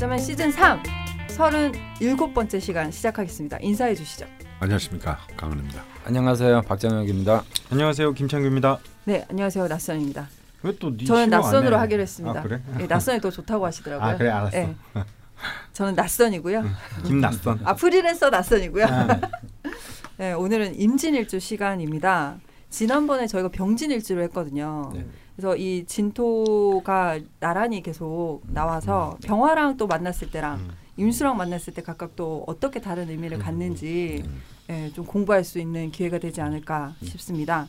과자맨 0.00 0.18
시즌 0.18 0.50
3 0.50 0.82
37번째 1.28 2.58
시간 2.58 2.90
시작하겠습니다. 2.90 3.58
인사해 3.60 3.94
주시죠. 3.94 4.24
안녕하십니까 4.58 5.18
강은입니다. 5.36 5.84
안녕하세요 6.06 6.62
박정혁입니다. 6.62 7.44
안녕하세요 7.70 8.14
김창규입니다. 8.14 8.78
네, 9.04 9.26
안녕하세요. 9.28 9.68
낯선입니다. 9.68 10.26
왜또 10.62 10.96
네 10.96 11.04
저는 11.04 11.28
낯선으로 11.28 11.76
해? 11.76 11.80
하기로 11.80 12.00
했습니다. 12.00 12.40
아 12.40 12.42
그래? 12.42 12.62
네, 12.78 12.86
낯선이 12.86 13.20
더 13.20 13.30
좋다고 13.30 13.66
하시더라고요. 13.66 14.08
아 14.08 14.16
그래 14.16 14.30
알았어. 14.30 14.56
네. 14.56 14.74
저는 15.74 15.94
낯선이고요. 15.96 16.64
김낯선. 17.04 17.60
아 17.64 17.74
프리랜서 17.74 18.30
낯선이고요. 18.30 18.86
아, 18.86 19.20
네, 20.16 20.32
오늘은 20.32 20.80
임진일주 20.80 21.40
시간입니다. 21.40 22.38
지난번에 22.70 23.26
저희가 23.26 23.50
병진일주로 23.50 24.22
했거든요. 24.22 24.92
네. 24.94 25.04
그래서 25.40 25.56
이 25.56 25.86
진토가 25.86 27.18
나란히 27.38 27.82
계속 27.82 28.42
나와서 28.46 29.16
병화랑 29.24 29.78
또 29.78 29.86
만났을 29.86 30.30
때랑 30.30 30.58
음. 30.58 30.70
임수랑 30.98 31.38
만났을 31.38 31.72
때 31.72 31.80
각각 31.80 32.14
또 32.14 32.44
어떻게 32.46 32.78
다른 32.78 33.08
의미를 33.08 33.38
갖는지 33.38 34.22
예, 34.68 34.92
좀 34.92 35.06
공부할 35.06 35.42
수 35.42 35.58
있는 35.58 35.90
기회가 35.90 36.18
되지 36.18 36.42
않을까 36.42 36.92
싶습니다. 37.02 37.68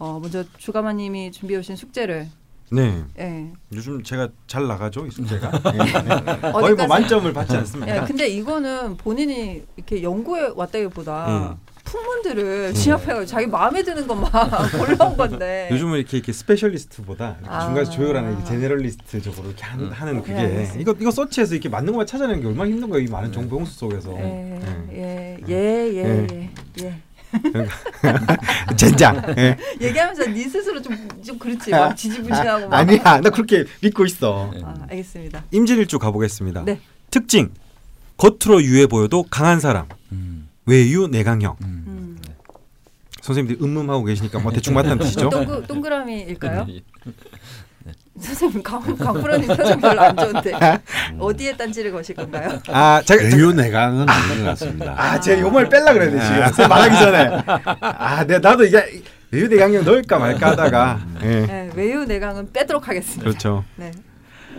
어, 0.00 0.18
먼저 0.18 0.42
주가마님이 0.58 1.30
준비해 1.30 1.60
오신 1.60 1.76
숙제를 1.76 2.28
네. 2.72 3.04
예. 3.20 3.52
요즘 3.72 4.02
제가 4.02 4.28
잘 4.48 4.66
나가죠 4.66 5.06
이 5.06 5.10
숙제가. 5.12 5.50
네. 5.70 6.50
거의 6.50 6.74
뭐 6.74 6.88
만점을 6.88 7.32
받지 7.32 7.56
않습니다. 7.56 8.02
예, 8.02 8.04
근데 8.04 8.26
이거는 8.26 8.96
본인이 8.96 9.62
이렇게 9.76 10.02
연구해 10.02 10.50
왔다기보다 10.56 11.52
음. 11.52 11.71
풍문들을 11.92 12.72
지압해가지고 12.72 13.26
자기 13.26 13.46
마음에 13.46 13.82
드는 13.82 14.06
것만 14.06 14.30
골라온 14.78 15.16
건데. 15.16 15.68
요즘은 15.70 15.98
이렇게 15.98 16.16
이렇게 16.16 16.32
specialist보다 16.32 17.36
이렇게 17.38 17.54
아. 17.54 17.66
중간에서 17.66 17.90
조율하는 17.92 18.44
generalist적으로 18.46 19.48
이렇게 19.48 19.62
하는, 19.64 19.84
음. 19.86 19.92
하는 19.92 20.22
그게 20.22 20.34
네. 20.34 20.72
이거 20.78 20.94
이거 20.98 21.10
서치해서 21.10 21.54
이렇게 21.54 21.68
맞는 21.68 21.92
것만 21.92 22.06
찾아내는 22.06 22.40
게 22.40 22.48
얼마나 22.48 22.70
힘든 22.70 22.88
거예요 22.88 23.04
이 23.06 23.10
많은 23.10 23.28
네. 23.28 23.34
정보 23.34 23.56
홍수 23.58 23.78
속에서. 23.78 24.12
예, 24.16 24.22
네. 24.22 24.60
예, 24.94 25.38
예, 25.48 25.92
예, 25.94 26.02
네. 26.02 26.50
예, 26.80 26.84
예. 26.84 26.94
젠장. 28.76 29.22
예. 29.38 29.56
얘기하면서 29.80 30.26
네 30.26 30.48
스스로 30.48 30.80
좀, 30.80 30.96
좀 31.22 31.38
그렇지. 31.38 31.70
막 31.70 31.94
지지부진하고 31.94 32.68
막. 32.68 32.76
아니야 32.78 33.20
나 33.20 33.30
그렇게 33.30 33.64
믿고 33.82 34.04
있어. 34.06 34.50
네. 34.54 34.60
아, 34.64 34.74
알겠습니다. 34.90 35.44
임진일주 35.50 35.98
가보겠습니다. 35.98 36.64
네. 36.64 36.80
특징 37.10 37.50
겉으로 38.16 38.62
유해 38.62 38.86
보여도 38.86 39.24
강한 39.30 39.60
사람 39.60 39.86
음. 40.12 40.48
외유 40.66 41.08
내강형. 41.08 41.56
음. 41.64 41.91
음. 43.22 43.24
선생님들 43.24 43.64
음음하고 43.64 44.04
계시니까 44.04 44.38
뭐 44.40 44.52
대충 44.52 44.74
맞다는 44.74 44.98
뜻이죠. 44.98 45.30
동그, 45.30 45.64
동그라미일까요? 45.66 46.66
네. 47.84 47.92
선생님 48.20 48.62
강, 48.62 48.80
강프로님 48.96 49.48
표정 49.48 49.80
별로 49.80 50.00
안 50.02 50.16
좋은데 50.16 50.52
음. 50.52 51.16
어디에 51.18 51.56
딴지를 51.56 51.92
거실 51.92 52.14
건가요? 52.14 52.60
아 52.68 53.00
제가 53.04 53.22
제가- 53.22 53.34
외유 53.36 53.52
내강은 53.52 54.08
아닌 54.08 54.38
것 54.38 54.50
같습니다. 54.50 54.94
아, 54.96 55.18
제가 55.20 55.40
요말 55.40 55.68
뺄라 55.68 55.92
그래야 55.92 56.10
돼 56.10 56.20
지금 56.20 56.36
선생님 56.42 56.68
말하기 56.68 56.98
전에. 56.98 57.42
아, 57.80 58.24
내 58.26 58.38
나도 58.38 58.64
이게 58.64 59.02
외유 59.30 59.48
내강형 59.48 59.84
넣을까 59.84 60.18
말까 60.18 60.50
하다가. 60.50 61.00
예. 61.22 61.26
네, 61.46 61.70
외유 61.74 62.04
내강은 62.04 62.52
빼도록 62.52 62.86
하겠습니다. 62.88 63.22
그렇죠. 63.24 63.64
네. 63.76 63.90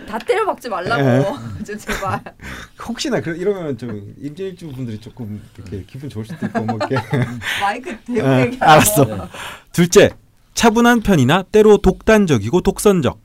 다 0.05 0.17
때려 0.19 0.45
박지 0.45 0.69
말라고 0.69 1.01
네. 1.57 1.63
좀 1.63 1.77
제발. 1.77 2.21
혹시나 2.87 3.21
그 3.21 3.35
이러면 3.35 3.77
좀 3.77 4.13
임진일주 4.21 4.71
분들이 4.71 4.99
조금 4.99 5.41
이렇게 5.57 5.83
기분 5.85 6.09
좋을 6.09 6.25
수도 6.25 6.45
있고 6.45 6.61
뭐 6.65 6.77
이렇게. 6.77 6.95
마이크 7.61 7.97
대고 8.05 8.27
예, 8.27 8.41
얘기. 8.45 8.57
알았어. 8.59 9.27
둘째, 9.71 10.11
차분한 10.53 11.01
편이나 11.01 11.43
때로 11.43 11.77
독단적이고 11.77 12.61
독선적. 12.61 13.19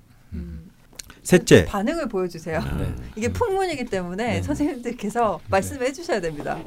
음. 1.29 1.31
셋째, 1.31 1.67
반응을 1.67 2.09
보여주세요. 2.09 2.61
네. 2.79 2.95
이게 3.15 3.31
풍문이기 3.31 3.85
때문에 3.87 4.35
네. 4.35 4.43
선생님들께서 4.43 5.41
말씀해 5.51 5.93
주셔야 5.93 6.21
됩니다. 6.21 6.59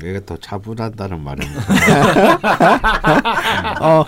내가 0.00 0.18
더 0.24 0.36
차분하다는 0.36 1.20
말은 1.20 1.46
어, 3.82 4.04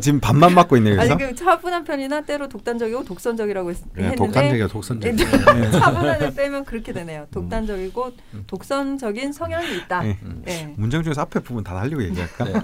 지금 0.00 0.18
반만 0.18 0.54
맞고 0.54 0.78
있네요. 0.78 0.98
아니 0.98 1.10
그래서. 1.10 1.30
그 1.30 1.36
차분한 1.36 1.84
편이나 1.84 2.22
때로 2.22 2.48
독단적이고 2.48 3.04
독선적이라고 3.04 3.70
했, 3.70 3.76
네, 3.94 4.04
했는데 4.04 4.16
독단적이야 4.16 4.68
독선적. 4.68 5.14
네, 5.14 5.24
차분한을 5.70 6.34
빼면 6.34 6.64
그렇게 6.64 6.92
되네요. 6.92 7.26
독단적이고 7.30 8.12
독선적인 8.46 9.32
성향이 9.32 9.76
있다. 9.76 10.02
네. 10.02 10.18
네. 10.44 10.74
문장 10.76 11.04
중에서 11.04 11.20
앞에 11.20 11.40
부분 11.40 11.62
다 11.62 11.74
달리고 11.74 12.02
얘기할까? 12.04 12.44
네. 12.44 12.54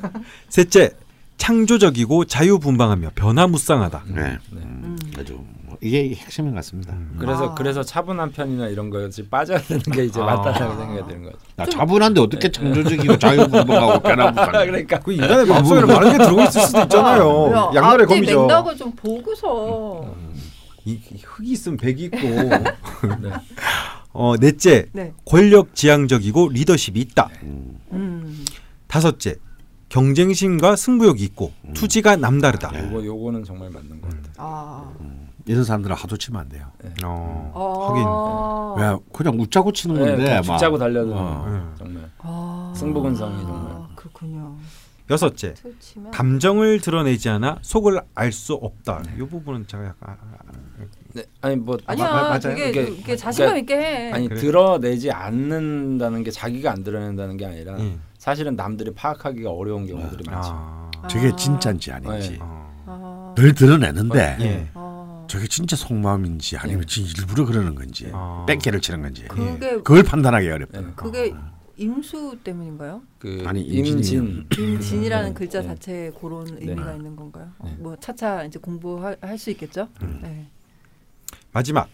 셋째, 0.49 0.93
창조적이고 1.37 2.25
자유분방하며 2.25 3.11
변화무쌍하다. 3.15 4.05
네. 4.09 4.23
네. 4.23 4.39
음, 4.53 4.97
아주 5.19 5.35
뭐 5.35 5.45
이게 5.81 6.15
핵심인 6.15 6.51
것 6.51 6.57
같습니다. 6.57 6.97
그래서 7.19 7.51
아. 7.51 7.55
그래서 7.55 7.83
차분한 7.83 8.33
편이나 8.33 8.69
이런 8.69 8.91
거지 8.91 9.29
빠져야 9.29 9.59
되는 9.59 9.83
게 9.83 10.05
이제 10.05 10.21
아. 10.21 10.25
맞다라고 10.25 10.77
생각이 10.77 11.09
드는 11.09 11.25
거죠. 11.25 11.39
나 11.57 11.67
차분한데 11.67 12.21
어떻게 12.21 12.51
창조적이고 12.51 13.19
자유분방하고 13.19 14.01
변화무쌍? 14.01 14.53
그러니까 14.67 15.01
그 15.01 15.13
인간의 15.13 15.47
마음속에는 15.47 15.89
많은 15.89 16.13
게 16.13 16.25
들어가 16.25 16.45
있을 16.45 16.61
수도 16.63 16.81
있잖아요. 16.83 17.25
뭐야, 17.25 17.71
양날의 17.75 18.07
검이죠. 18.07 18.47
맥락을 18.47 18.77
좀 18.77 18.93
보고서. 18.93 20.15
이, 20.85 20.93
이 20.93 21.19
흙이 21.23 21.51
있으면 21.51 21.79
백이 21.79 22.05
있고. 22.05 22.19
네. 23.23 23.31
어, 24.13 24.37
넷째, 24.37 24.87
네. 24.93 25.13
권력 25.25 25.75
지향적이고 25.75 26.51
리더십이 26.51 27.01
있다. 27.01 27.31
음, 27.43 27.79
음. 27.93 28.45
다섯째, 28.87 29.37
경쟁심과 29.89 30.77
승부욕이 30.77 31.23
있고 31.23 31.53
투지가 31.75 32.17
남다르다. 32.17 32.71
네. 32.73 32.85
요거 32.85 33.05
요거는 33.05 33.45
정말 33.45 33.71
맞는 33.71 34.01
것 34.01 34.11
같아요. 34.11 34.33
아. 34.39 34.93
이런 35.47 35.65
사람들은 35.65 35.95
하도 35.95 36.17
치면 36.17 36.41
안 36.41 36.49
돼요. 36.49 36.67
어, 37.05 38.75
아. 38.77 38.81
왜 38.81 38.97
그냥 39.13 39.39
웃자고 39.39 39.73
치는 39.73 39.97
건데 39.99 40.17
네, 40.25 40.35
막 40.37 40.43
죽자고 40.43 40.79
달려드는 40.79 41.17
어. 41.17 41.45
음. 41.47 41.75
정말 41.79 42.11
아. 42.19 42.73
승부근성이 42.77 43.43
정말. 43.43 43.83
그렇군요. 43.95 44.57
여섯째, 45.11 45.53
치면 45.81 46.11
감정을 46.13 46.81
드러내지 46.81 47.29
않아 47.29 47.59
속을 47.61 48.01
알 48.15 48.33
수 48.33 48.55
없다. 48.55 49.03
이 49.17 49.19
부분은 49.19 49.67
제가 49.67 49.85
약간 49.85 50.17
네. 51.13 51.23
아니 51.43 51.57
뭐 51.57 51.77
아니야. 51.87 52.07
마- 52.11 52.23
맞아요. 52.23 52.39
되게 52.41 52.71
이게- 52.71 52.83
이게 52.89 53.17
자신감 53.17 53.53
그러니까- 53.55 53.75
있게 53.75 53.87
해. 53.87 54.13
아니 54.13 54.29
그래? 54.29 54.41
드러내지 54.41 55.11
않는다는 55.13 56.25
게 56.25 56.31
자기가 56.31 56.73
안 56.73 56.83
드러낸다는 56.83 57.37
게 57.37 57.45
아니라 57.47 57.79
예. 57.81 57.99
사실은 58.19 58.57
남들이 58.57 58.93
파악하기가 58.95 59.51
어려운 59.51 59.87
경우들이. 59.87 60.25
아, 60.31 60.91
저게 61.09 61.29
아. 61.29 61.37
진짜인지 61.37 61.93
아닌지 61.93 62.31
네. 62.33 62.39
어. 62.41 62.73
아. 62.87 63.35
늘 63.37 63.55
드러내는데 63.55 64.37
예. 64.41 64.69
아. 65.35 65.39
저게 65.39 65.49
진짜 65.49 65.77
속마음인지 65.77 66.57
아니면 66.59 66.87
진짜 66.87 67.13
일부러 67.19 67.45
그러는 67.45 67.75
건지 67.75 68.09
아. 68.13 68.45
뺑개를 68.47 68.81
치는 68.81 69.03
건지 69.03 69.25
그게 69.29 69.75
그걸 69.83 70.03
판단하기 70.05 70.49
어렵다. 70.49 70.81
네. 70.81 70.87
그게 70.95 71.35
임수 71.77 72.39
때문인가요? 72.45 73.03
그 73.19 73.43
아니, 73.47 73.63
임진 73.63 74.47
임진이라는 74.57 75.29
네. 75.31 75.35
글자 75.35 75.61
네. 75.61 75.69
자체에 75.69 76.13
그런 76.21 76.45
네. 76.45 76.59
의미가 76.61 76.93
있는 76.95 77.17
건가요? 77.17 77.49
어, 77.59 77.67
네. 77.69 77.77
뭐 77.79 77.97
차차 77.97 78.45
이제 78.45 78.61
공부할 78.61 79.19
수 79.39 79.51
있겠죠? 79.51 79.89
네. 80.23 80.47
마지막 81.53 81.89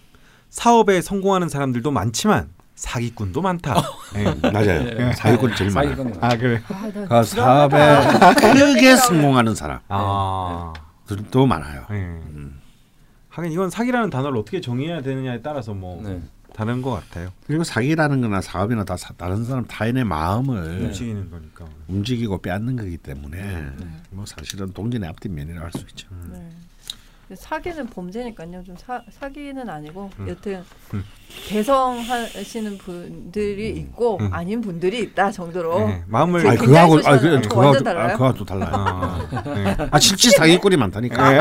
사업에 0.50 1.00
성공하는 1.00 1.48
사람들도 1.48 1.90
많지만 1.90 2.50
사기꾼도 2.74 3.42
많다. 3.42 3.82
예. 4.16 4.50
맞아요. 4.50 4.84
네. 4.84 5.12
사기꾼 5.12 5.54
제일 5.54 5.70
많아요. 5.70 5.96
사기꾼이 5.96 6.18
아 6.20 6.36
그래. 6.36 6.62
아, 6.68 6.90
나그 7.08 7.24
사업에 7.24 7.76
크게 8.74 8.96
성공하는 8.96 9.54
사람들도 9.54 9.84
아, 9.88 11.46
많아요. 11.46 11.86
예. 11.90 12.59
하긴 13.30 13.52
이건 13.52 13.70
사기라는 13.70 14.10
단어를 14.10 14.36
어떻게 14.38 14.60
정의해야 14.60 15.00
되느냐에 15.02 15.40
따라서 15.42 15.72
뭐 15.72 16.02
네. 16.02 16.20
다른 16.52 16.82
것 16.82 16.90
같아요. 16.90 17.30
그리고 17.46 17.62
사기라는 17.64 18.20
거나 18.20 18.40
사업이나 18.40 18.84
다 18.84 18.96
사- 18.96 19.14
다른 19.14 19.44
사람 19.44 19.64
타인의 19.66 20.04
마음을 20.04 20.80
움직이는 20.82 21.30
거니까. 21.30 21.64
움직이고 21.88 22.38
빼앗는 22.38 22.76
거기 22.76 22.96
때문에 22.98 23.66
뭐 24.10 24.26
사실은 24.26 24.72
동전의 24.72 25.08
앞뒷면이라고 25.10 25.64
할수 25.64 25.78
있죠. 25.90 26.08
네. 26.30 26.50
사기는 27.34 27.86
범죄니까요. 27.86 28.64
좀 28.64 28.76
사, 28.76 29.02
사기는 29.10 29.68
아니고 29.68 30.10
음. 30.18 30.28
여튼 30.28 30.64
음. 30.94 31.04
개성하시는 31.46 32.78
분들이 32.78 33.70
있고 33.70 34.18
음. 34.20 34.32
아닌 34.32 34.60
분들이 34.60 35.00
있다 35.00 35.30
정도로. 35.30 35.80
예. 35.88 36.04
마음을 36.06 36.46
아니 36.46 36.58
그거하고 36.58 36.94
굉장히 36.96 37.16
아, 37.16 37.20
그. 37.20 37.48
그거하고 37.48 37.76
아, 37.76 37.82
달라요? 37.82 38.12
그거하고 38.12 38.38
또 38.38 38.44
달라요. 38.44 38.70
아, 38.72 39.28
예. 39.56 39.88
아 39.90 39.98
실제 40.00 40.30
사기꾼이 40.30 40.76
많다니까. 40.76 41.36
예. 41.36 41.40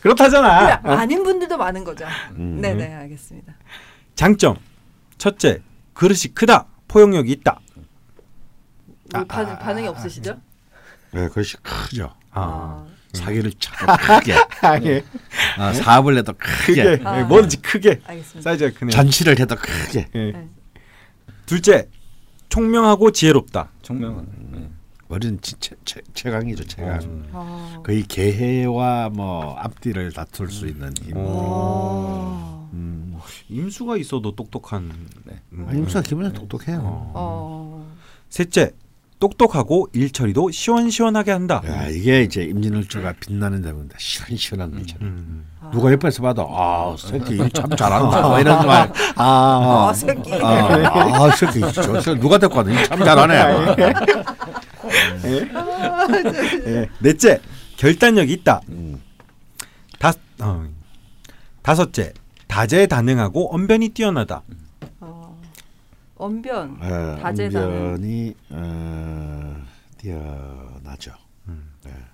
그렇다잖아. 0.00 0.80
근데 0.80 0.96
아닌 0.96 1.22
분들도 1.22 1.56
많은 1.56 1.84
거죠. 1.84 2.06
음. 2.32 2.60
네네 2.60 2.94
알겠습니다. 2.94 3.54
장점 4.14 4.56
첫째 5.18 5.60
그릇이 5.92 6.34
크다 6.34 6.66
포용력이 6.88 7.30
있다. 7.32 7.60
뭐 9.12 9.20
아, 9.20 9.24
반, 9.24 9.46
아, 9.46 9.58
반응이 9.58 9.86
아, 9.86 9.90
없으시죠? 9.90 10.40
네, 11.12 11.28
그것이 11.28 11.56
크죠. 11.58 12.14
아, 12.30 12.86
사기를 13.12 13.52
참 13.58 13.96
크게, 13.96 14.34
아, 14.62 14.80
예. 14.84 15.02
아, 15.56 15.72
사업을 15.72 16.16
해도 16.18 16.32
크게, 16.38 16.84
크게 16.96 17.04
아. 17.04 17.20
예, 17.20 17.24
뭐든지 17.24 17.60
크게 17.62 18.00
알겠습니다. 18.04 18.42
사이즈가 18.42 18.78
크네. 18.78 18.90
잔치를 18.90 19.38
해도 19.38 19.56
크게. 19.56 20.08
예. 20.14 20.32
네. 20.32 20.48
둘째 21.46 21.88
총명하고 22.48 23.10
지혜롭다. 23.10 23.70
총명은 23.82 24.26
네. 24.52 24.70
최, 25.40 25.74
최, 25.84 26.00
최강이죠, 26.14 26.64
최강. 26.64 27.00
음. 27.02 27.28
아. 27.32 27.82
거의 27.84 28.02
개해와 28.04 29.08
뭐 29.10 29.56
앞뒤를 29.56 30.12
다툴 30.12 30.50
수 30.50 30.68
있는 30.68 30.94
힘. 31.02 31.14
어. 31.16 32.68
아. 32.70 32.70
음, 32.72 33.18
임수가 33.48 33.96
있어도 33.96 34.36
똑똑한. 34.36 35.08
네. 35.24 35.40
음. 35.52 35.66
아, 35.68 35.72
임수가 35.72 36.02
기본적으로 36.02 36.46
똑똑해요. 36.46 36.78
어. 36.78 37.12
어. 37.14 37.96
셋째, 38.28 38.72
똑똑하고 39.20 39.88
일 39.92 40.10
처리도 40.10 40.50
시원시원하게 40.50 41.30
한다. 41.30 41.62
야, 41.66 41.86
이게 41.88 42.22
이제 42.22 42.42
임진월주가 42.42 43.14
빛나는 43.20 43.62
데입니다. 43.62 43.96
시원시원한 43.98 44.74
거죠. 44.74 44.96
음. 45.02 45.46
누가 45.72 45.92
옆에서 45.92 46.22
봐도 46.22 46.48
아 46.50 46.96
새끼 46.98 47.34
일참 47.36 47.68
잘한다 47.76 48.22
뭐 48.22 48.40
이런 48.40 48.66
말. 48.66 48.90
아, 49.14 49.88
아, 49.90 49.92
새끼. 49.92 50.32
아, 50.42 51.24
아 51.24 51.30
새끼 51.36 51.60
저 51.72 52.00
새끼 52.00 52.18
누가 52.18 52.38
데리고 52.38 52.58
와도 52.58 52.70
일참 52.70 52.98
잘하네. 52.98 53.76
예. 56.66 56.88
넷째 56.98 57.40
결단력이 57.76 58.32
있다. 58.32 58.62
음. 58.70 59.00
다, 59.98 60.12
어. 60.40 60.64
다섯째, 61.62 62.14
다재다능하고 62.48 63.54
언변이 63.54 63.90
뛰어나다. 63.90 64.42
어. 66.20 66.26
언변. 66.26 66.78
어, 66.80 67.16
다재다능. 67.20 67.68
언변이 67.68 68.34
어, 68.50 69.56
뛰어나죠. 69.96 71.12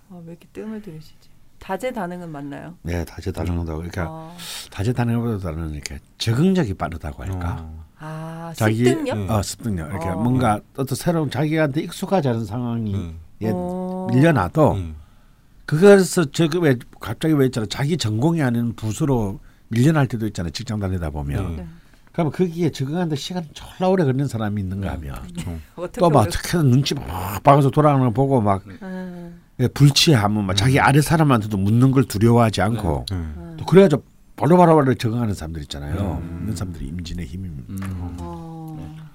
아, 0.08 0.22
왜 0.24 0.32
이렇게 0.32 0.46
뜸을 0.52 0.80
들이시지? 0.80 1.28
다재다능은 1.58 2.30
맞나요? 2.30 2.74
네, 2.82 3.04
다재다능하다고 3.04 3.76
그러니까 3.78 4.06
어. 4.08 4.36
다재다능보다는 4.70 5.72
이렇게 5.72 5.98
적응력이 6.18 6.74
빠르다고 6.74 7.24
할까. 7.24 7.56
어. 7.60 7.84
아, 7.98 8.52
자기 8.54 8.84
습득력? 8.84 9.16
음. 9.16 9.30
어, 9.30 9.42
습득력 9.42 9.90
이렇게 9.90 10.08
어. 10.08 10.16
뭔가 10.16 10.60
어떤 10.76 10.94
새로운 10.94 11.30
자기한테 11.30 11.80
익숙하지 11.82 12.28
않은 12.28 12.44
상황이 12.44 12.94
음. 12.94 13.18
예, 13.42 13.50
어. 13.52 14.06
밀려나도 14.12 14.72
음. 14.74 14.96
그것에서 15.64 16.30
저그 16.30 16.60
왜 16.60 16.76
갑자기 17.00 17.34
왜 17.34 17.46
있잖아 17.46 17.66
자기 17.68 17.96
전공이 17.96 18.42
아닌 18.42 18.74
부수로 18.76 19.40
밀려날 19.68 20.06
때도 20.06 20.26
있잖아요 20.28 20.52
직장 20.52 20.78
다니다 20.78 21.10
보면 21.10 21.44
음. 21.58 21.80
네. 22.16 22.22
그러면 22.22 22.32
거기에 22.32 22.70
적응하는데 22.70 23.14
시간 23.16 23.44
졸라 23.52 23.90
오래 23.90 24.04
걸리는 24.04 24.26
사람이 24.26 24.60
있는가 24.62 24.92
하면 24.92 25.16
어떻게 25.76 26.00
또막 26.00 26.26
어렵- 26.26 26.30
특히나 26.30 26.62
눈치 26.62 26.94
막 26.94 27.42
박아서 27.42 27.70
돌아가는 27.70 28.02
거 28.06 28.10
보고 28.10 28.40
막 28.40 28.62
음. 28.82 29.42
예, 29.60 29.68
불치하면 29.68 30.44
막 30.46 30.54
자기 30.56 30.80
아래 30.80 31.00
사람한테도 31.00 31.56
묻는 31.58 31.90
걸 31.90 32.04
두려워하지 32.04 32.62
않고 32.62 33.04
음. 33.12 33.56
또 33.58 33.66
그래가지고 33.66 34.02
바로 34.34 34.56
바로 34.56 34.94
적응하는 34.94 35.34
사람들 35.34 35.62
있잖아요 35.62 36.22
이런 36.42 36.56
사람들이 36.56 36.86
임진의 36.86 37.26
힘입니다 37.26 37.86
음. 37.86 38.16
어. 38.20 39.06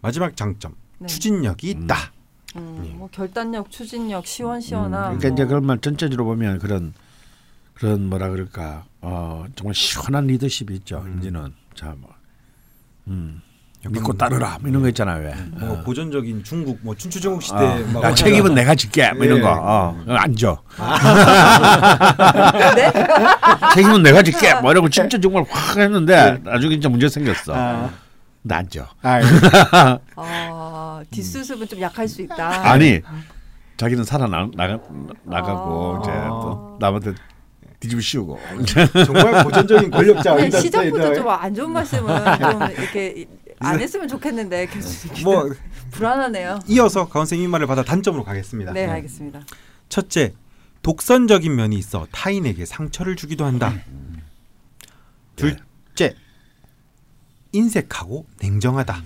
마지막 0.00 0.36
장점, 0.36 0.74
네. 0.98 1.06
추진력이 1.06 1.70
있다. 1.70 1.94
음, 2.56 2.94
뭐 2.96 3.08
결단력, 3.12 3.70
추진력, 3.70 4.26
시원시원함. 4.26 5.18
그러니까 5.18 5.28
이제 5.28 5.44
뭐. 5.44 5.48
그러면 5.48 5.80
전체적으로 5.80 6.24
보면 6.24 6.58
그런 6.58 6.92
그런 7.74 8.08
뭐라 8.08 8.28
그럴까 8.28 8.84
어 9.00 9.44
정말 9.54 9.74
시원한 9.74 10.26
리더십이 10.26 10.74
있죠 10.76 11.04
임진은 11.06 11.54
자 11.74 11.94
뭐. 11.98 12.10
음. 13.08 13.40
믿고 13.84 14.12
따르라. 14.12 14.58
뭐 14.60 14.70
이런 14.70 14.80
거 14.82 14.88
있잖아요 14.88 15.24
왜. 15.24 15.34
뭐 15.58 15.82
고전적인 15.82 16.44
중국, 16.44 16.78
뭐 16.82 16.94
춘추 16.94 17.20
전국 17.20 17.42
시대 17.42 17.56
어, 17.56 17.78
막나 17.92 18.14
책임은 18.14 18.54
내가 18.54 18.76
질게. 18.76 19.12
뭐 19.12 19.24
이런 19.24 19.38
예. 19.38 19.42
거. 19.42 19.50
어, 19.60 20.04
앉아. 20.06 20.56
네? 22.76 22.92
책임은 23.74 24.02
내가 24.04 24.22
질게. 24.22 24.54
뭐 24.60 24.70
이러고 24.70 24.88
진짜 24.88 25.18
정말 25.18 25.44
확 25.50 25.76
했는데 25.78 26.38
나중에 26.44 26.74
진짜 26.74 26.88
문제 26.88 27.08
생겼어. 27.08 27.90
나 28.44 28.56
앉아 28.56 28.88
아, 29.02 29.20
아, 30.16 31.02
뒷수습은 31.10 31.68
좀 31.68 31.80
약할 31.80 32.08
수 32.08 32.22
있다. 32.22 32.70
아니 32.70 33.00
자기는 33.76 34.04
살아 34.04 34.26
나, 34.26 34.48
나가 34.54 34.78
나가고 35.24 35.96
아. 35.96 36.00
이제 36.02 36.12
또 36.28 36.76
남한테 36.80 37.14
뒤집어 37.82 38.00
씌우고 38.00 38.38
정말 39.04 39.44
고전적인 39.44 39.90
권력자 39.90 40.36
네, 40.36 40.50
시작부터. 40.50 41.14
좀 41.14 41.28
안 41.28 41.52
좋은 41.54 41.70
말씀은 41.72 42.06
좀 42.38 42.62
이렇게 42.70 43.26
안 43.58 43.80
했으면 43.80 44.06
좋겠는데 44.08 44.66
계속 44.66 45.06
이렇게 45.06 45.24
뭐 45.24 45.50
불안하네요. 45.90 46.60
이어서 46.68 47.08
쌤이 47.26 47.46
말을 47.48 47.66
받아 47.66 47.82
단점으로 47.82 48.24
가겠습니다. 48.24 48.72
네, 48.72 48.86
알겠습니다. 48.86 49.40
첫째, 49.88 50.32
독선적인 50.82 51.54
면이 51.54 51.76
있어 51.76 52.06
타인에게 52.12 52.64
상처를 52.64 53.14
주기도 53.16 53.44
한다. 53.44 53.74
둘째, 55.36 56.14
인색하고 57.52 58.26
냉정하다. 58.40 59.02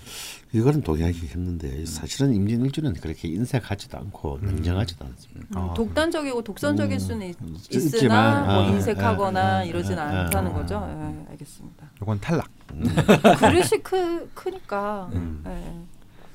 이거는 0.56 0.80
동의하기 0.82 1.18
힘든데 1.26 1.84
사실은 1.84 2.34
임진일주는 2.34 2.94
그렇게 2.94 3.28
인색하지도 3.28 3.98
않고 3.98 4.38
냉정하지도 4.40 5.04
않습니다. 5.04 5.60
음, 5.60 5.74
독단적이고 5.74 6.42
독선적일 6.42 6.98
수는 6.98 7.28
있, 7.28 7.36
있지만, 7.70 7.84
있으나 7.86 8.40
뭐 8.44 8.64
아, 8.64 8.66
인색하거나 8.68 9.40
아, 9.40 9.56
아, 9.58 9.64
이러진 9.64 9.98
아, 9.98 10.04
않다는 10.24 10.50
아, 10.52 10.54
거죠. 10.54 10.88
예, 10.88 11.30
알겠습니다. 11.32 11.90
이건 12.00 12.20
탈락. 12.20 12.48
그릇이 13.38 13.82
크, 13.82 14.30
크니까. 14.34 15.10
음. 15.12 15.42
예. 15.46 15.72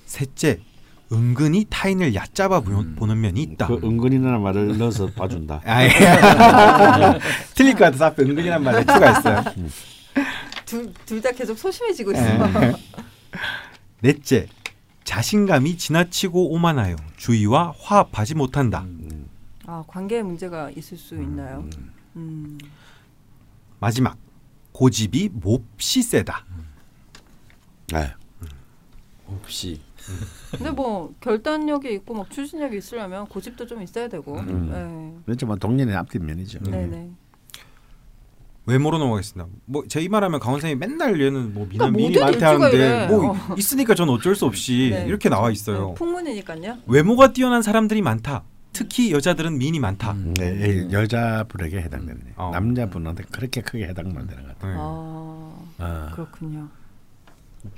셋째, 0.05 0.59
은근히 1.11 1.65
타인을 1.69 2.13
얕잡아 2.13 2.59
보- 2.59 2.83
보는 2.95 3.19
면이 3.21 3.41
있다. 3.41 3.67
그 3.67 3.79
은근이라는 3.83 4.39
말을 4.41 4.77
넣어서 4.77 5.07
봐준다. 5.07 5.61
아, 5.65 5.83
예. 5.83 5.89
틀릴 7.55 7.73
것 7.73 7.85
같아서 7.85 8.05
앞에 8.05 8.21
은근이란 8.23 8.63
말에 8.63 8.81
추가했어요. 8.81 9.43
둘둘 10.65 11.21
다 11.21 11.31
계속 11.31 11.57
소심해지고 11.57 12.11
있어. 12.11 12.21
네. 14.01 14.13
넷째, 14.13 14.47
자신감이 15.03 15.77
지나치고 15.77 16.51
오만하여 16.53 16.95
주위와 17.17 17.73
화합하지 17.79 18.35
못한다. 18.35 18.85
아 19.65 19.83
관계에 19.87 20.23
문제가 20.23 20.71
있을 20.71 20.97
수 20.97 21.15
있나요? 21.15 21.67
음. 22.15 22.57
마지막, 23.79 24.17
고집이 24.71 25.29
몹시 25.33 26.01
세다. 26.03 26.45
네. 27.93 28.13
없이 29.27 29.81
근데 30.51 30.71
뭐 30.71 31.13
결단력이 31.21 31.93
있고 31.93 32.13
막 32.15 32.29
추진력이 32.29 32.77
있으려면 32.77 33.27
고집도 33.27 33.65
좀 33.65 33.81
있어야 33.81 34.07
되고. 34.07 34.37
음. 34.39 35.21
그렇죠. 35.25 35.45
뭐 35.45 35.55
동년의 35.55 35.95
앞뒤 35.95 36.19
면이죠. 36.19 36.59
네. 36.63 36.71
네네. 36.87 37.11
외모로 38.71 38.97
넘어가겠습니다. 38.97 39.49
뭐 39.65 39.83
제 39.87 40.01
이 40.01 40.07
말하면 40.09 40.39
강원 40.39 40.61
선생님 40.61 40.79
맨날 40.79 41.19
얘는 41.21 41.53
뭐 41.53 41.67
미남 41.69 41.91
많다 41.93 42.29
일주가 42.29 42.47
하는데. 42.49 43.07
뭐 43.07 43.31
어. 43.31 43.55
있으니까 43.57 43.93
저는 43.95 44.13
어쩔 44.13 44.35
수 44.35 44.45
없이 44.45 44.89
네. 44.93 45.05
이렇게 45.07 45.29
나와 45.29 45.51
있어요. 45.51 45.89
네, 45.89 45.93
풍문이니까요. 45.95 46.77
외모가 46.87 47.33
뛰어난 47.33 47.61
사람들이 47.61 48.01
많다. 48.01 48.43
특히 48.73 49.11
여자들은 49.11 49.57
미인이 49.57 49.79
많다. 49.79 50.15
네, 50.37 50.87
예, 50.87 50.91
여자분에게 50.91 51.81
해당되는 51.81 52.21
요 52.21 52.31
어. 52.37 52.51
남자분한테 52.53 53.25
그렇게 53.29 53.61
크게 53.61 53.85
해당만 53.87 54.27
되는 54.27 54.43
것 54.43 54.57
같아요. 54.59 54.71
네. 54.73 54.77
아 54.79 55.85
아. 55.85 56.11
그렇군요. 56.15 56.67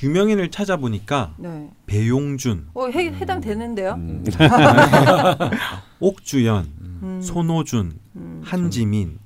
유명인을 0.01 0.49
찾아보니까 0.51 1.33
네. 1.37 1.69
배용준, 1.87 2.67
어 2.73 2.87
해, 2.87 3.07
해당되는데요. 3.07 3.95
음. 3.97 4.23
옥주현, 5.99 6.71
음. 7.01 7.21
손호준, 7.21 7.93
음. 8.15 8.41
한지민, 8.45 9.19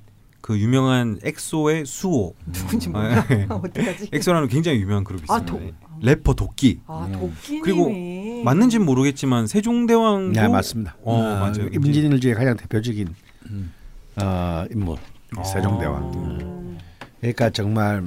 그 0.48 0.58
유명한 0.58 1.20
엑소의 1.26 1.86
수호. 1.86 2.34
누군지 2.54 2.88
아, 2.88 2.92
몰라. 2.94 3.28
예. 3.32 3.46
어떡하지? 3.52 4.12
엑소라는 4.14 4.48
굉장히 4.48 4.80
유명한 4.80 5.04
그룹이 5.04 5.26
아, 5.28 5.40
있습니다. 5.40 5.76
도- 5.76 6.00
래퍼 6.02 6.36
도끼. 6.36 6.80
아 6.88 7.06
도끼님이 7.12 7.62
그리고 7.64 8.44
맞는지는 8.46 8.86
모르겠지만 8.86 9.48
세종대왕도 9.48 10.40
네, 10.40 10.48
맞습니다. 10.48 10.96
어, 11.04 11.22
아, 11.22 11.40
맞아요. 11.42 11.68
임진일주의 11.74 12.34
가장 12.34 12.56
대표적인 12.56 13.14
음. 13.50 13.74
어, 14.22 14.64
인물 14.72 14.98
아. 15.36 15.44
세종대왕. 15.44 16.14
음. 16.14 16.78
그러니까 17.20 17.50
정말 17.50 18.06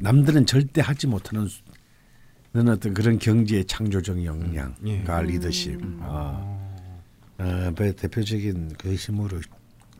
남들은 0.00 0.44
절대 0.44 0.82
하지 0.82 1.06
못하는 1.06 1.48
어떤 2.68 2.92
그런 2.92 3.18
경제의 3.18 3.64
창조적 3.64 4.22
역량과 4.22 4.74
예. 4.86 5.26
리더십, 5.26 5.80
음. 5.82 5.98
어, 6.02 6.76
어, 7.38 7.72
그 7.74 7.96
대표적인 7.96 8.74
그 8.76 8.92
힘으로 8.92 9.40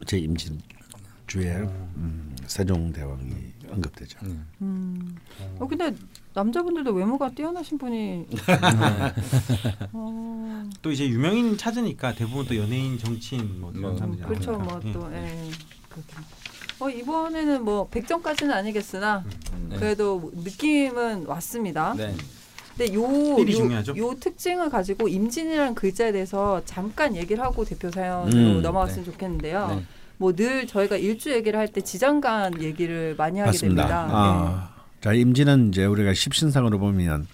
제 0.05 0.19
임진 0.19 0.61
주의 1.33 1.47
음, 1.47 2.37
세종대왕이 2.47 3.33
언급되죠. 3.71 4.19
음. 4.61 5.17
어 5.59 5.67
근데 5.67 5.95
남자분들도 6.35 6.93
외모가 6.93 7.31
뛰어나신 7.31 7.79
분이 7.79 8.27
어, 9.95 10.65
또 10.83 10.93
이제 10.93 11.09
유명인 11.09 11.57
찾으니까 11.57 12.15
대부분 12.15 12.45
또 12.45 12.55
연예인, 12.55 12.99
정치인 12.99 13.63
뭐 13.63 13.73
그런 13.73 13.93
음, 13.93 13.97
사람들이 13.97 14.27
그렇죠 14.27 14.53
나오니까. 14.53 14.81
예. 14.85 14.93
뭐또 14.93 15.13
예. 15.15 15.51
그렇군요. 15.89 16.27
어 16.81 16.91
이번에는 16.91 17.65
뭐 17.65 17.89
100점까지는 17.89 18.51
아니겠으나 18.51 19.25
네. 19.71 19.77
그래도 19.77 20.33
느낌은 20.35 21.25
왔습니다. 21.25 21.95
네. 21.95 22.15
근데 22.77 22.93
요, 22.93 23.05
요. 23.05 23.97
요 23.97 24.15
특징을 24.21 24.69
가지고 24.69 25.09
임진이라는 25.09 25.75
글자에 25.77 26.13
대해서 26.13 26.61
잠깐 26.67 27.17
얘기를 27.17 27.43
하고 27.43 27.65
대표 27.65 27.91
사연으로 27.91 28.57
음, 28.59 28.63
넘어갔으면 28.63 29.07
좋겠는데요. 29.07 29.69
네. 29.69 29.87
뭐 30.23 30.33
늘 30.33 30.67
저희가 30.67 30.97
일주 30.97 31.31
얘기를 31.33 31.59
할 31.59 31.67
때 31.69 31.81
지장간 31.81 32.63
얘기를 32.63 33.15
많이 33.17 33.39
하게 33.41 33.49
맞습니다. 33.49 33.83
됩니다. 33.87 34.09
아, 34.11 34.75
자 35.01 35.13
임진은 35.13 35.69
이제 35.69 35.85
우리가 35.85 36.15
십신상으로 36.15 36.79
보면 36.79 37.27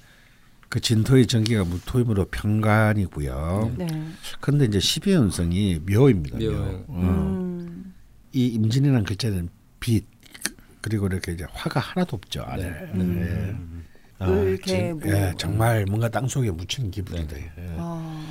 그 0.71 0.80
진토의 0.80 1.26
전기가 1.26 1.64
무토임으로 1.64 2.26
평간이고요. 2.26 3.75
네. 3.76 3.87
네. 3.87 4.04
그런데 4.40 4.64
이제 4.66 4.80
십이운성이 4.80 5.80
묘입니다. 5.88 6.38
묘. 6.38 6.45
묘예요. 6.45 6.85
어. 6.88 7.00
음. 7.02 7.95
이 8.33 8.47
임진이라는 8.49 9.04
글자는 9.04 9.49
빛, 9.80 10.04
그, 10.42 10.54
그리고 10.83 11.07
이렇게 11.07 11.33
이제 11.33 11.47
화가 11.50 11.80
하나도 11.80 12.16
없죠 12.16 12.42
안에. 12.42 12.62
네. 12.62 12.90
음. 12.95 13.85
예. 14.21 14.25
을, 14.26 14.59
지- 14.59 14.62
개, 14.73 14.92
무. 14.92 15.00
예, 15.07 15.33
정말 15.38 15.85
뭔가 15.87 16.09
땅 16.09 16.26
속에 16.26 16.50
묻힌 16.50 16.90
기분이 16.90 17.26
돼. 17.28 17.50
예. 17.59 17.66
아, 17.78 18.25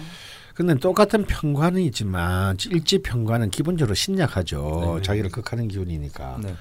근데 0.57 0.73
똑같은 0.73 1.23
평관이지만 1.23 2.57
일지 2.71 2.97
평관은 2.97 3.51
기본적으로 3.51 3.93
신약하죠. 3.93 4.95
네. 4.95 5.01
자기를 5.03 5.29
극하는 5.29 5.67
기운이니까. 5.67 6.39
네. 6.41 6.55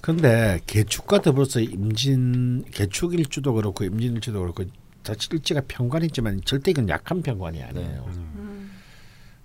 근데 0.00 0.60
개축과 0.66 1.20
더불어서 1.20 1.60
임진 1.60 2.64
개축일주도 2.70 3.52
그렇고 3.52 3.84
임진일주도 3.84 4.40
그렇고 4.40 4.64
사실 5.02 5.34
일지가 5.34 5.60
평관이지만 5.68 6.40
절대 6.46 6.70
이건 6.70 6.88
약한 6.88 7.20
평관이 7.20 7.62
아니에요. 7.62 8.06
음. 8.16 8.70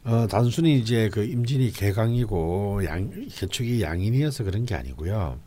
어 0.06 0.26
단순히 0.30 0.80
이제 0.80 1.10
그 1.10 1.26
임진이 1.26 1.74
개강이고 1.74 2.86
양 2.86 3.12
개축이 3.30 3.82
양인이어서 3.82 4.46
그런 4.46 4.66
게 4.66 4.76
아니고요. 4.76 5.38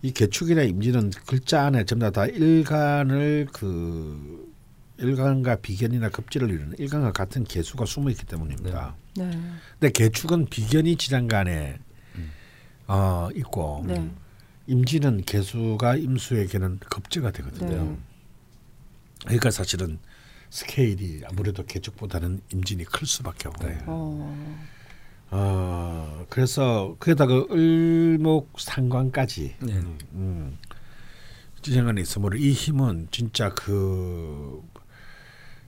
이 0.00 0.10
개축이나 0.10 0.62
임진은 0.62 1.10
글자 1.26 1.66
안에 1.66 1.84
전부 1.84 2.10
다 2.10 2.24
일간을 2.24 3.48
그 3.52 4.45
일간과 4.98 5.56
비견이나 5.56 6.08
급제를 6.08 6.50
이루는 6.50 6.76
일간과 6.78 7.12
같은 7.12 7.44
개수가 7.44 7.84
숨어 7.84 8.10
있기 8.10 8.24
때문입니다. 8.26 8.94
네. 9.16 9.30
근데 9.78 9.92
개축은 9.92 10.46
비견이 10.46 10.96
지장간에 10.96 11.78
어 12.88 13.28
있고 13.34 13.84
네. 13.86 14.10
임진은 14.66 15.24
개수가 15.24 15.96
임수에게는 15.96 16.78
급제가 16.78 17.30
되거든요. 17.32 17.84
네. 17.84 17.98
그러니까 19.24 19.50
사실은 19.50 19.98
스케일이 20.50 21.22
아무래도 21.28 21.64
개축보다는 21.64 22.40
임진이 22.52 22.84
클 22.84 23.06
수밖에 23.06 23.48
없어요. 23.48 23.78
어. 23.86 24.56
어 25.30 26.26
그래서 26.30 26.96
그에다가 27.00 27.46
을목 27.50 28.52
상관까지 28.58 29.56
네. 29.60 29.72
음, 30.12 30.56
지장간에 31.62 32.00
있으므로 32.00 32.36
이 32.36 32.52
힘은 32.52 33.08
진짜 33.10 33.50
그 33.50 34.62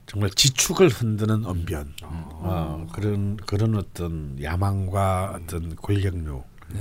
정말 0.09 0.31
지축을 0.31 0.89
흔드는 0.89 1.45
언변 1.45 1.93
어, 2.03 2.87
그런 2.93 3.37
그런 3.37 3.77
어떤 3.77 4.37
야망과 4.43 5.39
어떤 5.41 5.77
권력욕 5.77 6.47
네. 6.73 6.81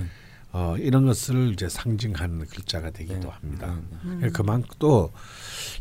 어, 0.54 0.76
이런 0.80 1.06
것을 1.06 1.52
이제 1.54 1.70
상징하는 1.70 2.46
글자가 2.48 2.90
되기도 2.92 3.20
네. 3.20 3.28
합니다. 3.28 3.76
네. 4.04 4.16
그러니까 4.16 4.30
그만큼 4.42 4.70
또 4.80 5.12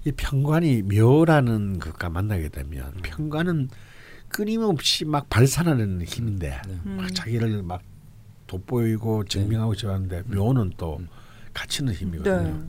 이 0.06 0.12
평관이 0.12 0.82
묘라는 0.82 1.80
것과 1.80 2.10
만나게 2.10 2.48
되면 2.48 2.92
평관은 3.02 3.70
끊임없이 4.28 5.04
막 5.04 5.28
발산하는 5.28 6.02
힘인데 6.02 6.60
네. 6.66 6.80
막 6.84 7.12
자기를 7.12 7.64
막 7.64 7.82
돋보이고 8.46 9.24
증명하고 9.24 9.74
싶었는데 9.74 10.22
묘는 10.32 10.74
또 10.76 11.00
갇히는 11.52 11.92
힘이거든요. 11.92 12.68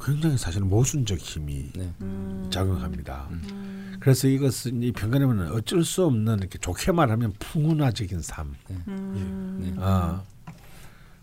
네. 0.00 0.12
굉장히 0.12 0.38
사실 0.38 0.62
모순적 0.62 1.18
힘이 1.18 1.70
네. 1.74 1.92
음. 2.00 2.48
작용합니다. 2.50 3.28
음. 3.30 3.96
그래서 4.00 4.28
이것은 4.28 4.82
이 4.82 4.92
평관이면 4.92 5.52
어쩔 5.52 5.84
수 5.84 6.04
없는 6.06 6.38
이렇게 6.38 6.58
좋게 6.58 6.92
말하면 6.92 7.34
풍운화적인 7.38 8.22
삶, 8.22 8.54
음. 8.88 9.58
네. 9.60 9.82
어, 9.82 10.24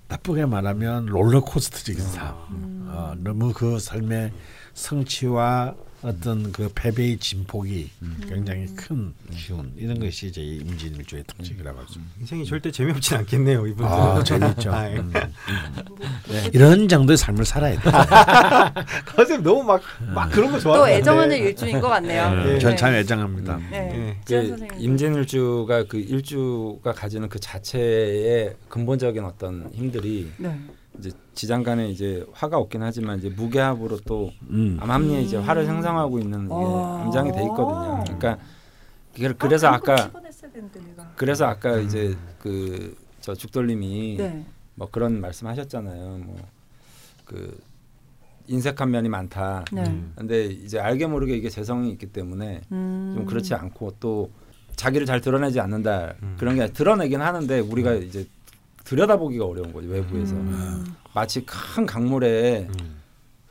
나쁘게 0.08 0.46
말하면 0.46 1.08
롤러코스터적인 1.08 2.02
삶. 2.04 2.36
음. 2.52 2.88
어, 2.90 3.16
너무 3.18 3.52
그 3.54 3.80
삶의 3.80 4.32
성취와 4.74 5.76
어떤 6.08 6.52
그 6.52 6.70
패배의 6.74 7.18
진폭이 7.18 7.90
굉장히 8.28 8.66
큰 8.76 9.14
기운 9.36 9.72
이런 9.76 10.00
것이 10.00 10.28
이제 10.28 10.42
이 10.42 10.58
임진일주의 10.58 11.24
특징이라고 11.28 11.78
할수 11.78 11.92
있습니다. 11.94 12.14
인생이 12.22 12.46
절대 12.46 12.72
재미없진 12.72 13.18
않겠네요 13.18 13.68
이분들. 13.68 13.86
아 13.86 14.24
재밌죠. 14.24 14.72
아, 14.72 14.90
예. 14.90 14.96
음. 14.96 15.14
이런 16.54 16.88
정도의 16.88 17.18
삶을 17.18 17.46
살아야 17.46 17.80
돼. 17.80 17.90
선생님 19.16 19.44
너무 19.44 19.64
막 19.64 19.82
막 20.14 20.30
그런 20.32 20.52
거 20.52 20.60
좋아하는 20.60 20.86
또 20.86 20.92
애정하는 20.92 21.38
일주인 21.38 21.80
것 21.80 21.90
같네요. 21.90 22.34
네. 22.44 22.60
전참 22.60 22.94
애정합니다. 22.94 23.58
네. 23.70 23.92
예. 23.94 24.18
지한 24.26 24.68
그. 24.68 24.76
임진일주가 24.80 25.84
그 25.86 25.98
일주가 25.98 26.94
가지는 26.94 27.30
그 27.30 27.40
자체의 27.40 28.56
근본적인 28.70 29.24
어떤 29.24 29.70
힘들이 29.74 30.32
네. 30.38 30.58
이제 31.00 31.12
지장간에 31.34 31.89
이제 31.89 32.25
화가 32.34 32.58
없긴 32.58 32.82
하지만 32.84 33.20
이제 33.20 33.30
무게합으로 33.30 34.00
또 34.06 34.32
음. 34.50 34.77
암합리에 34.82 35.22
이제 35.22 35.38
화를 35.38 35.66
생성하고 35.66 36.20
있는 36.20 36.46
이게 36.46 36.54
아. 36.54 37.01
암장이 37.06 37.32
돼 37.32 37.42
있거든요. 37.44 38.04
그러니까 38.06 38.38
그게- 39.13 39.34
그래서 39.34 39.68
아까 39.68 39.96
되는데 40.54 40.80
내가. 40.80 41.12
그래서 41.16 41.46
아까 41.46 41.77
이제 41.80 42.16
그 42.39 42.96
저 43.20 43.34
죽돌님이 43.36 44.16
네. 44.18 44.46
뭐 44.75 44.88
그런 44.89 45.20
말씀하셨잖아요. 45.20 46.18
뭐 46.25 46.36
그 47.25 47.60
인색한 48.48 48.89
면이 48.89 49.10
많다. 49.10 49.66
네. 49.74 49.84
근데 50.16 50.46
이제 50.46 50.80
알게 50.80 51.08
모르게 51.08 51.36
이게 51.36 51.50
재성이 51.50 51.89
있기 51.92 52.06
때문에 52.13 52.62
음. 52.72 53.13
좀 53.18 53.25
그렇지 53.25 53.54
않고 53.54 53.96
또 54.00 54.32
자기를 54.77 55.06
잘 55.06 55.20
드러내지 55.20 55.60
않는다 55.60 56.13
그런 56.38 56.56
게 56.56 56.68
드러내긴 56.72 57.20
하는데 57.20 57.60
우리가 57.60 57.96
이제 57.96 58.25
들여다보기가 58.88 59.46
어려운 59.46 59.74
거죠 59.74 59.89
외부에서 59.89 60.34
음. 60.36 60.96
마치 61.13 61.46
큰 61.46 61.86
강물에 61.86 62.70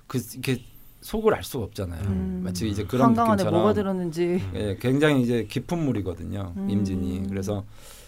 그 0.07 0.19
이렇게 0.33 0.63
속을 1.03 1.35
알 1.35 1.45
수가 1.45 1.65
없잖아요. 1.65 2.03
음. 2.05 2.41
마치 2.43 2.69
이제 2.69 2.85
그런 2.85 3.09
한강 3.09 3.27
안에 3.27 3.33
느낌처럼 3.35 3.61
뭐가 3.61 3.75
들었는지. 3.75 4.43
예, 4.55 4.77
굉장히 4.81 5.23
이제 5.23 5.45
깊은 5.45 5.79
물이거든요. 5.79 6.55
음. 6.57 6.71
임진이 6.71 7.27
그래서 7.29 7.65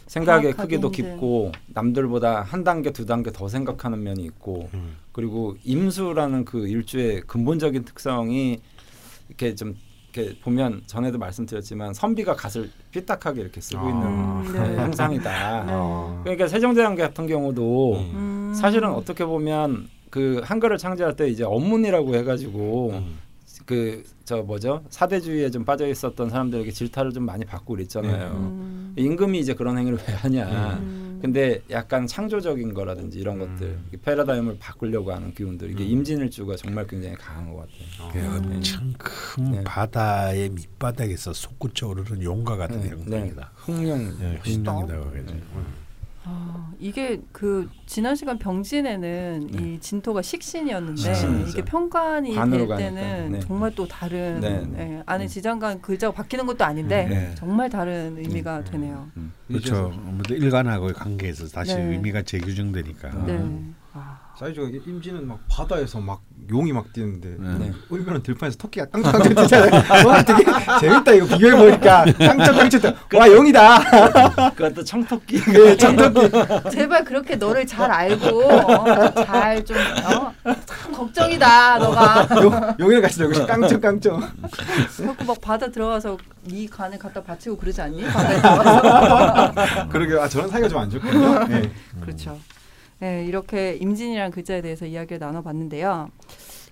생각의 0.06 0.54
크기도 0.54 0.88
힘든. 0.88 1.11
깊고 1.11 1.52
남들보다 1.66 2.40
한 2.40 2.64
단계 2.64 2.92
두 2.92 3.04
단계 3.04 3.30
더 3.30 3.47
생각하는 3.47 4.02
면이 4.02 4.25
있고 4.25 4.70
그리고 5.12 5.54
임수라는 5.64 6.47
그 6.47 6.66
일주의 6.66 7.20
근본적인 7.20 7.85
특성이 7.85 8.58
이렇게 9.28 9.54
좀 9.54 9.76
이렇게 10.19 10.39
보면 10.41 10.83
전에도 10.87 11.19
말씀드렸지만 11.19 11.95
선비가 11.95 12.35
갓을 12.35 12.71
삐딱하게 12.91 13.41
이렇게 13.41 13.61
쓰고 13.61 13.81
아. 13.81 13.89
있는 13.89 14.07
음, 14.07 14.53
네. 14.53 14.77
형상이다. 14.77 15.65
네. 15.65 15.73
그러니까 16.25 16.49
세종대왕 16.49 16.97
같은 16.97 17.27
경우도 17.27 17.95
음. 17.97 18.53
사실은 18.55 18.91
어떻게 18.91 19.25
보면 19.25 19.89
그 20.11 20.41
한글을 20.45 20.79
창제할 20.79 21.17
때 21.17 21.29
이제 21.29 21.45
언문이라고 21.45 22.15
해가지고 22.17 23.03
그저 23.67 24.43
뭐죠 24.43 24.83
사대주의에 24.89 25.51
좀 25.51 25.65
빠져 25.65 25.87
있었던 25.87 26.31
사람들에게 26.31 26.71
질타를 26.71 27.13
좀 27.13 27.25
많이 27.25 27.45
받고 27.45 27.75
그랬잖아요. 27.75 28.33
음. 28.33 28.95
임금이 28.97 29.39
이제 29.39 29.55
그런 29.55 29.79
행위를 29.79 29.99
왜 30.09 30.15
하냐. 30.15 30.81
음. 31.19 31.23
근데 31.23 31.61
약간 31.71 32.07
창조적인 32.07 32.75
거라든지 32.75 33.19
이런 33.19 33.39
것들 33.39 33.79
이 33.93 33.97
패러다임을 33.97 34.59
바꾸려고 34.59 35.13
하는 35.13 35.35
기운들 35.35 35.71
이게 35.71 35.85
임진일주가 35.85 36.57
정말 36.57 36.87
굉장히 36.87 37.17
강한 37.17 37.53
것 37.53 37.67
같아요. 37.99 38.13
그 38.13 38.47
엄청 38.55 38.93
큰 38.99 39.53
네. 39.53 39.65
바다의 39.65 40.51
밑바닥에서 40.51 41.33
솟구쳐 41.33 41.89
오르는 41.89 42.23
용과 42.23 42.57
같은 42.57 42.81
네, 42.81 42.91
형상이다. 42.91 43.51
흥룡 43.57 44.17
예, 44.21 44.41
휘낭이라고 44.45 45.05
하겠죠. 45.07 45.35
아, 46.30 46.70
이게 46.78 47.23
그 47.32 47.70
지난 47.87 48.14
시간 48.14 48.38
병진에는 48.38 49.49
네. 49.50 49.73
이 49.75 49.80
진토가 49.80 50.20
식신이었는데 50.20 51.00
식신이죠. 51.00 51.49
이게 51.49 51.64
평관이 51.64 52.35
될. 52.35 52.68
때는 52.68 53.32
네. 53.32 53.40
정말 53.40 53.75
또 53.75 53.88
다른 53.88 54.40
네, 54.40 54.62
네. 54.66 54.97
예, 54.97 55.02
안에 55.06 55.26
지장간 55.26 55.80
글자가 55.80 56.12
바뀌는 56.12 56.44
것도 56.44 56.64
아닌데 56.64 57.06
네. 57.08 57.35
정말 57.35 57.70
다른 57.70 58.18
의미가 58.18 58.64
되네요. 58.64 59.08
음. 59.16 59.32
그렇죠. 59.47 59.90
일간하고의 60.28 60.92
관계에서 60.92 61.49
다시 61.49 61.75
네. 61.75 61.82
의미가 61.82 62.23
재규정되니까. 62.23 63.25
네. 63.25 63.32
음. 63.32 63.75
아, 63.88 63.88
사이즈가 64.38 64.69
이게 64.69 64.78
임진은 64.87 65.26
막 65.26 65.40
바다에서 65.50 65.99
막 66.00 66.21
용이 66.49 66.73
막 66.73 66.93
뛰는데 66.93 67.35
네. 67.59 67.73
의변은 67.90 68.23
들판에서 68.23 68.57
토끼가 68.57 68.87
땅 68.87 69.02
깡총 69.02 69.35
뛰잖아요. 69.35 69.83
와 70.07 70.23
되게 70.23 70.45
재밌다 70.81 71.12
이거 71.12 71.26
비교해 71.26 71.57
보니까 71.57 72.05
깡총 72.17 72.95
와 73.19 73.28
용이다. 73.28 74.50
그것도 74.55 74.85
청토끼. 74.85 75.40
네, 75.43 75.75
청토끼. 75.76 76.31
제발 76.71 77.05
그렇게 77.05 77.35
너를 77.35 77.67
잘 77.67 77.90
알고 77.90 78.45
어, 78.49 79.12
잘좀 79.25 79.76
어? 79.76 80.33
참 80.67 80.93
걱정이다 80.93 81.78
너가 81.78 82.28
용 82.40 82.75
용이랑 82.78 83.02
같이 83.02 83.21
놀고. 83.21 83.45
깡총 83.45 83.81
깡총. 83.81 84.21
자꾸 85.05 85.25
막 85.25 85.40
바다 85.40 85.69
들어가서 85.69 86.17
네 86.45 86.67
간을 86.71 86.97
갖다 86.99 87.21
바치고 87.25 87.57
그러지 87.57 87.81
않니? 87.83 88.05
바다에 88.05 88.37
들어가서 88.40 89.88
그러게 89.88 90.17
아 90.17 90.28
저런 90.28 90.49
사이가 90.49 90.69
좀 90.69 90.78
안 90.78 90.88
좋거든요. 90.90 91.45
네. 91.49 91.73
그렇죠. 92.00 92.38
네, 93.00 93.25
이렇게 93.26 93.76
임진이라는 93.81 94.31
글자에 94.33 94.61
대해서 94.61 94.87
이야기를 94.87 95.19
나눠봤는데요. 95.19 96.11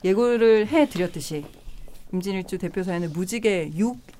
예고를 0.05 0.67
해드렸듯이 0.67 1.45
임진일주 2.13 2.59
대표 2.59 2.83
사연은 2.83 3.13
무지개 3.13 3.71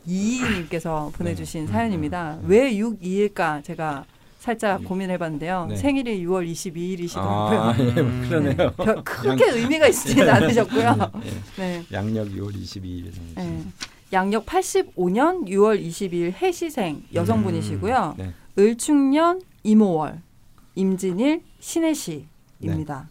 622님께서 0.07 1.13
보내주신 1.13 1.67
사연입니다. 1.67 2.39
왜 2.45 2.73
622일까 2.75 3.63
제가 3.65 4.05
살짝 4.39 4.85
고민해봤는데요. 4.85 5.67
네. 5.71 5.77
생일이 5.77 6.25
6월 6.25 6.49
22일이시더라고요. 6.49 7.19
아, 7.19 7.75
예, 7.79 7.95
그러네요. 8.29 8.73
별 8.77 9.03
크게 9.03 9.51
의미가 9.51 9.89
있지는 9.89 10.29
않으셨고요. 10.31 11.13
네. 11.59 11.83
양력 11.93 12.29
2월 12.29 12.55
22일. 12.55 13.11
네. 13.35 13.63
양력 14.13 14.47
85년 14.47 15.49
6월 15.49 15.85
22일 15.85 16.33
해시생 16.35 17.03
여성분이시고요. 17.13 18.15
네. 18.19 18.33
을축년 18.57 19.41
이모월 19.65 20.21
임진일 20.77 21.43
신해시입니다. 21.59 23.09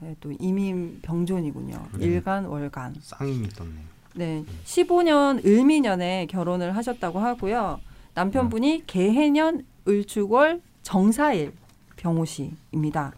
네, 0.00 0.16
또 0.20 0.32
이민 0.38 1.00
병존이군요. 1.02 1.88
네. 1.98 2.06
일간 2.06 2.46
월간. 2.46 2.94
쌍임이 3.00 3.48
떴네. 3.50 3.70
네, 4.14 4.44
15년 4.64 5.44
을미년에 5.44 6.26
결혼을 6.26 6.74
하셨다고 6.74 7.18
하고요. 7.18 7.80
남편분이 8.14 8.84
개해년 8.86 9.64
을축월 9.86 10.62
정사일 10.82 11.52
병호씨입니다. 11.96 13.12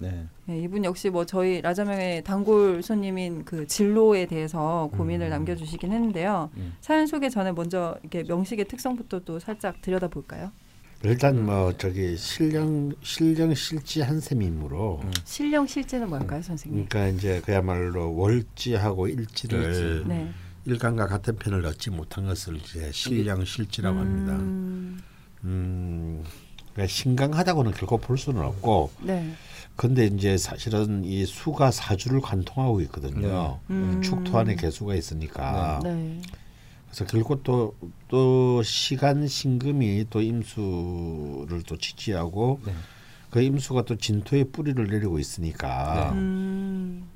네. 0.00 0.26
네, 0.46 0.58
이분 0.58 0.84
역시 0.84 1.08
뭐 1.08 1.24
저희 1.24 1.60
라자명의 1.60 2.24
단골 2.24 2.82
손님인 2.82 3.44
그 3.44 3.66
진로에 3.66 4.26
대해서 4.26 4.90
고민을 4.96 5.28
음. 5.28 5.30
남겨주시긴 5.30 5.92
했는데요. 5.92 6.50
음. 6.56 6.74
사연 6.80 7.06
소개 7.06 7.28
전에 7.28 7.52
먼저 7.52 7.96
이렇게 8.02 8.24
명식의 8.24 8.66
특성부터 8.66 9.20
또 9.20 9.38
살짝 9.38 9.80
들여다볼까요? 9.80 10.50
일단 11.04 11.44
뭐 11.44 11.72
저기 11.76 12.16
신령 12.16 12.92
신령 13.02 13.54
실지 13.54 14.02
한 14.02 14.20
셈이므로 14.20 15.00
음. 15.02 15.10
신령 15.24 15.66
실제는 15.66 16.08
뭘까요, 16.08 16.40
선생님? 16.42 16.86
그러니까 16.88 17.16
이제 17.16 17.40
그야말로 17.44 18.14
월지하고 18.16 19.08
일지를 19.08 19.64
일지. 19.64 20.08
네. 20.08 20.32
일간과 20.64 21.08
같은 21.08 21.36
편을 21.36 21.66
얻지 21.66 21.90
못한 21.90 22.26
것을 22.26 22.56
이제 22.56 22.90
신령 22.92 23.44
실지라고 23.44 23.98
합니다. 23.98 24.34
음, 24.34 25.02
음, 25.42 26.24
그러니까 26.72 26.86
신강하다고는 26.86 27.72
결코 27.72 27.98
볼 27.98 28.16
수는 28.16 28.40
없고, 28.42 28.92
네. 29.00 29.34
근데 29.74 30.06
이제 30.06 30.36
사실은 30.36 31.04
이 31.04 31.26
수가 31.26 31.72
사주를 31.72 32.20
관통하고 32.20 32.80
있거든요. 32.82 33.58
음. 33.70 34.00
축토 34.02 34.38
안에 34.38 34.54
개수가 34.54 34.94
있으니까. 34.94 35.80
네. 35.82 36.20
그래서 36.92 37.06
결국 37.06 37.42
또, 37.42 37.74
또 38.08 38.62
시간 38.62 39.26
신금이 39.26 40.06
또 40.10 40.20
임수를 40.20 41.62
또 41.66 41.78
지지하고 41.78 42.60
네. 42.66 42.74
그 43.30 43.40
임수가 43.40 43.86
또 43.86 43.96
진토에 43.96 44.44
뿌리를 44.44 44.86
내리고 44.86 45.18
있으니까 45.18 46.12
음, 46.12 47.08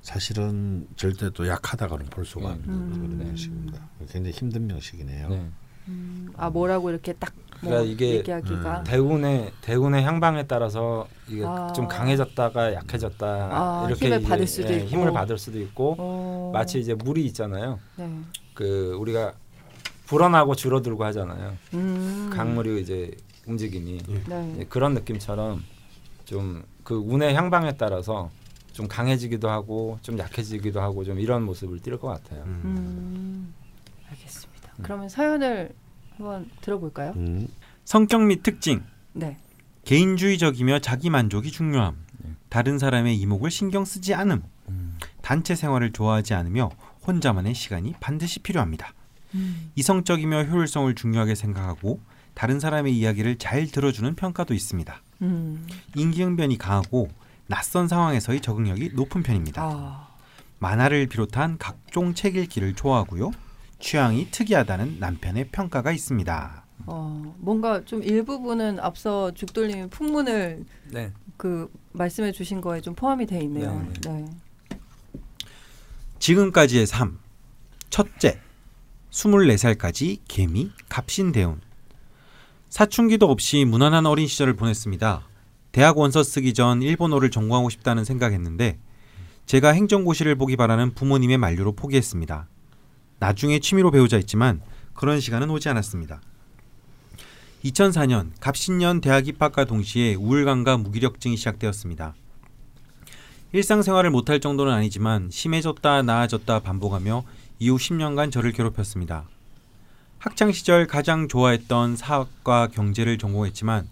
사실은 0.00 0.86
절대 0.94 1.28
또 1.30 1.48
약하다고는 1.48 2.06
볼 2.06 2.24
수가 2.24 2.50
네. 2.50 2.54
없는 2.54 2.72
음. 2.72 2.92
그런 2.92 3.18
네. 3.18 3.24
명식입니다. 3.24 3.88
굉장히 4.12 4.30
힘든 4.30 4.68
명식이네요. 4.68 5.28
네. 5.28 5.50
음, 5.88 6.32
아 6.36 6.48
뭐라고 6.48 6.90
이렇게 6.90 7.14
딱뭐 7.14 7.45
그러니까 7.60 7.82
이게 7.82 8.16
얘기하기가 8.16 8.84
대운의 8.84 9.52
대운의 9.60 10.02
향방에 10.04 10.46
따라서 10.46 11.06
이게 11.28 11.44
아. 11.44 11.72
좀 11.74 11.88
강해졌다가 11.88 12.74
약해졌다 12.74 13.26
아, 13.26 13.86
이렇게 13.88 14.06
힘을 14.06 14.22
받을 14.22 14.46
수도 14.46 14.72
예, 14.72 14.76
있고. 14.78 14.88
힘을 14.88 15.12
받을 15.12 15.38
수도 15.38 15.58
있고 15.60 15.96
어, 15.98 16.50
마치 16.52 16.78
이제 16.78 16.94
물이 16.94 17.24
있잖아요. 17.26 17.78
네. 17.96 18.10
그 18.54 18.94
우리가 18.98 19.32
불어나고 20.06 20.54
줄어들고 20.54 21.04
하잖아요. 21.04 21.56
음, 21.74 22.30
강물이 22.32 22.80
이제 22.80 23.10
움직임이 23.46 23.98
네. 24.28 24.56
예, 24.60 24.64
그런 24.64 24.94
느낌처럼 24.94 25.62
좀 26.24 26.62
그 26.86 26.94
운의 26.94 27.34
향방에 27.34 27.76
따라서 27.76 28.30
좀 28.72 28.86
강해지기도 28.86 29.50
하고 29.50 29.98
좀 30.02 30.16
약해지기도 30.20 30.80
하고 30.80 31.02
좀 31.02 31.18
이런 31.18 31.42
모습을 31.42 31.80
띌것 31.80 32.00
같아요. 32.00 32.44
음. 32.44 32.60
음, 32.64 33.54
알겠습니다. 34.08 34.70
그러면 34.82 35.08
사연을 35.08 35.74
한번 36.16 36.50
들어볼까요? 36.60 37.12
음. 37.16 37.48
성격 37.84 38.22
및 38.22 38.42
특징. 38.42 38.82
네. 39.12 39.36
개인주의적이며 39.84 40.80
자기 40.80 41.10
만족이 41.10 41.50
중요함. 41.50 41.96
네. 42.18 42.30
다른 42.48 42.78
사람의 42.78 43.16
이목을 43.16 43.50
신경 43.50 43.84
쓰지 43.84 44.14
않음. 44.14 44.42
음. 44.68 44.98
단체 45.22 45.54
생활을 45.54 45.92
좋아하지 45.92 46.34
않으며 46.34 46.70
혼자만의 47.06 47.54
시간이 47.54 47.94
반드시 48.00 48.40
필요합니다. 48.40 48.92
음, 49.34 49.70
이성적이며 49.74 50.44
효율성을 50.44 50.92
중요하게 50.94 51.34
생각하고 51.34 52.00
다른 52.34 52.60
사람의 52.60 52.96
이야기를 52.96 53.38
잘 53.38 53.66
들어주는 53.66 54.14
평가도 54.14 54.54
있습니다. 54.54 55.02
음, 55.22 55.66
인기응변이 55.94 56.58
강하고 56.58 57.08
낯선 57.46 57.88
상황에서의 57.88 58.40
적응력이 58.40 58.90
높은 58.94 59.22
편입니다. 59.22 59.62
아, 59.62 60.08
만화를 60.58 61.06
비롯한 61.06 61.58
각종 61.58 62.14
책 62.14 62.36
읽기를 62.36 62.74
좋아하고요. 62.74 63.30
취향이 63.78 64.30
특이하다는 64.30 64.96
남편의 64.98 65.48
평가가 65.48 65.92
있습니다. 65.92 66.64
어, 66.86 67.34
뭔가 67.38 67.84
좀 67.84 68.02
일부분은 68.02 68.80
앞서 68.80 69.32
죽돌님이 69.32 69.88
풍문을 69.88 70.64
네. 70.92 71.12
그 71.36 71.70
말씀해 71.92 72.32
주신 72.32 72.60
거에 72.60 72.80
좀 72.80 72.94
포함이 72.94 73.26
돼 73.26 73.40
있네요. 73.40 73.86
네, 74.02 74.10
네. 74.10 74.78
지금까지의 76.18 76.86
삶. 76.86 77.18
첫째, 77.90 78.40
24살까지 79.10 80.20
개미, 80.28 80.70
갑신대운. 80.88 81.60
사춘기도 82.68 83.30
없이 83.30 83.64
무난한 83.64 84.06
어린 84.06 84.26
시절을 84.26 84.54
보냈습니다. 84.54 85.22
대학 85.72 85.98
원서 85.98 86.22
쓰기 86.22 86.52
전 86.54 86.82
일본어를 86.82 87.30
전공하고 87.30 87.70
싶다는 87.70 88.04
생각했는데 88.04 88.78
제가 89.46 89.70
행정고시를 89.70 90.34
보기 90.36 90.56
바라는 90.56 90.94
부모님의 90.94 91.38
만류로 91.38 91.72
포기했습니다. 91.72 92.48
나중에 93.18 93.58
취미로 93.58 93.90
배우자 93.90 94.16
했지만 94.16 94.60
그런 94.94 95.20
시간은 95.20 95.50
오지 95.50 95.68
않았습니다. 95.68 96.20
2004년 97.64 98.30
갑신년 98.40 99.00
대학 99.00 99.26
입학과 99.26 99.64
동시에 99.64 100.14
우울감과 100.14 100.78
무기력증이 100.78 101.36
시작되었습니다. 101.36 102.14
일상생활을 103.52 104.10
못할 104.10 104.40
정도는 104.40 104.72
아니지만 104.72 105.30
심해졌다 105.30 106.02
나아졌다 106.02 106.60
반복하며 106.60 107.24
이후 107.58 107.76
10년간 107.76 108.30
저를 108.30 108.52
괴롭혔습니다. 108.52 109.24
학창 110.18 110.52
시절 110.52 110.86
가장 110.86 111.28
좋아했던 111.28 111.96
사학과 111.96 112.66
경제를 112.68 113.18
전공했지만 113.18 113.88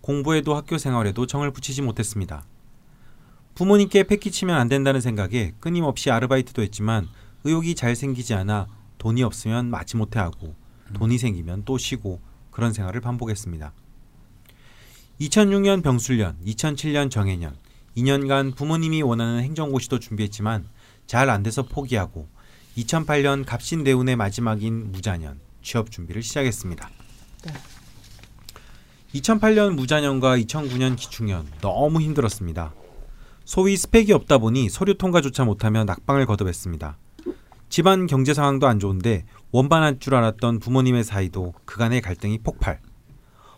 공부에도 0.00 0.54
학교 0.54 0.78
생활에도 0.78 1.26
정을 1.26 1.50
붙이지 1.50 1.82
못했습니다. 1.82 2.44
부모님께 3.54 4.04
패기치면 4.04 4.56
안 4.56 4.68
된다는 4.68 5.00
생각에 5.00 5.52
끊임없이 5.60 6.10
아르바이트도 6.10 6.62
했지만 6.62 7.08
의욕이 7.44 7.74
잘 7.74 7.96
생기지 7.96 8.34
않아 8.34 8.66
돈이 8.98 9.22
없으면 9.22 9.70
마지못해 9.70 10.18
하고 10.20 10.54
돈이 10.94 11.18
생기면 11.18 11.64
또 11.64 11.78
쉬고 11.78 12.20
그런 12.50 12.72
생활을 12.72 13.00
반복했습니다. 13.00 13.72
2006년 15.20 15.82
병술년, 15.82 16.36
2007년 16.44 17.10
정해년, 17.10 17.56
2년간 17.96 18.56
부모님이 18.56 19.02
원하는 19.02 19.42
행정고시도 19.42 19.98
준비했지만 19.98 20.68
잘 21.06 21.30
안 21.30 21.42
돼서 21.42 21.62
포기하고 21.62 22.28
2008년 22.76 23.44
갑신대운의 23.44 24.16
마지막인 24.16 24.92
무자년 24.92 25.40
취업 25.62 25.90
준비를 25.90 26.22
시작했습니다. 26.22 26.90
네. 27.44 27.52
2008년 29.14 29.74
무자년과 29.74 30.38
2009년 30.38 30.96
기축년 30.96 31.46
너무 31.60 32.00
힘들었습니다. 32.00 32.72
소위 33.44 33.76
스펙이 33.76 34.12
없다 34.12 34.38
보니 34.38 34.70
서류 34.70 34.94
통과조차 34.96 35.44
못하며 35.44 35.84
낙방을 35.84 36.24
거듭했습니다. 36.26 36.96
집안 37.72 38.06
경제 38.06 38.34
상황도 38.34 38.66
안 38.66 38.78
좋은데 38.78 39.24
원반할 39.50 39.98
줄 39.98 40.14
알았던 40.14 40.58
부모님의 40.58 41.04
사이도 41.04 41.54
그간의 41.64 42.02
갈등이 42.02 42.40
폭발. 42.42 42.82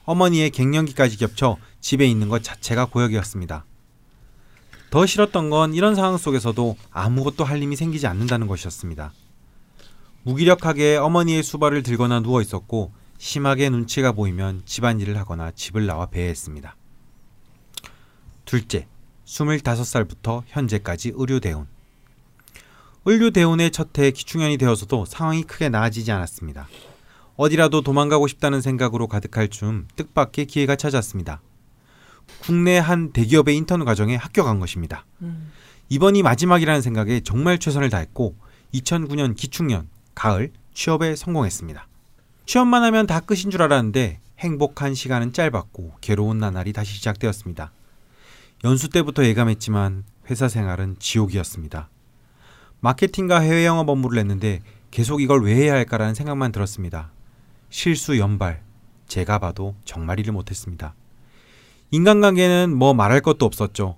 어머니의 0.05 0.51
갱년기까지 0.51 1.19
겹쳐 1.19 1.57
집에 1.81 2.07
있는 2.07 2.29
것 2.29 2.45
자체가 2.45 2.85
고역이었습니다. 2.85 3.65
더 4.91 5.05
싫었던 5.05 5.51
건 5.51 5.75
이런 5.75 5.97
상황 5.97 6.17
속에서도 6.17 6.77
아무것도 6.93 7.43
할 7.43 7.61
힘이 7.61 7.75
생기지 7.75 8.07
않는다는 8.07 8.47
것이었습니다. 8.47 9.13
무기력하게 10.23 10.95
어머니의 10.95 11.43
수발을 11.43 11.83
들거나 11.83 12.21
누워 12.21 12.41
있었고 12.41 12.93
심하게 13.19 13.69
눈치가 13.69 14.13
보이면 14.13 14.63
집안일을 14.65 15.19
하거나 15.19 15.51
집을 15.51 15.87
나와 15.87 16.07
배회했습니다. 16.07 16.77
둘째, 18.45 18.87
25살부터 19.25 20.45
현재까지 20.47 21.15
의료 21.17 21.41
대운. 21.41 21.74
의료대운의 23.07 23.71
첫해 23.71 24.11
기충년이 24.13 24.57
되어서도 24.57 25.05
상황이 25.05 25.43
크게 25.43 25.69
나아지지 25.69 26.11
않았습니다. 26.11 26.69
어디라도 27.37 27.83
도망가고 27.83 28.27
싶다는 28.29 28.61
생각으로 28.61 29.09
가득할 29.09 29.49
즈음 29.49 29.87
뜻밖의 29.97 30.47
기회가 30.47 30.77
찾았습니다. 30.77 31.43
국내 32.41 32.79
한 32.79 33.13
대기업의 33.13 33.57
인턴 33.57 33.85
과정에 33.85 34.17
합격한 34.17 34.61
것입니다. 34.61 35.05
음, 35.21 35.51
이번이 35.89 36.23
마지막이라는 36.23 36.81
생각에 36.81 37.21
정말 37.21 37.59
최선을 37.59 37.91
다했고 37.91 38.37
2009년 38.73 39.37
기축년 39.37 39.89
가을 40.15 40.53
취업에 40.73 41.15
성공했습니다. 41.17 41.87
취업만 42.47 42.83
하면 42.85 43.07
다 43.07 43.21
끝인 43.21 43.51
줄 43.51 43.63
알았는데 43.63 44.21
행복한 44.39 44.95
시간은 44.95 45.33
짧았고 45.33 45.97
괴로운 46.01 46.39
나날이 46.39 46.73
다시 46.73 46.95
시작되었습니다. 46.95 47.73
연수 48.65 48.89
때부터 48.89 49.25
예감했지만 49.25 50.05
회사 50.31 50.49
생활은 50.49 50.97
지옥이었습니다. 50.99 51.89
마케팅과 52.85 53.41
해외 53.41 53.65
영업 53.65 53.89
업무를 53.89 54.19
했는데 54.19 54.61
계속 54.91 55.23
이걸 55.23 55.43
왜 55.43 55.55
해야 55.55 55.73
할까라는 55.73 56.13
생각만 56.13 56.53
들었습니다. 56.53 57.13
실수 57.71 58.19
연발. 58.19 58.63
제가 59.09 59.39
봐도 59.39 59.75
정말 59.87 60.21
일을 60.21 60.35
못했습니다. 60.35 60.95
인간관계는 61.93 62.77
뭐 62.77 62.93
말할 62.93 63.23
것도 63.23 63.47
없었죠. 63.47 63.97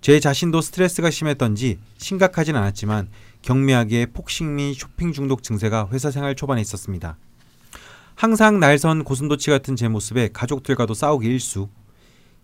제 0.00 0.18
자신도 0.18 0.62
스트레스가 0.62 1.10
심했던지 1.10 1.78
심각하진 1.96 2.56
않았지만 2.56 3.08
경미하게 3.42 4.06
폭식 4.06 4.46
및 4.46 4.74
쇼핑 4.74 5.12
중독 5.12 5.44
증세가 5.44 5.88
회사 5.92 6.10
생활 6.10 6.34
초반에 6.34 6.60
있었습니다. 6.60 7.16
항상 8.16 8.58
날선 8.58 9.04
고슴도치 9.04 9.50
같은 9.50 9.76
제 9.76 9.86
모습에 9.86 10.30
가족들과도 10.32 10.92
싸우기 10.92 11.28
일수. 11.28 11.68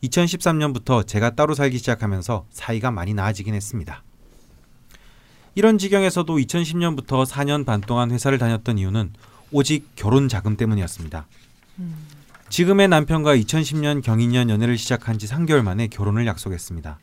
2013년부터 0.05 1.05
제가 1.05 1.31
따로 1.31 1.55
살기 1.55 1.79
시작하면서 1.79 2.47
사이가 2.49 2.93
많이 2.93 3.13
나아지긴 3.13 3.55
했습니다. 3.55 4.05
이런 5.55 5.79
지경에서도 5.79 6.37
2010년부터 6.37 7.27
4년 7.27 7.67
반 7.67 7.81
동안 7.81 8.11
회사를 8.11 8.39
다녔던 8.39 8.79
이유는 8.79 9.13
오직 9.51 9.89
결혼 9.97 10.29
자금 10.29 10.57
때문이었습니다. 10.57 11.27
지금의 12.49 12.89
남편과 12.89 13.37
2010년 13.37 14.03
경인년 14.03 14.51
연애를 14.51 14.79
시작한 14.79 15.19
지 15.19 15.27
3개월 15.27 15.63
만에 15.63 15.89
결혼을 15.89 16.27
약속했습니다. 16.27 16.99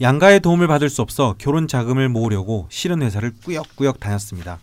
양가의 0.00 0.40
도움을 0.40 0.66
받을 0.66 0.88
수 0.88 1.02
없어 1.02 1.34
결혼 1.38 1.68
자금을 1.68 2.08
모으려고 2.08 2.66
싫은 2.70 3.02
회사를 3.02 3.32
꾸역꾸역 3.44 4.00
다녔습니다. 4.00 4.58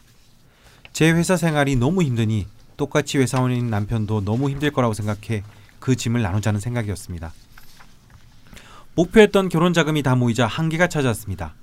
제 0.92 1.12
회사 1.12 1.38
생활이 1.38 1.76
너무 1.76 2.02
힘드니 2.02 2.48
똑같이 2.76 3.18
회사원인 3.18 3.70
남편도 3.70 4.22
너무 4.22 4.50
힘들 4.50 4.72
거라고 4.72 4.94
생각해 4.94 5.44
그 5.80 5.96
짐을 5.96 6.22
나누자는 6.22 6.60
생각이었습니다. 6.60 7.34
목표했던 8.96 9.50
결혼 9.50 9.74
자금이 9.74 10.02
다 10.02 10.16
모이자 10.16 10.48
한계가 10.48 10.88
찾아왔습니다. 10.88 11.54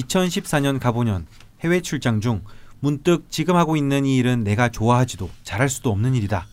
2014년 0.00 0.78
가보년 0.78 1.26
해외 1.60 1.80
출장 1.80 2.20
중 2.20 2.42
문득 2.80 3.26
지금 3.30 3.56
하고 3.56 3.76
있는 3.76 4.04
이 4.04 4.16
일은 4.16 4.44
내가 4.44 4.68
좋아하지도 4.68 5.30
잘할 5.42 5.68
수도 5.68 5.90
없는 5.90 6.14
일이다. 6.14 6.46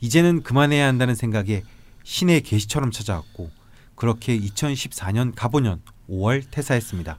이제는 0.00 0.42
그만해야 0.42 0.86
한다는 0.86 1.14
생각에 1.14 1.62
신의 2.04 2.42
계시처럼 2.42 2.90
찾아왔고 2.90 3.50
그렇게 3.94 4.38
2014년 4.38 5.32
가보년 5.34 5.80
5월 6.08 6.44
퇴사했습니다. 6.50 7.18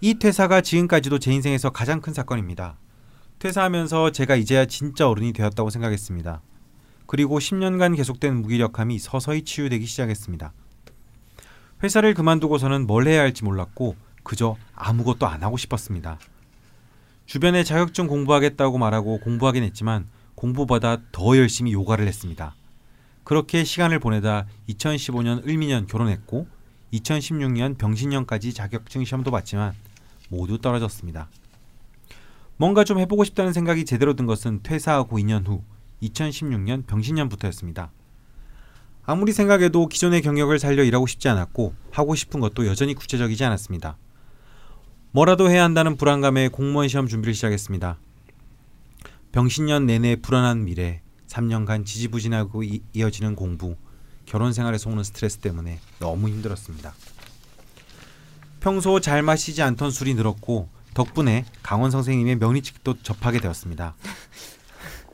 이 0.00 0.14
퇴사가 0.14 0.60
지금까지도 0.60 1.18
제 1.18 1.32
인생에서 1.32 1.70
가장 1.70 2.00
큰 2.00 2.14
사건입니다. 2.14 2.76
퇴사하면서 3.40 4.12
제가 4.12 4.36
이제야 4.36 4.66
진짜 4.66 5.08
어른이 5.08 5.32
되었다고 5.32 5.70
생각했습니다. 5.70 6.40
그리고 7.06 7.38
10년간 7.38 7.96
계속된 7.96 8.42
무기력함이 8.42 8.98
서서히 8.98 9.42
치유되기 9.42 9.86
시작했습니다. 9.86 10.52
회사를 11.82 12.14
그만두고서는 12.14 12.86
뭘 12.86 13.08
해야 13.08 13.22
할지 13.22 13.44
몰랐고 13.44 13.96
그저 14.28 14.56
아무것도 14.74 15.26
안 15.26 15.42
하고 15.42 15.56
싶었습니다. 15.56 16.18
주변에 17.24 17.64
자격증 17.64 18.06
공부하겠다고 18.06 18.76
말하고 18.76 19.20
공부하긴 19.20 19.62
했지만 19.64 20.06
공부보다 20.34 20.98
더 21.12 21.36
열심히 21.38 21.72
요가를 21.72 22.06
했습니다. 22.06 22.54
그렇게 23.24 23.64
시간을 23.64 23.98
보내다 23.98 24.46
2015년 24.68 25.46
을미년 25.48 25.86
결혼했고 25.86 26.46
2016년 26.92 27.78
병신년까지 27.78 28.52
자격증 28.52 29.02
시험도 29.04 29.30
봤지만 29.30 29.72
모두 30.28 30.58
떨어졌습니다. 30.58 31.30
뭔가 32.58 32.84
좀 32.84 32.98
해보고 32.98 33.24
싶다는 33.24 33.54
생각이 33.54 33.86
제대로 33.86 34.14
든 34.14 34.26
것은 34.26 34.60
퇴사하고 34.62 35.18
2년 35.18 35.46
후 35.46 35.62
2016년 36.02 36.86
병신년부터였습니다. 36.86 37.92
아무리 39.06 39.32
생각해도 39.32 39.86
기존의 39.86 40.20
경력을 40.20 40.58
살려 40.58 40.84
일하고 40.84 41.06
싶지 41.06 41.30
않았고 41.30 41.74
하고 41.90 42.14
싶은 42.14 42.40
것도 42.40 42.66
여전히 42.66 42.94
구체적이지 42.94 43.42
않았습니다. 43.42 43.96
뭐라도 45.10 45.50
해야 45.50 45.64
한다는 45.64 45.96
불안감에 45.96 46.48
공무원 46.48 46.88
시험 46.88 47.06
준비를 47.06 47.34
시작했습니다. 47.34 47.98
병신년 49.32 49.86
내내 49.86 50.16
불안한 50.16 50.64
미래, 50.64 51.00
3년간 51.28 51.86
지지부진하고 51.86 52.62
이, 52.62 52.82
이어지는 52.92 53.34
공부, 53.34 53.76
결혼 54.26 54.52
생활에서 54.52 54.90
오는 54.90 55.02
스트레스 55.02 55.38
때문에 55.38 55.80
너무 55.98 56.28
힘들었습니다. 56.28 56.94
평소 58.60 59.00
잘 59.00 59.22
마시지 59.22 59.62
않던 59.62 59.90
술이 59.90 60.14
늘었고 60.14 60.68
덕분에 60.92 61.46
강원 61.62 61.90
선생님의 61.90 62.36
명리책도 62.36 63.02
접하게 63.02 63.40
되었습니다. 63.40 63.94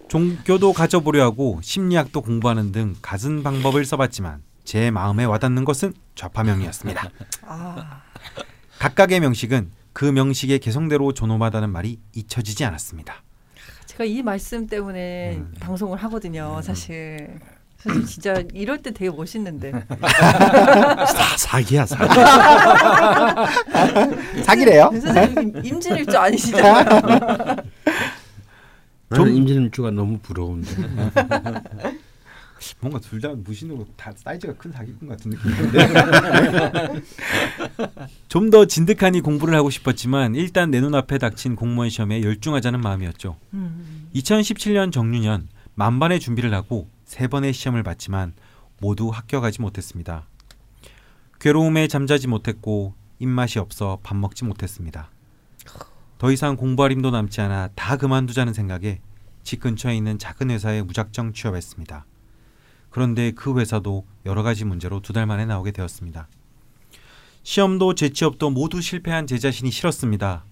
종교도 0.08 0.72
가져보려 0.72 1.22
하고 1.22 1.60
심리학도 1.62 2.22
공부하는 2.22 2.72
등 2.72 2.96
갖은 3.00 3.42
방법을 3.42 3.84
써봤지만 3.84 4.42
제 4.64 4.90
마음에 4.90 5.24
와닿는 5.24 5.64
것은 5.64 5.92
좌파명이었습니다. 6.14 7.10
아, 7.42 8.02
각각의 8.78 9.20
명식은 9.20 9.70
그 9.94 10.04
명식의 10.04 10.58
개성대로 10.58 11.14
존엄하다는 11.14 11.70
말이 11.70 11.98
잊혀지지 12.14 12.64
않았습니다. 12.64 13.22
제가 13.86 14.04
이 14.04 14.22
말씀 14.22 14.66
때문에 14.66 15.36
음. 15.36 15.54
방송을 15.60 15.96
하거든요. 16.02 16.60
사실. 16.62 17.38
사실 17.78 18.04
진짜 18.06 18.42
이럴 18.54 18.82
때 18.82 18.90
되게 18.90 19.08
멋있는데. 19.10 19.70
사, 21.06 21.36
사기야 21.36 21.86
사기. 21.86 22.12
사기래요? 24.42 24.90
선생님 25.00 25.64
임진일주 25.64 26.18
아니시잖아요. 26.18 26.84
저는 26.84 27.62
좀- 29.14 29.28
임진일주가 29.28 29.92
너무 29.92 30.18
부러운데. 30.18 30.70
뭔가 32.80 32.98
둘 33.00 33.20
다 33.20 33.28
무신으로 33.34 33.86
다 33.96 34.12
사이즈가 34.16 34.52
큰 34.54 34.70
사기꾼 34.72 35.08
같은 35.08 35.30
느낌인데. 35.30 35.78
좀 38.28 38.50
더 38.50 38.66
진득하니 38.66 39.20
공부를 39.20 39.54
하고 39.54 39.70
싶었지만 39.70 40.34
일단 40.34 40.70
내 40.70 40.80
눈앞에 40.80 41.18
닥친 41.18 41.56
공무원 41.56 41.88
시험에 41.90 42.22
열중하자는 42.22 42.80
마음이었죠. 42.80 43.36
음. 43.54 44.08
2017년 44.14 44.92
정유년 44.92 45.48
만반의 45.74 46.20
준비를 46.20 46.52
하고 46.54 46.88
세 47.04 47.26
번의 47.26 47.52
시험을 47.52 47.82
봤지만 47.82 48.34
모두 48.80 49.08
합격하지 49.08 49.60
못했습니다. 49.62 50.26
괴로움에 51.40 51.88
잠자지 51.88 52.28
못했고 52.28 52.94
입맛이 53.18 53.58
없어 53.58 53.98
밥 54.02 54.16
먹지 54.16 54.44
못했습니다. 54.44 55.10
더 56.18 56.30
이상 56.30 56.56
공부할 56.56 56.92
힘도 56.92 57.10
남지 57.10 57.40
않아 57.40 57.68
다 57.74 57.96
그만두자는 57.96 58.52
생각에 58.52 59.00
집 59.42 59.60
근처에 59.60 59.96
있는 59.96 60.18
작은 60.18 60.50
회사에 60.50 60.82
무작정 60.82 61.32
취업했습니다. 61.32 62.04
그런데 62.94 63.32
그 63.32 63.58
회사도 63.58 64.06
여러 64.24 64.44
가지 64.44 64.64
문제로 64.64 65.00
두 65.00 65.12
달 65.12 65.26
만에 65.26 65.46
나오게 65.46 65.72
되었습니다. 65.72 66.28
시험도 67.42 67.96
재취업도 67.96 68.50
모두 68.50 68.80
실패한 68.80 69.26
제 69.26 69.36
자신이 69.36 69.72
싫었습니다. 69.72 70.44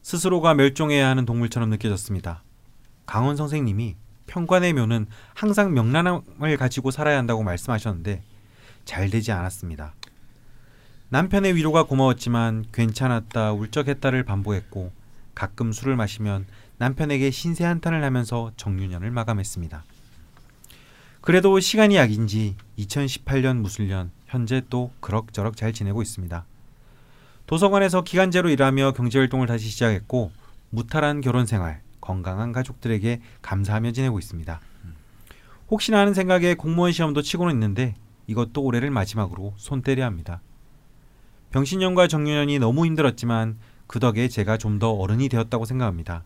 스스로가 0.00 0.54
멸종해야 0.54 1.06
하는 1.06 1.26
동물처럼 1.26 1.68
느껴졌습니다. 1.68 2.44
강원 3.04 3.36
선생님이 3.36 3.96
평관의 4.26 4.72
묘는 4.72 5.06
항상 5.34 5.74
명랑함을 5.74 6.56
가지고 6.56 6.90
살아야 6.90 7.18
한다고 7.18 7.42
말씀하셨는데 7.42 8.22
잘 8.86 9.10
되지 9.10 9.30
않았습니다. 9.32 9.94
남편의 11.10 11.56
위로가 11.56 11.82
고마웠지만 11.82 12.64
괜찮았다 12.72 13.52
울적했다를 13.52 14.24
반복했고 14.24 14.92
가끔 15.34 15.72
술을 15.72 15.96
마시면 15.96 16.46
남편에게 16.78 17.30
신세 17.30 17.64
한탄을 17.66 18.02
하면서 18.02 18.50
정유년을 18.56 19.10
마감했습니다. 19.10 19.84
그래도 21.22 21.60
시간이 21.60 21.94
약인지 21.94 22.56
2018년 22.80 23.58
무술년 23.58 24.10
현재 24.26 24.60
또 24.68 24.90
그럭저럭 24.98 25.56
잘 25.56 25.72
지내고 25.72 26.02
있습니다. 26.02 26.44
도서관에서 27.46 28.02
기간제로 28.02 28.50
일하며 28.50 28.92
경제활동을 28.92 29.46
다시 29.46 29.68
시작했고 29.68 30.32
무탈한 30.70 31.20
결혼 31.20 31.46
생활, 31.46 31.80
건강한 32.00 32.50
가족들에게 32.50 33.20
감사하며 33.40 33.92
지내고 33.92 34.18
있습니다. 34.18 34.60
혹시나 35.70 36.00
하는 36.00 36.12
생각에 36.12 36.54
공무원 36.54 36.90
시험도 36.90 37.22
치고는 37.22 37.54
있는데 37.54 37.94
이것도 38.26 38.60
올해를 38.60 38.90
마지막으로 38.90 39.54
손 39.58 39.80
떼려 39.82 40.04
합니다. 40.04 40.42
병신년과 41.52 42.08
정유년이 42.08 42.58
너무 42.58 42.84
힘들었지만 42.84 43.58
그 43.86 44.00
덕에 44.00 44.26
제가 44.26 44.56
좀 44.56 44.80
더 44.80 44.90
어른이 44.90 45.28
되었다고 45.28 45.66
생각합니다. 45.66 46.24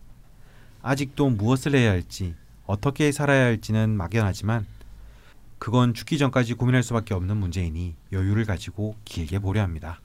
아직도 0.81 1.29
무엇을 1.29 1.75
해야 1.75 1.91
할지, 1.91 2.33
어떻게 2.65 3.11
살아야 3.11 3.45
할지는 3.45 3.95
막연하지만 3.95 4.65
그건 5.59 5.93
죽기 5.93 6.17
전까지 6.17 6.53
고민할 6.53 6.83
수밖에 6.83 7.13
없는 7.13 7.37
문제이니 7.37 7.95
여유를 8.11 8.45
가지고 8.45 8.95
길게 9.05 9.39
보려 9.39 9.61
합니다. 9.61 9.99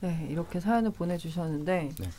네, 0.00 0.26
이렇게 0.30 0.60
사연을 0.60 0.92
보내주셨는데 0.92 1.90
네. 1.98 2.10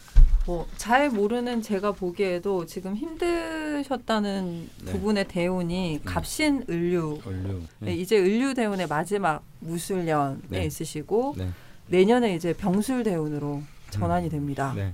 뭐잘 0.46 1.10
모르는 1.10 1.62
제가 1.64 1.94
보기에도 1.94 2.66
지금 2.68 2.96
힘드셨다는 2.96 4.70
네. 4.86 4.92
부분의 4.92 5.28
대운이 5.28 6.02
갑신 6.06 6.64
을류. 6.70 7.20
얼류. 7.26 7.62
네, 7.80 7.96
이제 7.96 8.18
을류 8.20 8.54
대운의 8.54 8.88
마지막 8.88 9.42
무술년에 9.62 10.38
네. 10.50 10.66
있으시고 10.66 11.36
네. 11.38 11.50
내년에 11.88 12.36
이제 12.36 12.54
병술 12.54 13.04
대운으로 13.04 13.64
전환이 13.90 14.30
됩니다. 14.30 14.74
네. 14.76 14.94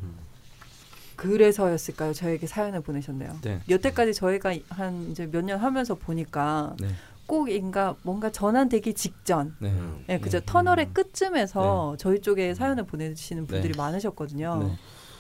그래서였을까요? 1.18 2.14
저에게 2.14 2.48
사연을 2.48 2.82
보내셨네요. 2.82 3.40
네. 3.42 3.60
여태까지 3.70 4.14
저희가 4.14 4.54
한 4.70 5.12
이제 5.12 5.26
몇 5.26 5.42
년 5.44 5.60
하면서 5.60 5.96
보니까 5.96 6.76
네. 6.80 6.88
꼭 7.28 7.50
인가 7.50 7.96
뭔가 8.04 8.32
전환되기 8.32 8.94
직전, 8.94 9.56
네. 9.60 9.72
예, 10.10 10.18
그죠? 10.18 10.40
네. 10.40 10.46
터널의 10.46 10.94
끝쯤에서 10.94 11.96
저희 12.00 12.22
쪽에 12.22 12.54
사연을 12.56 12.86
보내주시는 12.86 13.46
분들이 13.46 13.74
네. 13.74 13.78
많으셨거든요. 13.78 14.64
네. 14.64 14.78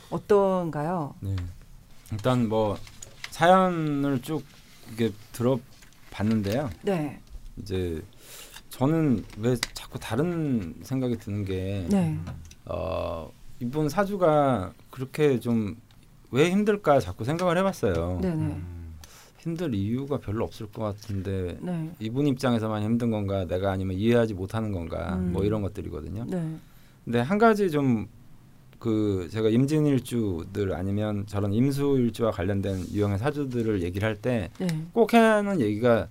어떤가요? 0.09 1.13
네. 1.19 1.35
일단 2.11 2.47
뭐 2.49 2.77
사연을 3.31 4.21
쭉 4.21 4.43
이게 4.93 5.11
들어봤는데요. 5.33 6.69
네, 6.81 7.19
이제 7.57 8.01
저는 8.69 9.25
왜 9.37 9.55
자꾸 9.73 9.99
다른 9.99 10.75
생각이 10.81 11.17
드는 11.17 11.43
게 11.43 11.85
네, 11.89 12.17
어, 12.65 13.29
이분 13.59 13.89
사주가 13.89 14.71
그렇게 14.89 15.39
좀 15.39 15.75
왜 16.31 16.49
힘들까 16.51 16.99
자꾸 16.99 17.23
생각을 17.23 17.57
해봤어요. 17.57 18.19
네, 18.21 18.35
네. 18.35 18.61
힘들 19.47 19.73
이유가 19.73 20.17
별로 20.17 20.43
없을 20.43 20.67
것 20.67 20.83
같은데 20.83 21.57
네. 21.61 21.91
이분 21.99 22.27
입장에서만 22.27 22.83
힘든 22.83 23.11
건가 23.11 23.45
내가 23.45 23.71
아니면 23.71 23.97
이해하지 23.97 24.33
못하는 24.33 24.71
건가 24.71 25.15
음. 25.15 25.33
뭐 25.33 25.43
이런 25.43 25.61
것들이거든요. 25.61 26.25
네. 26.27 26.57
근데 27.05 27.19
한 27.19 27.37
가지 27.37 27.71
좀 27.71 28.07
그 28.79 29.27
제가 29.31 29.49
임진일주들 29.49 30.73
아니면 30.73 31.25
저런 31.27 31.53
임수일주와 31.53 32.31
관련된 32.31 32.85
유형의 32.91 33.17
사주들을 33.17 33.81
얘기를 33.81 34.07
할 34.07 34.15
때꼭 34.15 35.11
네. 35.11 35.17
하는 35.17 35.59
얘기가 35.59 36.07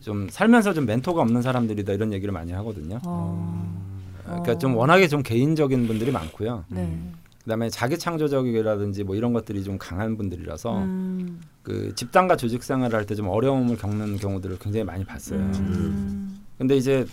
좀 0.00 0.28
살면서 0.28 0.74
좀 0.74 0.86
멘토가 0.86 1.22
없는 1.22 1.42
사람들이다 1.42 1.92
이런 1.94 2.12
얘기를 2.12 2.32
많이 2.32 2.52
하거든요. 2.52 3.00
어. 3.04 3.86
그러니까 4.24 4.58
좀 4.58 4.76
워낙에 4.76 5.08
좀 5.08 5.22
개인적인 5.22 5.86
분들이 5.86 6.10
많고요. 6.10 6.64
네. 6.68 6.98
그다음에 7.44 7.70
자기 7.70 7.96
창조적이라든지 7.96 9.04
뭐 9.04 9.14
이런 9.14 9.32
것들이 9.32 9.62
좀 9.64 9.78
강한 9.78 10.16
분들이라서 10.16 10.78
음. 10.78 11.40
그 11.66 11.92
집단과 11.94 12.36
조직 12.36 12.62
생활을 12.62 12.96
할 12.96 13.06
때 13.06 13.14
좀 13.16 13.28
어려움을 13.28 13.76
겪는 13.76 14.18
경우들을 14.18 14.58
굉장히 14.58 14.84
많이 14.84 15.04
봤어요. 15.04 15.40
음. 15.40 16.38
근데 16.58 16.76
이제 16.76 17.06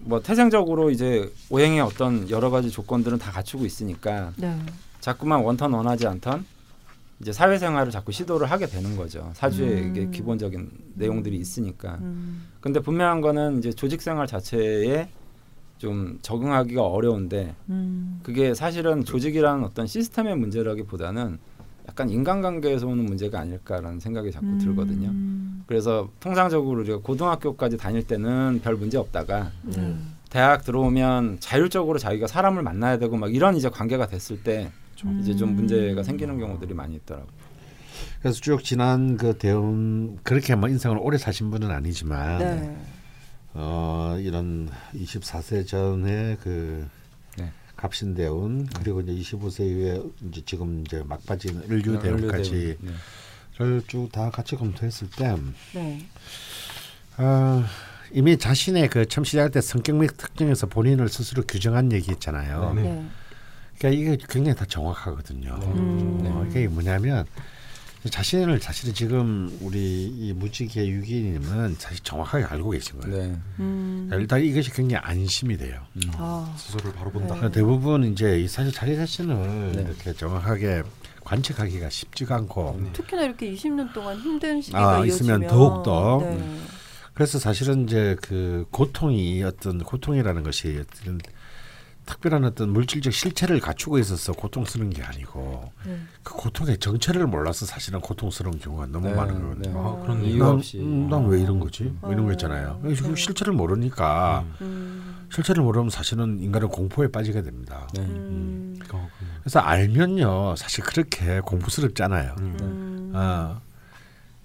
뭐 0.00 0.20
태생적으로 0.20 0.90
이제 0.90 1.30
오행의 1.50 1.80
어떤 1.80 2.28
여러 2.30 2.50
가지 2.50 2.70
조건들은 2.70 3.18
다 3.18 3.30
갖추고 3.30 3.64
있으니까 3.66 4.32
네. 4.36 4.56
자꾸만 5.00 5.42
원턴 5.42 5.72
원하지 5.72 6.06
않던 6.06 6.44
이제 7.20 7.32
사회생활을 7.32 7.90
자꾸 7.92 8.10
시도를 8.12 8.50
하게 8.50 8.66
되는 8.66 8.96
거죠. 8.96 9.30
사주에 9.34 9.82
음. 9.82 9.90
이게 9.90 10.10
기본적인 10.10 10.70
내용들이 10.94 11.36
있으니까. 11.36 11.98
음. 12.00 12.46
근데 12.60 12.80
분명한 12.80 13.20
거는 13.20 13.58
이제 13.58 13.72
조직 13.72 14.02
생활 14.02 14.26
자체에 14.26 15.08
좀 15.78 16.18
적응하기가 16.22 16.82
어려운데 16.82 17.54
음. 17.68 18.20
그게 18.22 18.54
사실은 18.54 19.04
조직이라는 19.04 19.64
어떤 19.64 19.86
시스템의 19.86 20.36
문제라기보다는 20.36 21.38
약간 21.88 22.08
인간관계에서 22.08 22.86
오는 22.86 23.04
문제가 23.04 23.40
아닐까라는 23.40 24.00
생각이 24.00 24.30
자꾸 24.32 24.58
들거든요. 24.58 25.08
음. 25.08 25.64
그래서 25.66 26.10
통상적으로 26.20 26.80
우리가 26.80 26.98
고등학교까지 26.98 27.76
다닐 27.76 28.06
때는 28.06 28.60
별 28.62 28.76
문제 28.76 28.98
없다가 28.98 29.50
네. 29.62 29.96
대학 30.30 30.64
들어오면 30.64 31.38
자율적으로 31.40 31.98
자기가 31.98 32.26
사람을 32.26 32.62
만나야 32.62 32.98
되고 32.98 33.16
막 33.16 33.34
이런 33.34 33.56
이제 33.56 33.68
관계가 33.68 34.06
됐을 34.06 34.42
때 34.42 34.70
이제 35.20 35.36
좀 35.36 35.50
음. 35.50 35.56
문제가 35.56 36.02
생기는 36.02 36.38
경우들이 36.38 36.72
많이 36.74 36.94
있더라고요. 36.96 37.28
그래서 38.20 38.40
쭉 38.40 38.64
지난 38.64 39.16
그 39.16 39.36
대운 39.36 40.18
그렇게 40.22 40.54
뭐 40.54 40.68
인생을 40.68 40.98
오래 40.98 41.18
사신 41.18 41.50
분은 41.50 41.70
아니지만 41.70 42.38
네. 42.38 42.76
어 43.52 44.16
이런 44.18 44.70
24세 44.94 45.66
전에 45.66 46.38
그 46.42 46.86
네. 46.88 47.03
갑신대운 47.84 48.66
그리고 48.80 49.02
이제 49.02 49.12
25세 49.12 49.68
이후에 49.68 50.02
이제 50.28 50.42
지금 50.46 50.82
이제 50.86 51.02
막바지 51.04 51.48
을류 51.70 51.98
아, 51.98 52.00
대운까지를 52.00 52.78
네. 52.80 53.80
쭉다 53.86 54.30
같이 54.30 54.56
검토했을 54.56 55.10
때 55.10 55.36
네. 55.74 56.06
어, 57.18 57.62
이미 58.10 58.38
자신의 58.38 58.88
그 58.88 59.06
처음 59.06 59.24
시작할 59.24 59.50
때 59.50 59.60
성격 59.60 59.96
및 59.96 60.16
특징에서 60.16 60.66
본인을 60.66 61.10
스스로 61.10 61.42
규정한 61.42 61.92
얘기 61.92 62.10
있잖아요. 62.12 62.72
네. 62.74 62.82
네. 62.82 63.06
그러니까 63.78 64.00
이게 64.00 64.24
굉장히 64.30 64.56
다 64.56 64.64
정확하거든요. 64.64 65.58
음. 65.62 66.20
어, 66.24 66.46
이게 66.48 66.66
뭐냐면 66.68 67.26
자신을 68.10 68.60
사실은 68.60 68.92
지금 68.92 69.56
우리 69.60 70.04
이 70.06 70.32
무지개 70.34 70.86
유기님은 70.86 71.76
사실 71.78 72.02
정확하게 72.02 72.44
알고 72.44 72.70
계신 72.70 73.00
거예요. 73.00 73.16
네. 73.16 73.36
음. 73.60 74.10
일단 74.12 74.42
이것이 74.42 74.70
굉장히 74.72 75.02
안심이 75.04 75.56
돼요. 75.56 75.80
아. 76.16 76.54
스스로를 76.58 76.92
바로 76.92 77.10
본다. 77.10 77.40
네. 77.40 77.50
대부분 77.50 78.04
이제 78.04 78.40
이 78.40 78.48
사실 78.48 78.72
자기 78.72 78.94
자신을 78.94 79.72
네. 79.72 79.82
이렇게 79.82 80.12
정확하게 80.12 80.82
관측하기가 81.24 81.88
쉽지가 81.88 82.36
않고 82.36 82.80
특히나 82.92 83.22
이렇게 83.22 83.50
20년 83.52 83.92
동안 83.94 84.18
힘든 84.18 84.60
시기가 84.60 84.98
아, 84.98 85.04
있으면 85.04 85.40
이어지면 85.42 85.48
더욱더. 85.48 86.20
네. 86.22 86.60
그래서 87.14 87.38
사실은 87.38 87.84
이제 87.84 88.16
그 88.20 88.66
고통이 88.70 89.42
어떤 89.44 89.78
고통이라는 89.78 90.42
것이 90.42 90.80
어떤 90.80 91.20
특별한 92.06 92.44
어떤 92.44 92.70
물질적 92.70 93.12
실체를 93.12 93.60
갖추고 93.60 93.98
있어서 93.98 94.32
고통스러운 94.32 94.90
게 94.90 95.02
아니고 95.02 95.70
네. 95.86 95.98
그 96.22 96.34
고통의 96.34 96.78
정체를 96.78 97.26
몰라서 97.26 97.66
사실은 97.66 98.00
고통스러운 98.00 98.58
경우가 98.58 98.86
너무 98.86 99.08
네, 99.08 99.14
많은 99.14 99.40
거거든요. 99.40 99.72
네. 99.72 99.78
아, 99.78 100.02
그런 100.02 100.24
이유 100.24 100.38
난, 100.38 100.48
없이. 100.50 100.78
음, 100.80 101.08
난왜 101.08 101.40
이런 101.40 101.60
거지? 101.60 101.94
뭐 102.00 102.12
이런 102.12 102.26
거 102.26 102.32
있잖아요. 102.32 102.80
어, 102.82 102.94
지금 102.94 103.14
네. 103.14 103.20
실체를 103.20 103.52
모르니까 103.52 104.44
음. 104.60 105.26
실체를 105.32 105.62
모르면 105.62 105.90
사실은 105.90 106.38
인간은 106.38 106.68
공포에 106.68 107.08
빠지게 107.08 107.42
됩니다. 107.42 107.88
네. 107.94 108.00
음. 108.02 108.78
어, 108.92 109.08
그래서 109.40 109.60
알면요, 109.60 110.56
사실 110.56 110.84
그렇게 110.84 111.40
공부스럽잖아요. 111.40 112.34
음. 112.38 112.56
음. 112.60 113.12
아. 113.14 113.60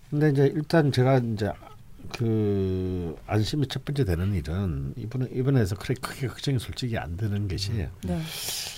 근데 0.10 0.30
이제 0.30 0.52
일단 0.56 0.92
제가 0.92 1.18
이제 1.20 1.52
그 2.18 3.16
안심이 3.28 3.68
첫 3.68 3.86
번째 3.86 4.04
되는 4.04 4.34
일은 4.34 4.94
이번에 4.98 5.28
이번에서 5.34 5.76
그렇게 5.76 6.00
크게 6.02 6.28
걱정이 6.28 6.60
솔직히 6.60 6.98
안 6.98 7.18
드는 7.18 7.48
것이 7.48 7.88
네. 8.04 8.22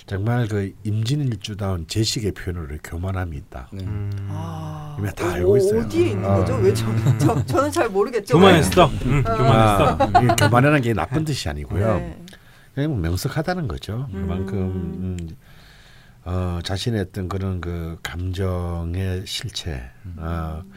정말 0.06 0.48
그 0.48 0.72
임진일주다운 0.84 1.86
제식의 1.86 2.32
표현으로 2.32 2.76
교만함이 2.82 3.36
있다. 3.36 3.68
네. 3.72 3.84
음. 3.84 4.10
아. 4.30 4.96
이미 4.98 5.08
다 5.14 5.32
알고 5.32 5.56
있어요. 5.56 5.80
어디에 5.80 6.10
있는 6.10 6.24
아. 6.24 6.36
거죠? 6.36 6.56
왜 6.56 6.74
저, 6.74 6.86
저, 7.18 7.46
저는 7.46 7.70
잘 7.70 7.88
모르겠죠. 7.88 8.36
교만했어. 8.36 8.90
응, 9.06 9.22
교만했어. 9.22 9.98
아, 9.98 10.22
이 10.22 10.26
교만이라는 10.38 10.82
게 10.82 10.92
나쁜 10.92 11.24
뜻이 11.24 11.48
아니고요. 11.48 11.94
네. 11.98 12.22
그냥 12.74 12.90
뭐 12.90 13.00
명석하다는 13.00 13.68
거죠. 13.68 14.08
그만큼 14.12 14.58
음, 14.58 15.36
어, 16.24 16.60
자신의 16.62 17.00
어떤 17.00 17.28
그런 17.28 17.60
그 17.60 17.98
감정의 18.02 19.24
실체, 19.26 19.90
어, 20.16 20.62
그 20.64 20.70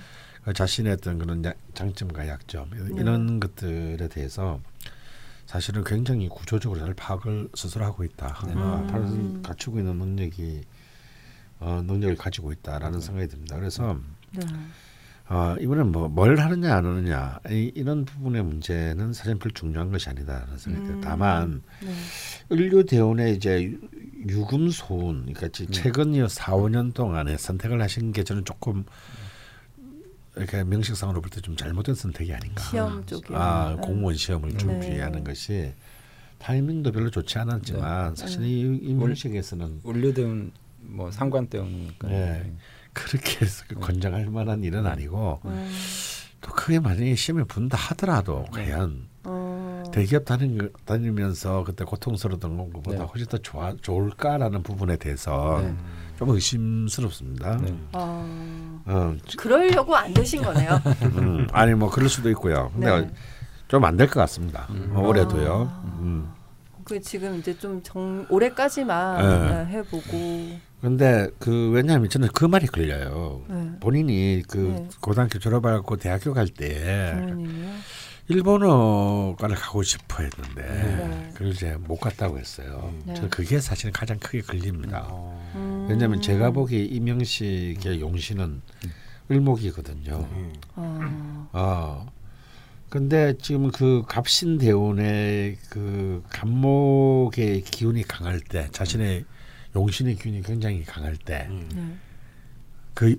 자신의 0.53 0.93
어떤 0.93 1.17
그런 1.19 1.43
야- 1.45 1.53
장점과 1.73 2.27
약점 2.27 2.69
이런 2.97 3.39
것들에 3.39 4.08
대해서 4.08 4.60
사실은 5.45 5.84
굉장히 5.84 6.27
구조적으로 6.27 6.79
잘 6.79 6.93
파악을 6.93 7.49
스스로 7.53 7.86
하고 7.86 8.03
있다. 8.03 8.27
어, 8.27 8.88
파악을 8.89 9.41
갖추고 9.43 9.79
있는 9.79 9.97
능력이 9.97 10.63
어, 11.60 11.81
능력을 11.86 12.15
가지고 12.17 12.51
있다라는 12.51 12.99
생각이 12.99 13.27
듭니다. 13.27 13.55
그래서 13.55 13.97
네. 14.31 14.45
어, 15.27 15.55
이번엔 15.60 15.91
뭐뭘 15.91 16.38
하느냐 16.39 16.75
안 16.75 16.86
하느냐 16.86 17.39
이, 17.49 17.71
이런 17.73 18.05
부분의 18.05 18.43
문제는 18.43 19.13
사실 19.13 19.36
별 19.39 19.51
중요한 19.51 19.91
것이 19.91 20.10
아니다라는 20.10 20.58
생각이 20.58 20.86
들어요. 20.86 21.01
다만 21.01 21.62
네. 21.81 21.93
을류 22.51 22.86
대운의 22.86 23.36
이제 23.36 23.75
유금 24.27 24.69
소운 24.69 25.21
그러니까 25.21 25.47
지- 25.49 25.67
최근 25.67 26.13
이 26.13 26.19
4, 26.27 26.53
5년 26.53 26.93
동안에 26.93 27.38
선택을 27.38 27.81
하신 27.81 28.12
게 28.12 28.23
저는 28.23 28.45
조금 28.45 28.84
이렇게 30.38 30.63
명식상으로 30.63 31.21
볼 31.21 31.30
때 31.30 31.41
좀 31.41 31.56
잘못된 31.56 31.95
선택이 31.95 32.34
아닌가. 32.34 32.63
시험 32.63 33.06
쪽이요. 33.06 33.38
아 33.38 33.76
네. 33.76 33.82
공무원 33.82 34.15
시험을 34.15 34.52
네. 34.52 34.58
준비하는 34.58 35.24
것이 35.24 35.74
타이밍도 36.39 36.91
별로 36.91 37.10
좋지 37.10 37.38
않았지만 37.39 38.15
사실 38.15 38.43
이, 38.43 38.60
이 38.82 38.93
명식에서는 38.93 39.82
울류대운 39.84 40.52
뭐 40.82 41.10
상관대운이니까. 41.12 42.08
네. 42.08 42.54
그렇게 42.93 43.43
해서 43.45 43.63
그 43.67 43.76
권장할 43.76 44.26
만한 44.28 44.63
일은 44.63 44.86
아니고 44.86 45.41
음. 45.45 45.71
또 46.41 46.52
그게 46.52 46.80
만약에 46.80 47.15
시험에 47.15 47.43
분다 47.43 47.78
하더라도 47.78 48.45
과연 48.52 49.08
어. 49.10 49.14
대기업 49.91 50.26
다니, 50.26 50.58
다니면서 50.86 51.63
그때 51.63 51.84
고통스러웠던 51.86 52.58
것보다 52.58 52.98
네. 53.00 53.04
훨씬 53.06 53.28
더 53.28 53.38
좋아, 53.38 53.74
좋을까라는 53.82 54.63
부분에 54.63 54.98
대해서 54.98 55.60
네. 55.63 55.74
좀 56.17 56.30
의심스럽습니다. 56.30 57.58
네. 57.58 57.76
아. 57.93 58.82
어, 58.88 59.15
그러려고 59.38 59.95
안 59.95 60.13
되신 60.13 60.41
거네요. 60.43 60.80
음, 61.17 61.48
아니 61.52 61.74
뭐 61.74 61.89
그럴 61.89 62.08
수도 62.10 62.30
있고요. 62.30 62.69
근데 62.74 63.02
네. 63.02 63.12
좀안 63.67 63.98
될 63.98 64.08
것 64.08 64.19
같습니다. 64.21 64.67
어, 64.93 65.02
올해도요. 65.02 65.69
아. 65.71 65.98
음. 66.00 66.32
그 66.84 67.02
지금 67.02 67.39
이제 67.39 67.58
좀 67.58 67.82
정, 67.82 68.28
올해까지만 68.30 69.17
네. 69.48 69.50
네, 69.63 69.65
해보고. 69.71 70.60
근데 70.82 71.28
그 71.39 71.71
왜냐하면 71.71 72.10
저는 72.10 72.28
그 72.32 72.45
말이 72.45 72.67
걸려요. 72.67 73.41
네. 73.50 73.71
본인이 73.80 74.43
그 74.48 74.58
네. 74.58 74.88
고등학교 75.02 75.39
졸업하고 75.39 75.98
대학교 75.98 76.32
갈 76.34 76.48
때 76.48 77.15
부모님이요. 77.17 77.69
일본어과를 78.27 79.55
가고 79.55 79.83
싶어 79.83 80.23
했는데 80.23 80.61
네. 80.63 81.29
그걸 81.33 81.49
이제 81.49 81.77
못 81.77 81.97
갔다고 81.97 82.39
했어요. 82.39 82.93
네. 83.05 83.13
저는 83.13 83.29
그게 83.29 83.59
사실 83.59 83.91
가장 83.91 84.17
크게 84.17 84.41
걸립니다. 84.41 85.07
음. 85.55 85.85
왜냐하면 85.89 86.21
제가 86.21 86.51
보기 86.51 86.85
이명식의 86.85 88.01
용신은 88.01 88.61
을목이거든요. 89.29 90.27
아. 90.75 91.49
아 91.51 92.05
근데 92.89 93.38
지금 93.38 93.71
그 93.71 94.03
갑신 94.07 94.57
대운의 94.57 95.57
그 95.69 96.23
간목의 96.29 97.61
기운이 97.61 98.03
강할 98.03 98.39
때 98.39 98.69
자신의 98.71 99.25
용신의 99.75 100.15
기운이 100.15 100.41
굉장히 100.41 100.83
강할 100.83 101.15
때그 101.17 103.05
네. 103.05 103.15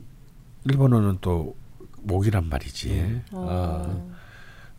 일본어는 0.65 1.19
또 1.21 1.57
목이란 2.03 2.49
말이지. 2.49 3.23
어. 3.33 3.47
어. 3.49 4.16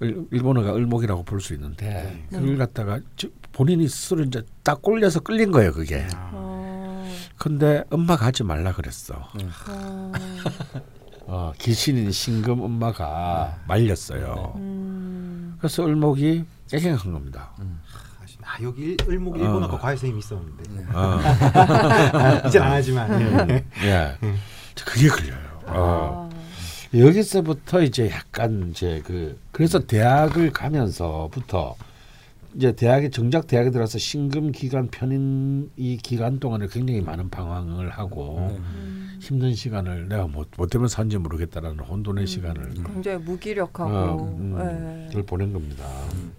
일- 0.01 0.27
일본어가 0.31 0.75
을목이라고 0.75 1.23
볼 1.23 1.39
수 1.41 1.53
있는데 1.53 1.85
네. 2.29 2.37
그걸 2.39 2.57
갖다가 2.57 2.99
저- 3.15 3.27
본인이 3.51 3.87
스스로 3.87 4.23
이제 4.23 4.43
딱 4.63 4.81
꼴려서 4.81 5.21
끌린 5.21 5.51
거예요 5.51 5.71
그게. 5.73 6.05
어. 6.31 7.07
근데 7.37 7.83
엄마가 7.89 8.27
하지 8.27 8.43
말라 8.43 8.73
그랬어. 8.73 9.15
어. 9.15 10.11
어, 11.29 11.51
귀신인 11.59 12.11
신금 12.11 12.61
엄마가 12.61 13.57
말렸어요. 13.67 14.53
음. 14.57 15.55
그래서 15.59 15.85
을목이 15.85 16.45
애경한 16.73 17.11
겁니다. 17.13 17.51
아 18.49 18.63
여기 18.63 18.81
일- 18.83 18.97
을목 19.09 19.35
어. 19.35 19.37
일본어과 19.39 19.77
과외 19.77 19.95
선생님이 19.95 20.19
있었는데 20.19 20.85
어, 20.93 21.19
이젠 22.47 22.61
안 22.61 22.71
하지만 22.73 23.21
예. 23.49 23.65
예, 23.83 24.17
그게 24.85 25.09
걸려요. 25.09 25.59
어. 25.65 26.29
아. 26.93 26.97
여기서부터 26.97 27.81
이제 27.81 28.09
약간 28.09 28.69
이제 28.71 29.01
그 29.05 29.39
그래서 29.51 29.79
대학을 29.79 30.51
가면서부터 30.51 31.75
이제 32.55 32.71
대학에 32.71 33.09
정작 33.09 33.45
대학에 33.45 33.69
들어서 33.69 33.99
신금 33.99 34.51
기간 34.51 34.87
편인 34.87 35.69
이 35.75 35.97
기간 35.97 36.39
동안에 36.39 36.67
굉장히 36.71 37.01
많은 37.01 37.29
방황을 37.29 37.89
하고 37.89 38.47
네. 38.49 38.59
힘든 39.19 39.53
시간을 39.53 40.07
내가 40.07 40.27
뭐, 40.27 40.45
뭐 40.57 40.65
때문에 40.65 40.87
산지 40.87 41.17
모르겠다라는 41.17 41.79
혼돈의 41.79 42.25
시간을 42.25 42.73
굉장히 42.85 43.17
무기력하고. 43.19 43.91
어, 43.91 44.37
음, 44.39 44.57
예. 44.59 45.07
그걸 45.07 45.23
보낸 45.23 45.53
겁니다. 45.53 45.85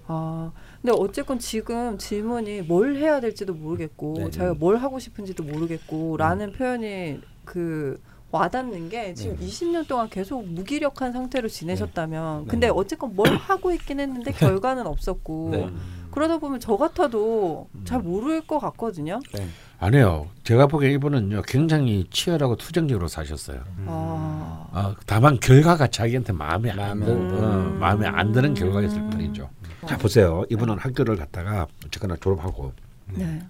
아, 0.06 0.50
근데 0.80 0.92
어쨌건 0.96 1.38
지금 1.38 1.98
질문이 1.98 2.62
뭘 2.62 2.96
해야 2.96 3.20
될지도 3.20 3.54
모르겠고 3.54 4.14
네. 4.16 4.30
자기가 4.30 4.54
뭘 4.54 4.76
하고 4.78 4.98
싶은지도 4.98 5.44
모르겠고라는 5.44 6.52
표현이 6.52 7.20
그 7.44 8.00
와닿는 8.30 8.88
게 8.90 9.14
지금 9.14 9.36
네. 9.38 9.46
20년 9.46 9.88
동안 9.88 10.08
계속 10.10 10.46
무기력한 10.46 11.12
상태로 11.12 11.48
지내셨다면 11.48 12.44
네. 12.44 12.50
근데 12.50 12.68
어쨌건 12.68 13.14
뭘 13.16 13.34
하고 13.36 13.72
있긴 13.72 14.00
했는데 14.00 14.32
결과는 14.32 14.86
없었고 14.86 15.48
네. 15.52 15.70
그러다 16.10 16.38
보면 16.38 16.58
저 16.60 16.76
같아도 16.76 17.68
잘 17.84 18.00
모를 18.00 18.40
것 18.40 18.58
같거든요. 18.58 19.20
네. 19.34 19.46
아니에요. 19.78 20.26
제가 20.42 20.66
보기에 20.66 20.92
이분은요 20.92 21.42
굉장히 21.42 22.06
치열하고 22.10 22.56
투쟁적으로 22.56 23.08
사셨어요. 23.08 23.62
아, 23.86 24.68
어, 24.72 24.94
다만 25.06 25.38
결과가 25.38 25.86
자기한테 25.86 26.32
마음에 26.32 26.70
안, 26.70 26.76
들, 26.76 26.82
안 26.82 27.02
어, 27.02 27.04
드는. 27.06 27.78
마음에 27.78 28.06
안 28.06 28.32
드는 28.32 28.54
결과였을 28.54 29.08
뿐이죠. 29.10 29.48
자 29.86 29.96
보세요. 29.96 30.44
이분은 30.50 30.78
학교를 30.78 31.16
갔다가 31.16 31.66
어쨌거나 31.86 32.16
졸업하고 32.16 32.72
네, 33.14 33.40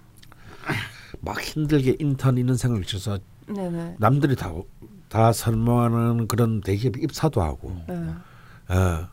막 1.21 1.41
힘들게 1.41 1.97
인턴 1.99 2.37
있는 2.37 2.55
생각을 2.55 2.83
쳐서 2.85 3.17
네, 3.49 3.69
네. 3.69 3.95
남들이 3.97 4.35
다, 4.35 4.51
다 5.09 5.31
선망하는 5.33 6.27
그런 6.27 6.61
대기업 6.61 6.97
입사도 6.97 7.41
하고 7.41 7.75
네. 7.87 7.95
어, 8.73 9.07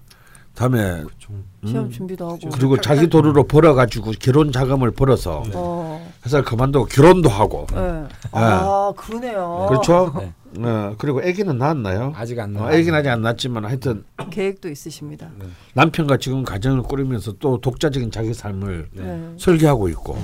다음에 0.54 1.04
좀 1.18 1.44
시험 1.64 1.86
음, 1.86 1.90
준비도 1.90 2.24
하고. 2.26 2.38
그리고 2.50 2.80
자기 2.80 3.08
돈으로 3.08 3.44
벌어 3.44 3.74
가지고 3.74 4.12
결혼 4.20 4.52
자금을 4.52 4.90
벌어서 4.90 5.42
어, 5.54 6.12
회사를 6.24 6.44
그만두고 6.44 6.86
결혼도 6.86 7.28
하고 7.28 7.66
네. 7.72 8.04
아, 8.32 8.92
그러네요. 8.96 9.66
그렇죠. 9.68 10.12
네. 10.18 10.32
어, 10.66 10.94
그리고 10.96 11.20
아기는 11.20 11.58
낳았나요? 11.58 12.12
아직 12.16 12.38
안 12.38 12.56
어, 12.56 12.60
나와. 12.60 12.72
아기는 12.72 12.94
아직 12.94 13.08
안 13.10 13.20
낳았지만 13.22 13.64
하여튼 13.66 14.04
계획도 14.30 14.68
있으십니다. 14.70 15.28
네. 15.38 15.46
남편과 15.74 16.16
지금 16.18 16.42
가정을 16.44 16.82
꾸리면서 16.82 17.32
또 17.38 17.58
독자적인 17.60 18.10
자기 18.10 18.32
삶을 18.32 18.88
네. 18.92 19.34
설계하고 19.38 19.88
있고 19.90 20.16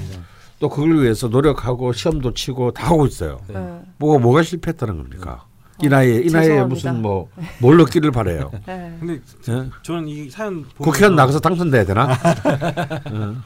또 0.62 0.68
그걸 0.68 1.02
위해서 1.02 1.26
노력하고 1.26 1.92
시험도 1.92 2.34
치고 2.34 2.70
다 2.70 2.86
하고 2.86 3.04
있어요. 3.04 3.40
네. 3.48 3.54
네. 3.54 3.80
뭐가 3.98 4.20
뭐가 4.20 4.44
실패했다는 4.44 4.96
겁니까? 4.96 5.44
이 5.82 5.88
나이에 5.88 6.20
이 6.20 6.26
나이에 6.26 6.50
죄송합니다. 6.50 6.66
무슨 6.66 7.02
뭐 7.02 7.28
뭘 7.60 7.80
얻기를 7.80 8.12
바래요. 8.12 8.52
네. 8.64 8.96
근데 9.00 9.14
예? 9.48 9.70
저는 9.82 10.06
이 10.06 10.30
사연 10.30 10.64
국회의원 10.78 11.16
나가서 11.16 11.40
당선돼야 11.40 11.84
되나? 11.84 12.16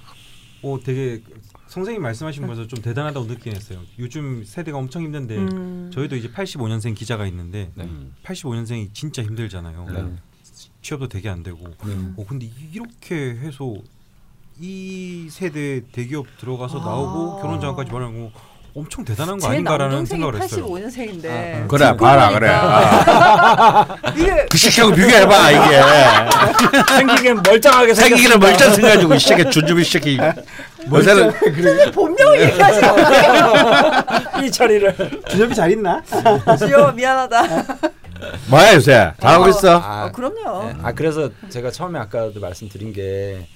어 0.62 0.78
되게 0.84 1.22
선생님 1.68 2.02
말씀하신 2.02 2.46
거에서 2.46 2.66
좀 2.66 2.82
대단하다고 2.82 3.24
느끼긴 3.24 3.56
했어요. 3.56 3.78
요즘 3.98 4.44
세대가 4.44 4.76
엄청 4.76 5.02
힘든데 5.02 5.36
음. 5.38 5.90
저희도 5.94 6.16
이제 6.16 6.28
85년생 6.28 6.94
기자가 6.94 7.26
있는데 7.28 7.70
네. 7.76 7.88
85년생이 8.24 8.92
진짜 8.92 9.22
힘들잖아요. 9.22 9.86
네. 9.90 10.04
취업도 10.82 11.08
되게 11.08 11.30
안 11.30 11.42
되고. 11.42 11.64
음. 11.84 12.12
어 12.18 12.26
근데 12.28 12.50
이렇게 12.74 13.30
해서 13.30 13.74
이 14.60 15.28
세대 15.30 15.82
대기업 15.92 16.26
들어가서 16.40 16.80
아. 16.80 16.84
나오고 16.84 17.40
결혼 17.42 17.60
장까지 17.60 17.92
말하고 17.92 18.32
엄청 18.74 19.04
대단한 19.06 19.38
거제 19.38 19.48
아닌가라는 19.54 20.04
생각을 20.04 20.42
했어요. 20.42 20.66
85년생인데 20.66 21.26
아, 21.64 21.66
그래 21.66 21.96
봐라 21.96 22.30
그래. 22.30 22.48
아, 22.50 23.86
이게 24.14 24.46
그 24.50 24.58
시기하고 24.58 24.94
비교해봐 24.94 25.50
이게. 25.50 25.82
생기긴 26.98 27.42
멀쩡하게 27.42 27.94
생기기는 27.94 28.38
멀쩡 28.38 28.74
생가지고 28.74 29.14
이 29.14 29.18
새끼 29.18 29.50
준주비 29.50 29.82
새끼. 29.82 30.18
멀쩡 30.88 31.32
본명을 31.92 32.42
얘기하지 32.42 32.80
마. 32.82 34.42
이 34.42 34.50
처리를. 34.50 35.22
준엽이 35.30 35.54
잘 35.54 35.70
있나? 35.72 36.02
지효 36.58 36.92
미안하다. 36.92 37.42
뭐야 38.48 38.74
요새 38.74 39.12
잘하고 39.20 39.48
있어? 39.48 39.80
아, 39.82 40.10
그럼요. 40.12 40.64
네. 40.68 40.74
아 40.82 40.92
그래서 40.92 41.30
제가 41.48 41.70
처음에 41.70 41.98
아까도 41.98 42.40
말씀드린 42.40 42.92
게 42.92 43.46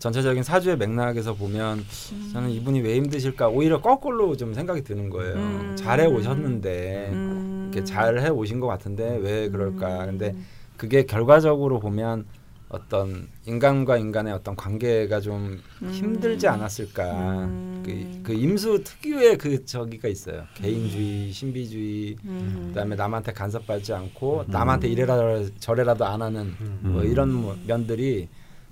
전체적인 0.00 0.42
사주의 0.42 0.76
맥락에서 0.76 1.34
보면 1.34 1.84
저는 2.32 2.50
이분이 2.50 2.80
왜 2.80 2.96
힘드실까 2.96 3.48
오히려 3.48 3.80
거꾸로 3.80 4.34
좀 4.36 4.54
생각이 4.54 4.82
드는 4.82 5.10
거예요. 5.10 5.34
음. 5.34 5.76
잘해 5.76 6.06
오셨는데 6.06 7.10
음. 7.12 7.70
이렇게 7.70 7.84
잘해 7.84 8.30
오신 8.30 8.60
것 8.60 8.66
같은데 8.66 9.18
왜 9.22 9.50
그럴까? 9.50 10.06
근데 10.06 10.34
그게 10.78 11.04
결과적으로 11.04 11.78
보면 11.80 12.24
어떤 12.70 13.28
인간과 13.46 13.98
인간의 13.98 14.32
어떤 14.32 14.56
관계가 14.56 15.20
좀 15.20 15.60
음. 15.82 15.90
힘들지 15.90 16.48
않았을까? 16.48 17.44
음. 17.44 17.82
그, 17.84 18.20
그 18.22 18.32
임수 18.32 18.82
특유의 18.82 19.36
그 19.36 19.66
저기가 19.66 20.08
있어요. 20.08 20.44
개인주의, 20.54 21.30
신비주의, 21.30 22.16
음. 22.24 22.66
그다음에 22.68 22.96
남한테 22.96 23.32
간섭받지 23.32 23.92
않고 23.92 24.44
남한테 24.46 24.88
이래라 24.88 25.44
저래라도 25.58 26.06
안 26.06 26.22
하는 26.22 26.54
뭐 26.80 27.02
음. 27.02 27.06
이런 27.06 27.32
뭐 27.34 27.54
면들이 27.66 28.28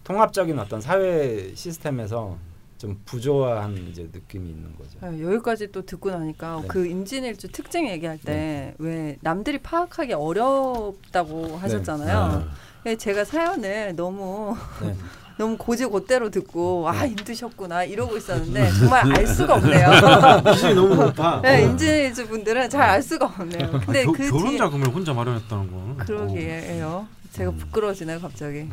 통합적인 0.09 0.59
어떤 0.59 0.81
사회 0.81 1.53
시스템에서 1.55 2.39
좀 2.79 2.99
부조화한 3.05 3.77
이제 3.91 4.09
느낌이 4.11 4.49
있는 4.49 4.75
거죠. 4.79 4.99
네, 5.03 5.23
여기까지 5.23 5.71
또 5.71 5.85
듣고 5.85 6.11
나니까 6.11 6.61
네. 6.63 6.69
그 6.69 6.87
임진일주 6.87 7.49
특징 7.53 7.87
얘기할 7.89 8.17
때왜 8.19 9.19
남들이 9.21 9.59
파악하기 9.59 10.15
어렵다고 10.15 11.59
하셨잖아요. 11.59 12.49
예, 12.87 12.97
제가 12.97 13.25
사연을 13.27 13.97
너무 13.97 14.57
네. 14.81 14.95
너무 15.37 15.57
고지고대로 15.59 16.31
듣고 16.31 16.89
아 16.89 17.07
힘드셨구나 17.07 17.85
이러고 17.85 18.17
있었는데 18.17 18.71
정말 18.79 19.13
알 19.15 19.27
수가 19.27 19.57
없네요. 19.57 19.89
기준이 20.55 20.75
너무 20.75 20.95
높아. 20.95 21.43
네, 21.43 21.65
임진일주 21.65 22.29
분들은 22.29 22.71
잘 22.71 22.89
알 22.89 23.03
수가 23.03 23.27
없네요. 23.27 23.73
근데 23.85 24.05
겨, 24.07 24.13
그 24.13 24.31
결혼 24.31 24.57
자금을 24.57 24.89
혼자 24.89 25.13
마련했다는 25.13 25.71
거. 25.71 26.05
그러게요. 26.07 27.07
제가 27.33 27.51
음. 27.51 27.57
부끄러워지네요 27.59 28.21
갑자기. 28.21 28.67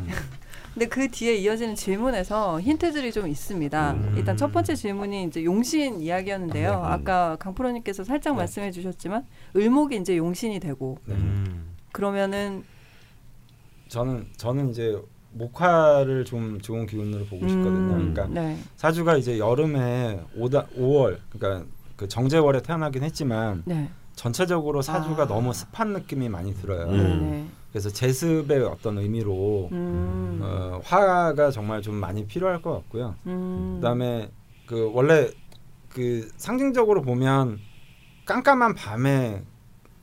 근데 0.75 0.87
그 0.89 1.07
뒤에 1.09 1.35
이어지는 1.37 1.73
질문에서 1.75 2.59
힌트들이 2.59 3.13
좀 3.13 3.29
있습니다. 3.29 3.91
음. 3.93 4.15
일단 4.17 4.35
첫 4.35 4.51
번째 4.51 4.75
질문이 4.75 5.23
이제 5.23 5.43
용신 5.45 6.01
이야기였는데요. 6.01 6.71
음. 6.71 6.91
아까 6.91 7.37
강프로님께서 7.37 8.03
살짝 8.03 8.33
네. 8.33 8.39
말씀해 8.39 8.71
주셨지만 8.71 9.25
을목이 9.55 9.95
이제 9.95 10.17
용신이 10.17 10.59
되고 10.59 10.97
네. 11.05 11.15
음. 11.15 11.69
그러면은 11.93 12.65
저는 13.87 14.27
저는 14.35 14.69
이제 14.69 15.01
목화를 15.31 16.25
좀 16.25 16.59
좋은 16.59 16.85
기운으로 16.85 17.25
보고 17.25 17.47
싶거든요. 17.47 17.93
음, 17.93 18.13
그러니까 18.13 18.27
네. 18.27 18.57
사주가 18.75 19.15
이제 19.15 19.39
여름에 19.39 20.19
오다 20.35 20.67
5월 20.77 21.19
그러니까 21.29 21.65
그 21.95 22.09
정제월에 22.09 22.61
태어나긴 22.61 23.03
했지만 23.03 23.63
네. 23.65 23.89
전체적으로 24.15 24.81
사주가 24.81 25.23
아. 25.23 25.27
너무 25.27 25.53
습한 25.53 25.93
느낌이 25.93 26.27
많이 26.27 26.53
들어요. 26.53 26.87
음. 26.89 27.29
네. 27.31 27.45
그래서 27.75 27.89
제습의 27.89 28.61
어떤 28.63 28.99
의미로 28.99 29.67
음. 29.73 30.39
어, 30.41 30.79
화가 30.81 31.51
정말 31.51 31.81
좀 31.81 31.95
많이 31.95 32.25
필요할 32.25 32.61
것 32.61 32.71
같고요. 32.71 33.15
음. 33.27 33.73
그다음에 33.81 34.29
그 34.65 34.89
원래 34.93 35.29
그 35.89 36.31
상징적으로 36.37 37.01
보면 37.01 37.59
깜깜한 38.23 38.75
밤에 38.75 39.43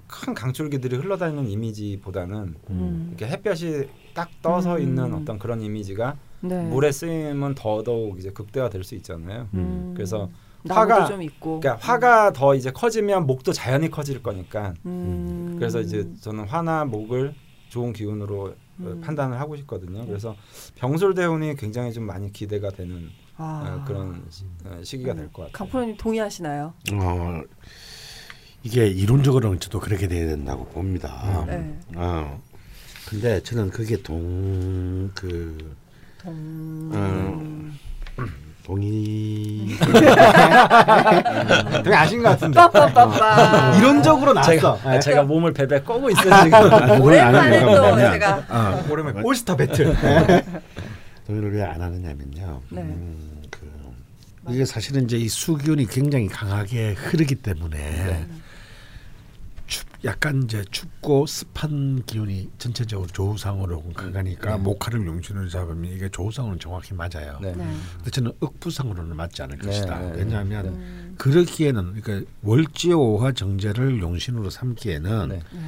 큰 0.06 0.34
강줄기들이 0.34 0.96
흘러다니는 0.96 1.48
이미지보다는 1.48 2.56
음. 2.68 3.06
이렇게 3.08 3.26
햇볕이 3.32 3.88
딱 4.12 4.28
떠서 4.42 4.76
음. 4.76 4.82
있는 4.82 5.14
어떤 5.14 5.38
그런 5.38 5.62
이미지가 5.62 6.14
네. 6.42 6.62
물의 6.64 6.92
쓰임은 6.92 7.54
더더욱 7.54 8.18
이제 8.18 8.28
극대화될 8.32 8.84
수 8.84 8.94
있잖아요. 8.96 9.48
음. 9.54 9.92
그래서 9.96 10.28
화가- 10.66 11.08
좀 11.08 11.22
있고. 11.22 11.58
그러니까 11.60 11.82
화가 11.86 12.34
더 12.34 12.54
이제 12.54 12.70
커지면 12.70 13.26
목도 13.26 13.54
자연히 13.54 13.90
커질 13.90 14.22
거니까 14.22 14.74
음. 14.84 15.54
그래서 15.58 15.80
이제 15.80 16.06
저는 16.20 16.44
화나 16.44 16.84
목을 16.84 17.32
좋은 17.72 17.94
기운으로 17.94 18.48
어, 18.48 18.54
음. 18.80 19.00
판단을 19.00 19.40
하고 19.40 19.56
싶거든요. 19.56 20.04
그래서 20.06 20.36
병솔대운이 20.74 21.56
굉장히 21.56 21.90
좀 21.94 22.04
많이 22.04 22.30
기대가 22.30 22.68
되는 22.70 23.08
아. 23.38 23.80
어, 23.80 23.84
그런 23.86 24.22
시, 24.28 24.44
어, 24.66 24.82
시기가 24.84 25.14
될것 25.14 25.32
같아요. 25.32 25.52
강프로님 25.52 25.96
동의하시나요? 25.96 26.74
어, 26.92 27.42
이게 28.62 28.86
이론적으로는 28.88 29.58
저도 29.58 29.80
그렇게 29.80 30.06
돼야 30.06 30.26
된다고 30.26 30.66
봅니다. 30.66 31.46
네. 31.46 31.78
어. 31.96 32.38
근데 33.08 33.42
저는 33.42 33.70
그게 33.70 34.02
동 34.02 35.10
그 35.14 35.74
동. 36.18 36.32
음. 36.92 37.78
동의. 38.64 39.76
되게 41.82 41.94
아신 41.96 42.22
것 42.22 42.28
같은데. 42.30 42.54
빠빠빠빠. 42.54 43.76
이론적으로 43.76 44.32
나왔어. 44.32 44.52
제가 44.52 44.78
네. 44.84 45.00
제가 45.00 45.22
몸을 45.24 45.52
베베 45.52 45.82
꺼고 45.82 46.10
있어요 46.10 46.44
지금. 46.44 46.54
안 46.72 47.00
오랜만에 47.00 47.60
또 47.64 47.96
제가 47.96 48.44
어, 48.48 48.84
오랜만에 48.88 49.20
올스타 49.22 49.56
배틀. 49.56 49.94
동의를 51.26 51.52
왜 51.54 51.62
안 51.62 51.80
하느냐면요. 51.80 52.60
네. 52.70 52.80
음, 52.82 53.42
그 53.50 53.70
이게 54.50 54.64
사실은 54.64 55.04
이제 55.04 55.16
이 55.16 55.28
수기온이 55.28 55.86
굉장히 55.86 56.28
강하게 56.28 56.92
흐르기 56.92 57.36
때문에 57.36 57.76
네. 57.78 58.26
춥, 59.72 59.86
약간 60.04 60.42
이제 60.42 60.62
춥고 60.70 61.24
습한 61.24 62.02
기온이 62.04 62.50
전체적으로 62.58 63.08
조우상으로 63.08 63.82
가니까 63.94 64.58
목화를 64.58 65.06
용신으로 65.06 65.48
잡으면 65.48 65.90
이게 65.90 66.10
조우상으로는 66.10 66.60
정확히 66.60 66.92
맞아요. 66.92 67.38
네. 67.40 67.54
네. 67.54 67.76
근데 67.96 68.10
저는 68.10 68.32
억부상으로는 68.40 69.16
맞지 69.16 69.42
않을 69.42 69.58
네, 69.58 69.66
것이다. 69.66 69.98
네, 69.98 70.10
네. 70.10 70.18
왜냐하면 70.18 70.66
음, 70.66 71.14
그러기에는 71.16 72.02
그러니까 72.02 72.30
월지오화 72.42 73.32
정제를 73.32 74.00
용신으로 74.00 74.50
삼기에는 74.50 75.28
네. 75.30 75.40
네. 75.50 75.60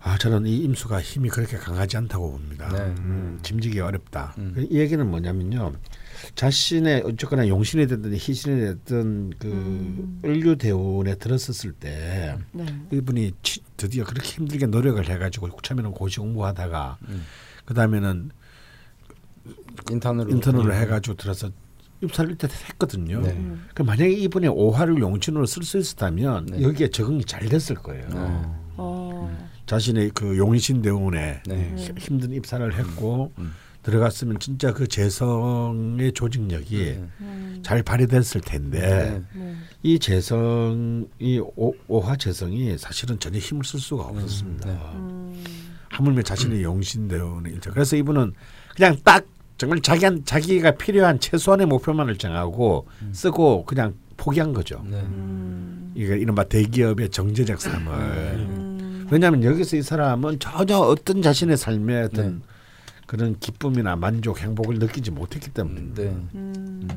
아 0.00 0.18
저는 0.18 0.44
이 0.46 0.58
임수가 0.58 1.00
힘이 1.00 1.30
그렇게 1.30 1.56
강하지 1.56 1.96
않다고 1.96 2.32
봅니다. 2.32 2.68
네. 2.68 2.80
음, 2.98 3.38
짐지기 3.42 3.80
어렵다. 3.80 4.34
음. 4.36 4.66
이 4.70 4.78
얘기는 4.78 5.08
뭐냐면요. 5.08 5.72
자신의 6.34 7.02
어쨌거나 7.04 7.48
용신이 7.48 7.86
됐든 7.86 8.14
희신이 8.14 8.60
됐든 8.60 9.32
그 9.38 9.48
음. 9.48 10.20
을류 10.24 10.56
대운에 10.56 11.14
들었었을 11.16 11.72
때 11.72 12.36
네. 12.52 12.66
이분이 12.92 13.32
치- 13.42 13.60
드디어 13.76 14.04
그렇게 14.04 14.28
힘들게 14.28 14.66
노력을 14.66 15.06
해가지고 15.08 15.50
처음에는 15.62 15.92
고시 15.92 16.18
공부하다가 16.20 16.98
음. 17.08 17.24
그 17.64 17.74
다음에는 17.74 18.30
인턴으로 19.90 20.30
인턴으로 20.30 20.64
음. 20.64 20.72
해가지고 20.72 21.16
들어서 21.16 21.50
입사를 22.02 22.30
일단 22.30 22.50
했거든요. 22.68 23.20
네. 23.20 23.30
음. 23.30 23.66
그 23.74 23.82
만약에 23.82 24.10
이분이 24.12 24.48
오화를 24.48 24.98
용신으로 24.98 25.46
쓸 25.46 25.62
수 25.62 25.78
있었다면 25.78 26.46
네. 26.46 26.62
여기에 26.62 26.88
적응이 26.88 27.24
잘 27.24 27.48
됐을 27.48 27.76
거예요. 27.76 28.08
네. 28.08 28.16
어. 28.76 29.48
자신의 29.66 30.10
그 30.14 30.36
용신 30.36 30.82
대운에 30.82 31.42
네. 31.46 31.74
히- 31.76 31.92
힘든 31.98 32.32
입사를 32.32 32.74
했고 32.76 33.32
음. 33.38 33.52
들어갔으면 33.82 34.38
진짜 34.38 34.72
그 34.72 34.86
재성의 34.86 36.12
조직력이 36.12 36.76
네. 36.76 37.08
음. 37.20 37.60
잘 37.62 37.82
발휘됐을 37.82 38.40
텐데 38.40 38.80
네. 38.80 39.40
네. 39.40 39.56
이 39.82 39.98
재성 39.98 41.08
이 41.18 41.40
오, 41.56 41.74
오화 41.88 42.16
재성이 42.16 42.76
사실은 42.78 43.18
전혀 43.18 43.38
힘을 43.38 43.64
쓸 43.64 43.80
수가 43.80 44.04
없었습니다. 44.04 44.68
네. 44.68 44.78
음. 44.94 45.44
하물며 45.90 46.22
자신의 46.22 46.62
용신 46.62 47.08
대운에 47.08 47.50
일자. 47.50 47.70
그래서 47.70 47.96
이분은 47.96 48.32
그냥 48.74 48.96
딱 49.04 49.26
정말 49.58 49.80
자기 49.80 50.04
한 50.04 50.24
자기가 50.24 50.72
필요한 50.72 51.20
최소한의 51.20 51.66
목표만을 51.66 52.16
정하고 52.16 52.86
쓰고 53.12 53.64
그냥 53.64 53.94
포기한 54.16 54.52
거죠. 54.52 54.82
네. 54.88 54.96
음. 54.96 55.92
이게 55.94 56.16
이른바 56.16 56.44
대기업의 56.44 57.10
정제적 57.10 57.60
삶을. 57.60 57.92
음. 57.92 59.08
왜냐하면 59.10 59.44
여기서 59.44 59.76
이 59.76 59.82
사람은 59.82 60.38
전혀 60.38 60.78
어떤 60.78 61.20
자신의 61.20 61.56
삶의 61.56 62.04
어떤 62.04 62.38
네. 62.38 62.51
그런 63.12 63.38
기쁨이나 63.38 63.94
만족, 63.94 64.40
행복을 64.40 64.78
느끼지 64.78 65.10
못했기 65.10 65.50
때문입니다. 65.50 66.02
네. 66.02 66.08
음. 66.34 66.88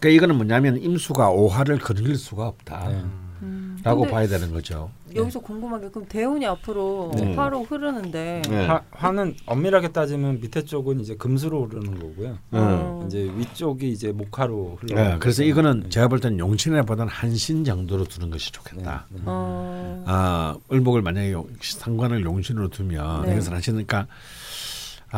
그러니까 0.00 0.08
이거는 0.08 0.36
뭐냐면 0.36 0.78
임수가 0.78 1.28
오화를 1.32 1.78
거느릴 1.78 2.16
수가 2.16 2.46
없다라고 2.48 2.94
네. 2.96 3.04
음. 3.42 3.76
봐야 4.10 4.26
되는 4.26 4.50
거죠. 4.52 4.90
여기서 5.14 5.40
궁금한 5.40 5.82
게 5.82 5.90
그럼 5.90 6.08
대운이 6.08 6.46
앞으로 6.46 7.12
네. 7.14 7.34
화로 7.34 7.62
흐르는데 7.64 8.40
네. 8.48 8.66
화, 8.66 8.82
화는 8.90 9.34
엄밀하게 9.44 9.88
따지면 9.88 10.40
밑에 10.40 10.62
쪽은 10.64 11.00
이제 11.00 11.14
금수로 11.14 11.66
흐르는 11.66 11.98
거고요. 12.00 12.38
어. 12.52 13.04
이제 13.06 13.30
위쪽이 13.36 13.90
이제 13.90 14.12
목화로 14.12 14.78
흐르는 14.80 15.02
네, 15.12 15.16
그래서. 15.18 15.42
이거는 15.42 15.80
네. 15.84 15.88
제가 15.90 16.08
볼 16.08 16.20
때는 16.20 16.38
용신에보다는 16.38 17.10
한신 17.12 17.64
정도로 17.64 18.04
두는 18.04 18.30
것이 18.30 18.50
네. 18.50 18.52
좋겠다. 18.52 19.06
네. 19.10 19.20
어. 19.26 20.02
아, 20.06 20.56
을목을 20.72 21.02
만약에 21.02 21.32
용- 21.32 21.48
상관을 21.60 22.24
용신으로 22.24 22.68
두면 22.68 23.26
네. 23.26 23.32
이것을 23.34 23.52
하시니까 23.54 24.06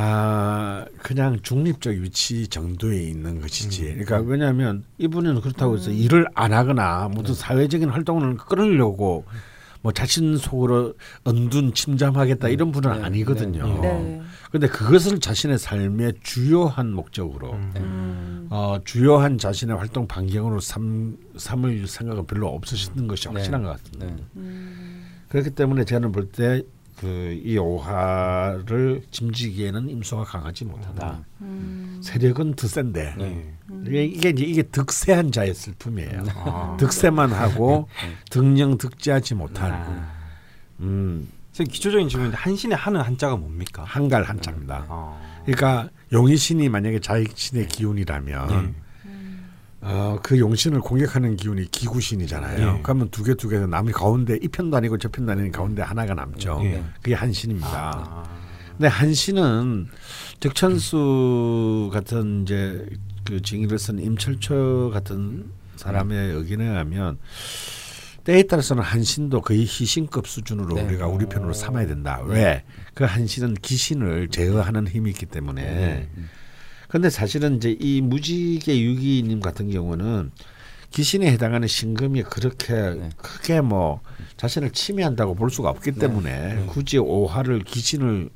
아 0.00 0.84
그냥 1.02 1.40
중립적 1.42 1.92
위치 1.94 2.46
정도에 2.46 3.02
있는 3.02 3.40
것이지. 3.40 3.82
그러니까 3.82 4.20
왜냐하면 4.20 4.84
이분은 4.98 5.40
그렇다고 5.40 5.76
해서 5.76 5.90
일을 5.90 6.24
안 6.34 6.52
하거나 6.52 7.08
모든 7.12 7.34
사회적인 7.34 7.88
활동을 7.88 8.36
끌으려고 8.36 9.24
뭐 9.80 9.90
자신 9.90 10.36
속으로 10.36 10.94
언둔 11.24 11.74
침잠하겠다 11.74 12.48
이런 12.48 12.70
분은 12.70 12.92
네. 12.92 13.04
아니거든요. 13.04 13.80
네. 13.80 14.22
근데 14.52 14.68
그것을 14.68 15.18
자신의 15.18 15.58
삶의 15.58 16.12
주요한 16.22 16.92
목적으로 16.92 17.54
음. 17.54 18.46
어, 18.50 18.78
주요한 18.84 19.36
자신의 19.36 19.76
활동 19.78 20.06
반경으로 20.06 20.60
삼, 20.60 21.16
삼을 21.36 21.88
생각은 21.88 22.24
별로 22.26 22.46
없으시는 22.54 23.08
것이 23.08 23.26
확실한 23.26 23.64
것 23.64 23.70
같습니다. 23.70 24.06
네. 24.06 24.16
음. 24.36 25.06
그렇기 25.28 25.50
때문에 25.50 25.84
저는 25.84 26.12
볼때 26.12 26.62
그 27.00 27.28
이 27.48 27.56
오화를 27.56 29.02
짐지기에는 29.10 29.88
임수가 29.88 30.24
강하지 30.24 30.64
못하다. 30.64 31.24
음. 31.40 32.00
세력은 32.02 32.54
더 32.54 32.66
센데 32.66 33.14
네. 33.16 33.54
이게, 33.86 34.04
이게 34.04 34.28
이제 34.30 34.44
이게 34.44 34.62
득세한 34.64 35.32
자의 35.32 35.54
슬픔이에요. 35.54 36.24
아. 36.34 36.76
득세만 36.78 37.32
하고 37.32 37.88
득령 38.30 38.78
득지하지 38.78 39.34
못한 39.34 39.72
아. 39.72 40.12
음, 40.80 41.28
선생님 41.52 41.72
기초적인 41.72 42.08
질문인데 42.08 42.36
한신의 42.36 42.76
한은 42.76 43.00
한자가 43.00 43.36
뭡니까? 43.36 43.82
한갈 43.84 44.24
한자입니다. 44.24 44.86
아. 44.88 45.20
그러니까 45.44 45.88
용의신이 46.12 46.68
만약에 46.68 47.00
자신의 47.00 47.68
기운이라면 47.68 48.48
네. 48.48 48.74
어, 49.80 50.18
그 50.22 50.38
용신을 50.38 50.80
공격하는 50.80 51.36
기운이 51.36 51.70
기구신이잖아요. 51.70 52.72
네. 52.74 52.80
그러면 52.82 53.08
두 53.10 53.22
개 53.24 53.34
두개 53.34 53.58
남이 53.58 53.92
가운데 53.92 54.36
이 54.42 54.48
편도 54.48 54.76
아니고 54.76 54.98
저 54.98 55.08
편도 55.08 55.32
아닌 55.32 55.52
가운데 55.52 55.82
하나가 55.82 56.14
남죠. 56.14 56.60
네. 56.62 56.82
그게 57.02 57.14
한신입니다. 57.14 57.68
아. 57.72 58.24
근데 58.70 58.88
한신은 58.88 59.88
득천수 60.40 61.90
같은 61.92 62.42
이제 62.42 62.86
그 63.24 63.40
징의를 63.42 63.78
쓴 63.78 63.98
임철초 63.98 64.90
같은 64.92 65.50
사람의 65.76 66.34
의견에 66.34 66.66
의하면 66.66 67.18
때에 68.24 68.42
따라서는 68.42 68.82
한신도 68.82 69.40
거의 69.42 69.60
희신급 69.64 70.26
수준으로 70.26 70.74
네. 70.74 70.82
우리가 70.82 71.06
우리 71.06 71.26
편으로 71.26 71.52
삼아야 71.52 71.86
된다. 71.86 72.20
왜? 72.24 72.64
그 72.94 73.04
한신은 73.04 73.54
기신을 73.54 74.28
제어하는 74.28 74.86
힘이 74.88 75.10
있기 75.10 75.26
때문에. 75.26 76.08
근데 76.88 77.10
사실은 77.10 77.56
이제 77.56 77.76
이 77.78 78.00
무지개 78.00 78.80
유기님 78.80 79.40
같은 79.40 79.70
경우는 79.70 80.30
기신에 80.90 81.30
해당하는 81.30 81.68
신금이 81.68 82.22
그렇게 82.24 82.72
네. 82.74 83.10
크게 83.16 83.60
뭐 83.60 84.00
자신을 84.38 84.70
침해한다고 84.70 85.34
볼 85.34 85.50
수가 85.50 85.68
없기 85.68 85.92
때문에 85.92 86.64
굳이 86.68 86.98
오화를 86.98 87.62
기신을 87.62 88.30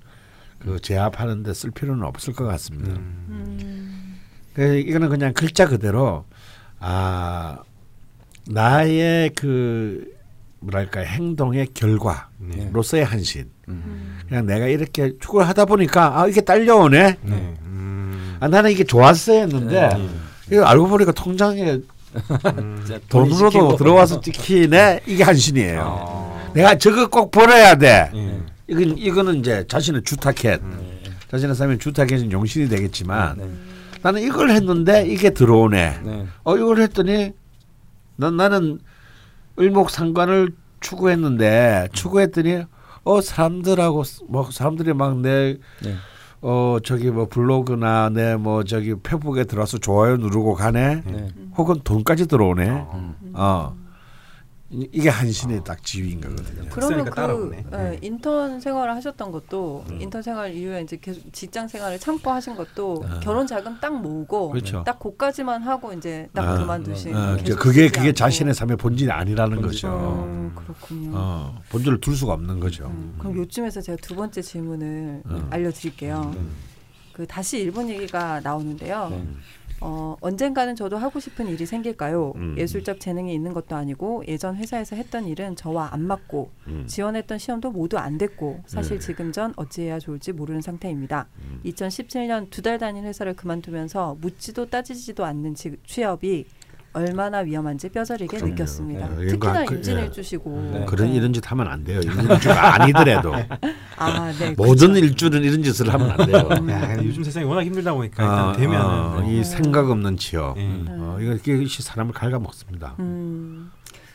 그 0.59 0.78
제압하는데 0.80 1.53
쓸 1.55 1.70
필요는 1.70 2.05
없을 2.05 2.34
것 2.34 2.44
같습니다. 2.44 2.92
음. 2.92 4.18
그 4.55 4.76
이거는 4.76 5.09
그냥 5.09 5.32
글자 5.32 5.66
그대로 5.66 6.26
아 6.78 7.59
나의 8.46 9.30
그 9.30 10.12
뭐랄까 10.61 11.00
행동의 11.00 11.68
결과로서의 11.74 13.05
한신. 13.05 13.50
음. 13.68 14.20
그냥 14.28 14.46
내가 14.46 14.66
이렇게 14.66 15.16
축구를 15.18 15.48
하다 15.48 15.64
보니까 15.64 16.20
아 16.20 16.28
이게 16.28 16.42
딸려오네. 16.42 17.16
네. 17.22 17.55
음. 18.43 18.45
아 18.45 18.49
나는 18.49 18.70
이게 18.70 18.84
좋았어야 18.84 19.40
했는데 19.43 19.88
네. 19.88 20.09
이거 20.51 20.64
알고 20.64 20.88
보니까 20.88 21.12
통장에 21.12 21.78
돈이 23.09 23.30
돈으로도. 23.30 23.76
들어와서 23.76 24.20
찍히네. 24.20 25.01
이게 25.07 25.22
한신이에요. 25.22 25.80
아. 25.82 26.51
내가 26.53 26.76
저거 26.76 27.09
꼭 27.09 27.30
벌어야 27.30 27.76
돼. 27.76 28.11
예. 28.14 28.38
이건 28.68 28.99
이거는 28.99 29.36
이제 29.36 29.64
자신의 29.68 30.03
주타켓. 30.05 30.61
네. 30.62 31.03
자신의 31.30 31.55
삶의 31.55 31.78
주타켓은 31.78 32.30
용신이 32.32 32.68
되겠지만 32.68 33.36
네. 33.38 33.49
나는 34.03 34.20
이걸 34.22 34.51
했는데 34.51 35.07
이게 35.07 35.30
들어오네. 35.30 36.01
네. 36.05 36.26
어 36.45 36.57
이걸 36.57 36.80
했더니 36.82 37.32
난 38.16 38.36
나는 38.36 38.80
을목상관을 39.59 40.53
추구했는데 40.80 41.88
추구했더니 41.93 42.64
어 43.05 43.20
사람들하고 43.20 44.05
스- 44.05 44.22
뭐 44.28 44.49
사람들이 44.51 44.93
막내 44.93 45.57
네. 45.82 45.95
어 46.43 46.78
저기 46.84 47.11
뭐 47.11 47.26
블로그나 47.28 48.09
내 48.11 48.34
뭐 48.36 48.64
저기 48.64 48.95
페북에 49.01 49.45
들어와서 49.45 49.78
좋아요 49.78 50.16
누르고 50.16 50.55
가네. 50.55 51.03
네. 51.07 51.28
혹은 51.57 51.76
돈까지 51.84 52.26
들어오네. 52.26 52.68
음. 52.68 53.14
어 53.34 53.74
이- 54.73 54.89
이게 54.91 55.09
한신의 55.11 55.62
딱 55.64 55.83
지위인 55.85 56.20
거거든요. 56.20 56.68
그러면 56.70 57.05
그 57.05 57.11
따라오네. 57.11 57.64
예, 57.75 57.99
인턴 58.01 58.59
생활을 58.59 58.95
하셨던 58.97 59.31
것도 59.31 59.85
음. 59.91 60.01
인턴 60.01 60.23
생활 60.23 60.55
이후에 60.55 60.81
이제 60.83 60.97
계속 61.01 61.31
직장 61.33 61.68
생활을 61.68 61.99
참고 61.99 62.31
하신 62.31 62.57
것도 62.57 63.05
아. 63.07 63.20
결혼 63.20 63.47
자금 63.47 63.79
딱 63.81 63.95
모으고 64.01 64.51
그렇죠. 64.51 64.83
딱 64.85 64.99
고까지만 64.99 65.62
하고 65.62 65.93
이제 65.93 66.29
딱 66.33 66.49
아. 66.49 66.59
그만두신 66.59 67.14
어, 67.14 67.37
저 67.45 67.55
그게 67.57 67.89
그게 67.89 68.01
않고. 68.09 68.12
자신의 68.12 68.55
삶의 68.55 68.79
본질이 68.79 69.11
아니라는 69.11 69.61
본질. 69.61 69.83
거죠. 69.83 69.89
어, 69.95 70.53
그렇군요. 70.55 71.11
어, 71.14 71.59
본질을 71.68 72.01
둘 72.01 72.16
수가 72.16 72.33
없는 72.33 72.59
거죠. 72.59 72.87
음, 72.87 73.14
그럼 73.18 73.37
요쯤에서 73.37 73.83
제가 73.83 73.99
두 74.01 74.14
번째 74.16 74.41
질문을 74.41 75.23
음. 75.27 75.47
알려드릴게요. 75.51 76.33
음. 76.35 76.51
그 77.12 77.27
다시 77.27 77.59
일본 77.61 77.91
얘기가 77.91 78.41
나오는데요. 78.41 79.12
네. 79.83 79.89
어, 79.89 80.16
언젠가는 80.20 80.74
저도 80.76 80.97
하고 80.97 81.18
싶은 81.20 81.49
일이 81.49 81.66
생길까요? 81.66 82.33
음. 82.37 82.55
예술적 82.57 83.01
재능이 83.01 83.35
있는 83.35 83.53
것도 83.53 83.74
아니고 83.76 84.22
예전 84.28 84.55
회사에서 84.57 84.95
했던 84.97 85.26
일은 85.26 85.57
저와 85.57 85.89
안 85.93 86.03
맞고 86.03 86.51
음. 86.68 86.85
지원했던 86.87 87.39
시험도 87.39 87.72
모두 87.72 87.99
안 87.99 88.16
됐고 88.18 88.61
사실 88.66 88.99
네. 88.99 89.07
지금 89.07 89.33
전 89.33 89.53
어찌해야 89.57 89.99
좋을지 89.99 90.33
모르는 90.33 90.61
상태입니다. 90.61 91.26
음. 91.45 91.61
2017년 91.64 92.49
두 92.51 92.62
달 92.62 92.78
다닌 92.78 93.05
회사를 93.05 93.35
그만두면서 93.35 94.16
묻지도 94.20 94.66
따지지도 94.66 95.24
않는 95.24 95.55
지- 95.57 95.76
취업이 95.85 96.47
얼마나 96.95 97.38
위험한지 97.38 97.88
뼈저리게 97.88 98.36
그럼요. 98.36 98.51
느꼈습니다. 98.53 99.22
예, 99.22 99.26
특히나 99.28 99.64
그- 99.64 99.74
임진일주시고 99.76 100.70
네. 100.72 100.84
그런 100.86 101.09
이런 101.11 101.32
짓 101.32 101.51
하면 101.51 101.68
안 101.68 101.84
돼요. 101.84 102.01
일주가 102.01 102.82
아니더라도 102.82 103.32
아, 103.97 104.32
네. 104.38 104.55
모든 104.57 104.95
일주는 104.97 105.43
이런 105.43 105.62
짓을 105.62 105.93
하면 105.93 106.11
안 106.11 106.26
돼요. 106.26 106.49
야, 106.70 106.97
요즘 107.03 107.24
세상이 107.24 107.47
워낙 107.47 107.62
힘들다 107.62 107.95
보니까 107.95 108.22
일단 108.22 108.49
어, 108.49 108.53
되면 108.53 108.80
어, 108.84 109.24
이 109.26 109.43
생각 109.43 109.88
없는 109.90 110.16
취업, 110.18 110.59
예. 110.59 110.68
어, 110.88 111.18
이거 111.20 111.34
이것이 111.53 111.82
사람을 111.82 112.12
갉아먹습니다. 112.12 112.97
음. 112.99 113.70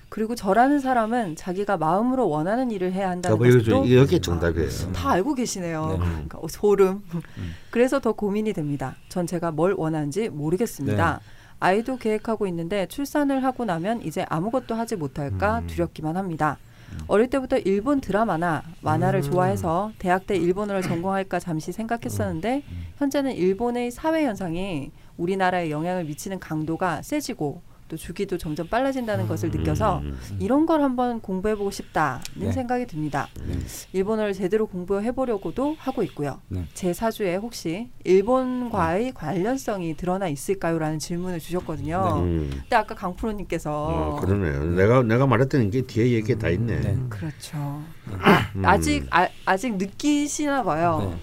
그리고 0.09 0.35
저라는 0.35 0.79
사람은 0.79 1.35
자기가 1.35 1.75
마음으로 1.77 2.29
원하는 2.29 2.71
일을 2.71 2.93
해야 2.93 3.09
한다는 3.09 3.35
이거 3.37 3.45
것도 3.45 3.63
좀- 3.63 3.91
여기에 3.91 4.19
정답이에요. 4.19 4.69
다 4.93 5.11
알고 5.11 5.33
계시네요. 5.35 5.97
네. 5.99 6.05
그러니까 6.05 6.37
어, 6.39 6.47
소름. 6.47 7.01
그래서 7.71 7.99
더 7.99 8.13
고민이 8.13 8.53
됩니다. 8.53 8.95
전 9.09 9.27
제가 9.27 9.51
뭘 9.51 9.73
원하는지 9.77 10.29
모르겠습니다. 10.29 11.19
아이도 11.59 11.97
계획하고 11.97 12.47
있는데 12.47 12.85
출산을 12.87 13.43
하고 13.43 13.65
나면 13.65 14.01
이제 14.03 14.25
아무것도 14.29 14.75
하지 14.75 14.95
못할까 14.95 15.59
음. 15.59 15.67
두렵기만 15.67 16.17
합니다. 16.17 16.57
어릴 17.07 17.29
때부터 17.29 17.57
일본 17.57 17.99
드라마나 18.01 18.63
만화를 18.81 19.19
음. 19.19 19.31
좋아해서 19.31 19.91
대학 19.99 20.25
때 20.25 20.35
일본어를 20.35 20.81
전공할까 20.81 21.39
잠시 21.39 21.71
생각했었는데 21.71 22.63
현재는 22.97 23.33
일본의 23.33 23.91
사회 23.91 24.25
현상이 24.25 24.91
우리나라에 25.17 25.69
영향을 25.69 26.05
미치는 26.05 26.39
강도가 26.39 27.01
세지고 27.01 27.61
또 27.87 27.95
주기도 27.95 28.37
점점 28.37 28.67
빨라진다는 28.67 29.27
것을 29.27 29.49
느껴서 29.49 29.99
음. 29.99 30.17
이런 30.39 30.65
걸 30.65 30.81
한번 30.81 31.21
공부해보고 31.21 31.71
싶다는 31.71 32.21
네. 32.35 32.51
생각이 32.51 32.85
듭니다. 32.85 33.27
네. 33.45 33.57
일본어를 33.93 34.33
제대로 34.33 34.67
공부해보려고도 34.67 35.75
하고 35.79 36.03
있고요. 36.03 36.41
네. 36.49 36.65
제 36.73 36.93
사주에 36.93 37.35
혹시 37.35 37.89
일본과의 38.03 39.13
관련성이 39.13 39.95
드러나 39.95 40.27
있을까요?라는 40.27 40.99
질문을 40.99 41.39
주셨거든요. 41.39 42.23
음. 42.23 42.49
근데 42.51 42.75
아까 42.75 42.95
강프로님께서 42.95 43.71
어, 43.71 44.15
그러네요. 44.19 44.65
내가 44.75 45.03
내가 45.03 45.25
말했던 45.25 45.69
게 45.71 45.81
뒤에 45.81 46.11
얘기 46.11 46.37
다 46.37 46.49
있네. 46.49 46.79
네. 46.79 46.97
그렇죠. 47.09 47.57
음. 48.55 48.65
아직 48.65 49.05
아, 49.11 49.27
아직 49.45 49.77
느끼시나 49.77 50.63
봐요. 50.63 51.17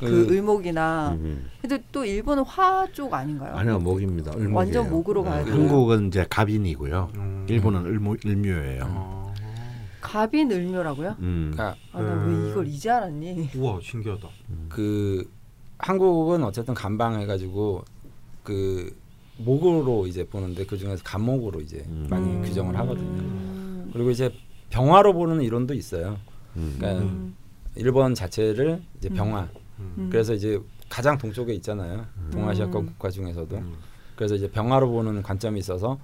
네. 0.00 0.06
그, 0.10 0.26
그- 0.26 0.34
의목이나. 0.34 1.16
음. 1.20 1.48
근데 1.60 1.82
또 1.92 2.04
일본은 2.04 2.42
화 2.44 2.86
쪽 2.92 3.12
아닌가요? 3.14 3.54
아니요 3.56 3.78
목입니다. 3.78 4.30
을목이에요. 4.32 4.54
완전 4.56 4.90
목으로 4.90 5.22
가야 5.24 5.42
어, 5.42 5.44
돼요. 5.44 5.54
한국은 5.54 6.08
이제 6.08 6.26
갑인이고요. 6.28 7.10
음. 7.16 7.46
일본은 7.48 7.84
을모 7.86 8.16
일묘예요. 8.24 8.82
어. 8.86 9.34
갑인 10.00 10.50
을묘라고요? 10.52 11.16
음. 11.20 11.50
그러니까 11.52 11.76
아, 11.92 12.00
나왜 12.00 12.50
이걸 12.50 12.66
이제 12.68 12.90
알았니? 12.90 13.50
우와 13.56 13.80
신기하다. 13.82 14.28
그 14.68 15.28
한국은 15.78 16.44
어쨌든 16.44 16.74
간방해가지고 16.74 17.84
그 18.44 18.96
목으로 19.38 20.06
이제 20.06 20.24
보는데 20.26 20.64
그 20.64 20.78
중에서 20.78 21.02
간목으로 21.02 21.60
이제 21.60 21.82
음. 21.88 22.06
많이 22.08 22.26
음. 22.30 22.42
규정을 22.42 22.76
하거든요. 22.78 23.08
음. 23.08 23.90
그리고 23.92 24.10
이제 24.10 24.32
병화로 24.70 25.12
보는 25.12 25.42
이론도 25.42 25.74
있어요. 25.74 26.16
음. 26.56 26.76
그러니까 26.78 27.02
음. 27.04 27.34
일본 27.74 28.14
자체를 28.14 28.80
이제 28.98 29.08
병화. 29.08 29.48
음. 29.78 30.08
그래서 30.10 30.34
이제 30.34 30.60
가장 30.88 31.18
동쪽에 31.18 31.52
있잖아요. 31.54 32.06
동아시아권 32.32 32.82
음. 32.82 32.86
국가 32.86 33.10
중에서도. 33.10 33.56
음. 33.56 33.74
그래서 34.14 34.34
이제 34.34 34.50
병화로 34.50 34.90
보는 34.90 35.22
관점이 35.22 35.58
있어서 35.60 35.98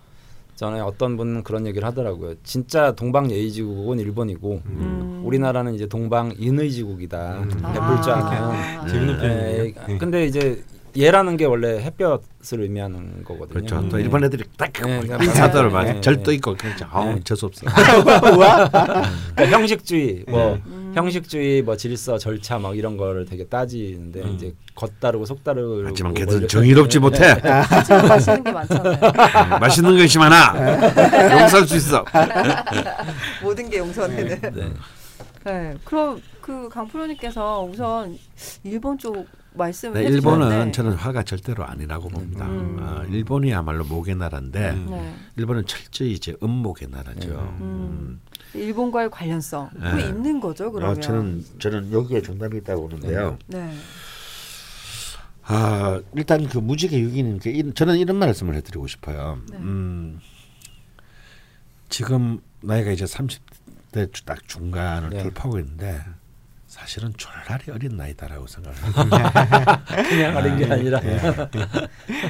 전에 0.54 0.80
어떤 0.80 1.16
분은 1.16 1.44
그런 1.44 1.66
얘기를 1.66 1.86
하더라고요. 1.88 2.34
진짜 2.42 2.92
동방 2.92 3.30
예의지국은 3.30 3.98
일본이고 3.98 4.62
음. 4.66 5.22
우리나라는 5.24 5.74
이제 5.74 5.86
동방 5.86 6.34
인의 6.36 6.70
지국이다. 6.70 7.38
음. 7.38 7.50
해불자는. 7.50 8.22
아. 8.22 8.86
재밌는 8.86 9.14
예, 9.14 9.18
표현이네요. 9.18 9.64
예. 9.88 9.98
근데 9.98 10.26
이제 10.26 10.62
얘라는 10.96 11.38
게 11.38 11.46
원래 11.46 11.80
햇볕을 11.82 12.60
의미하는 12.60 13.24
거거든요. 13.24 13.64
그렇죠. 13.64 13.88
또 13.88 13.96
네. 13.96 14.02
일본 14.02 14.24
애들이 14.24 14.44
딱 14.58 14.70
네, 14.74 15.00
그러니까 15.00 15.24
인사들을 15.24 15.68
네, 15.68 15.74
막 15.74 15.84
네, 15.84 16.00
절도 16.02 16.30
네. 16.30 16.34
있고 16.34 16.54
그렇죠. 16.54 16.86
아우 16.90 17.14
네. 17.14 17.20
재수 17.24 17.46
없어. 17.46 17.64
그러니까 17.64 19.58
형식주의, 19.58 20.24
뭐 20.28 20.60
음. 20.66 20.81
형식주의, 20.94 21.62
뭐 21.62 21.76
질서, 21.76 22.18
절차 22.18 22.58
막 22.58 22.76
이런 22.76 22.96
거를 22.96 23.24
되게 23.24 23.46
따지는데 23.46 24.20
음. 24.22 24.34
이제 24.34 24.54
겉다르고 24.74 25.24
속다르고 25.24 25.82
하지만 25.86 26.12
뭐 26.12 26.20
걔들은 26.20 26.48
정의롭지 26.48 26.98
못해. 26.98 27.36
하지만 27.42 28.08
맛있는 28.08 28.44
게 28.44 28.52
많잖아요. 28.52 28.94
음, 28.94 29.60
맛있는 29.60 29.96
것이 29.96 30.18
많아. 30.18 31.40
용서할 31.40 31.66
수 31.66 31.76
있어. 31.76 32.04
모든 33.42 33.68
게 33.68 33.78
용서되는. 33.78 34.40
네. 34.54 34.72
네. 35.44 35.74
그럼 35.84 36.20
그 36.40 36.68
강프로님께서 36.68 37.68
우선 37.70 38.16
일본 38.64 38.96
쪽 38.98 39.26
말씀을 39.54 39.94
네, 39.94 40.06
해주셨는데 40.06 40.44
일본은 40.46 40.72
저는 40.72 40.92
화가 40.92 41.24
절대로 41.24 41.64
아니라고 41.64 42.08
봅니다. 42.08 42.46
음. 42.46 42.78
아, 42.80 43.04
일본이야말로 43.10 43.84
목의 43.84 44.16
나라인데 44.16 44.70
음. 44.70 44.86
네. 44.90 45.14
일본은 45.36 45.66
철저히 45.66 46.12
이제 46.12 46.34
음목의 46.42 46.88
나라죠. 46.90 47.28
네. 47.28 47.36
음. 47.60 48.20
일본과의 48.54 49.10
관련성 49.10 49.70
그 49.70 49.78
네. 49.96 50.08
있는 50.08 50.40
거죠 50.40 50.70
그러면. 50.72 50.96
아, 50.96 51.00
저는 51.00 51.44
저는 51.58 51.92
여기에 51.92 52.22
정답이 52.22 52.58
있다고 52.58 52.88
보는데요. 52.88 53.38
네. 53.46 53.74
아 55.44 56.00
일단 56.14 56.46
그 56.48 56.58
무지개 56.58 56.98
유기는 57.00 57.38
게 57.40 57.50
이- 57.50 57.74
저는 57.74 57.98
이런 57.98 58.16
말씀을 58.16 58.54
해드리고 58.56 58.86
싶어요. 58.86 59.40
네. 59.50 59.56
음, 59.58 60.20
지금 61.88 62.40
나이가 62.60 62.90
이제 62.92 63.04
30대 63.04 64.24
딱 64.24 64.46
중간을 64.46 65.10
네. 65.10 65.22
돌파하고 65.24 65.58
있는데 65.58 66.00
사실은 66.82 67.12
졸라리 67.16 67.70
어린 67.72 67.96
나이다라고 67.96 68.44
생각합니다. 68.48 69.84
그냥 70.08 70.36
어린 70.36 70.56
게 70.56 70.64
아니라 70.64 71.00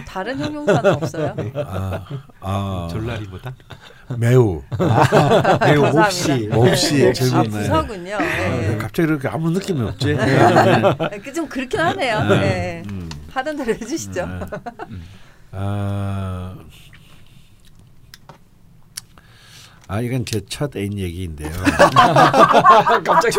다른 0.07 0.39
형용사는 0.39 0.93
없어요. 0.93 1.35
아, 1.67 2.07
아, 2.41 2.89
졸라리보다 2.93 3.55
매우 4.19 4.63
매우 4.79 5.83
감사합니다. 5.83 5.93
몹시 5.95 6.49
몹시 6.49 7.09
아 7.09 7.13
즐겁네. 7.15 7.49
부서군요. 7.49 8.15
아, 8.17 8.19
네. 8.19 8.77
갑자기 8.77 9.09
이렇게 9.09 9.27
아무 9.29 9.51
느낌이 9.51 9.81
없지. 9.89 10.19
그좀 11.25 11.49
그렇긴 11.49 11.81
하네요. 11.81 12.23
네. 12.25 12.83
음. 12.91 13.09
하던 13.33 13.57
대로 13.57 13.73
해주시죠. 13.73 14.29
아, 15.53 16.55
아 19.93 20.01
이건 20.01 20.25
제 20.25 20.41
첫 20.49 20.75
애인 20.75 20.99
얘기인데요. 20.99 21.51
갑자기 23.05 23.37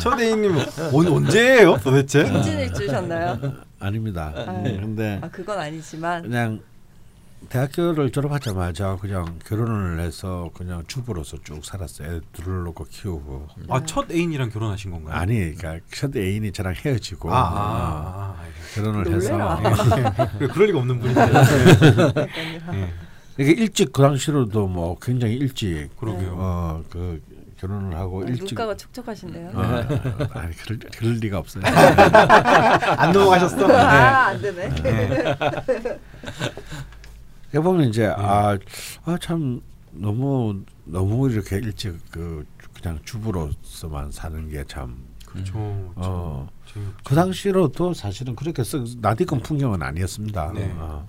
초대인님 0.00 0.56
온 0.94 1.06
언제예요 1.06 1.76
도대체? 1.76 2.26
임진을 2.26 2.72
주셨나요? 2.72 3.38
아닙니다. 3.78 4.32
아, 4.34 4.44
근데 4.62 5.18
아 5.22 5.28
그건 5.28 5.58
아니지만 5.58 6.22
그냥 6.22 6.60
대학교를 7.50 8.12
졸업하자마자 8.12 8.96
그냥 8.98 9.38
결혼을 9.46 10.00
해서 10.00 10.48
그냥 10.54 10.84
주부로서 10.86 11.36
쭉 11.44 11.62
살았어요. 11.62 12.14
애 12.16 12.20
둘을 12.32 12.64
놓고 12.64 12.84
키우고. 12.88 13.48
아 13.68 13.84
첫 13.84 14.10
애인이랑 14.10 14.48
결혼하신 14.48 14.90
건가요? 14.92 15.14
아니, 15.16 15.54
그러니까 15.54 15.84
첫 15.92 16.16
애인이 16.16 16.50
저랑 16.52 16.74
헤어지고 16.82 17.30
아, 17.30 17.36
아, 17.38 17.42
아, 17.42 18.36
아, 18.38 18.44
결혼을 18.74 19.04
놀래라. 19.04 19.56
해서 19.56 19.98
예. 20.40 20.46
그럴 20.48 20.66
리가 20.68 20.78
없는 20.78 20.98
분인데. 20.98 21.20
예. 22.72 22.88
이게 23.40 23.52
일찍 23.52 23.92
그 23.92 24.02
당시로도 24.02 24.66
뭐 24.68 24.98
굉장히 25.00 25.34
일찍 25.36 25.88
그러게요. 25.98 26.34
어 26.38 26.82
그 26.90 27.22
결혼을 27.58 27.94
하고 27.96 28.22
일찍 28.24 28.44
눈가가 28.54 28.74
촉촉하신데요. 28.74 29.50
어, 29.54 29.62
아니 30.32 30.54
그럴, 30.56 30.78
그럴 30.96 31.12
리가 31.16 31.38
없어요. 31.38 31.62
안 32.96 33.12
넘어가셨어? 33.12 33.66
아, 33.70 34.28
안 34.28 34.40
되네. 34.40 34.70
해보면 37.54 37.88
이제 37.88 38.06
아 38.06 38.56
아 39.04 39.18
참 39.18 39.60
너무 39.92 40.62
너무 40.84 41.30
이렇게 41.30 41.56
일찍 41.56 41.98
그 42.10 42.46
그냥 42.80 42.98
주부로서만 43.04 44.10
사는 44.12 44.48
게참 44.48 44.96
그렇죠. 45.26 45.52
어. 45.96 46.48
재미없죠. 46.72 46.94
그 47.04 47.14
당시로도 47.14 47.92
사실은 47.94 48.34
그렇게 48.36 48.64
썩 48.64 48.84
낯익은 49.00 49.40
풍경은 49.40 49.82
아니었습니다. 49.82 50.52
네. 50.54 50.72
어. 50.78 51.06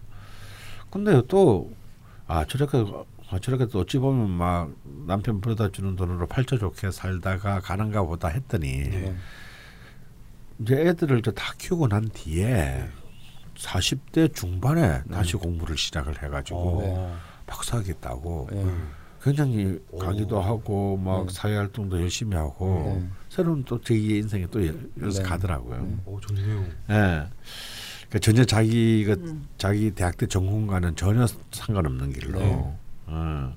근데 0.90 1.22
또 1.28 1.72
아 2.32 2.46
저렇게 2.46 2.78
아, 3.30 3.40
저렇게 3.40 3.66
또 3.68 3.80
어찌 3.80 3.98
보면 3.98 4.30
막 4.30 4.72
남편 5.06 5.42
벌어다 5.42 5.70
주는 5.70 5.98
돈으로 5.98 6.28
팔자 6.28 6.58
좋게 6.58 6.90
살다가 6.92 7.60
가는가 7.60 8.04
보다 8.04 8.30
했더니 8.30 8.72
네. 8.90 9.16
이제 10.60 10.76
애들을 10.76 11.20
이제 11.20 11.32
다 11.32 11.54
키우고 11.58 11.90
난 11.90 12.08
뒤에 12.08 12.88
40대 13.58 14.34
중반에 14.34 15.02
다시 15.12 15.34
공부를 15.36 15.78
시작을 15.78 16.24
해가지고 16.24 16.82
어. 16.86 17.20
박사하겠다고 17.48 18.48
네. 18.52 18.76
굉장히 19.22 19.80
강의도 20.00 20.40
하고 20.40 20.96
막 20.96 21.28
네. 21.28 21.34
사회 21.34 21.58
활동도 21.58 22.00
열심히 22.00 22.38
하고 22.38 22.98
네. 23.02 23.10
새로운 23.28 23.66
또 23.66 23.78
제2의 23.82 24.22
인생에 24.22 24.48
또 24.48 24.66
여- 24.66 24.74
여기서 25.02 25.22
네. 25.24 25.28
가더라고요. 25.28 25.82
네. 25.82 25.98
오 26.06 26.18
좋네요. 26.22 26.66
예. 26.92 27.24
그 28.12 28.20
전혀 28.20 28.44
자기 28.44 29.06
그 29.06 29.14
음. 29.14 29.48
자기 29.58 29.92
대학 29.92 30.18
때 30.18 30.28
전공과는 30.28 30.98
전혀 30.98 31.26
상관없는 31.52 32.12
길로. 32.14 32.40
네. 32.40 32.78
어. 33.08 33.56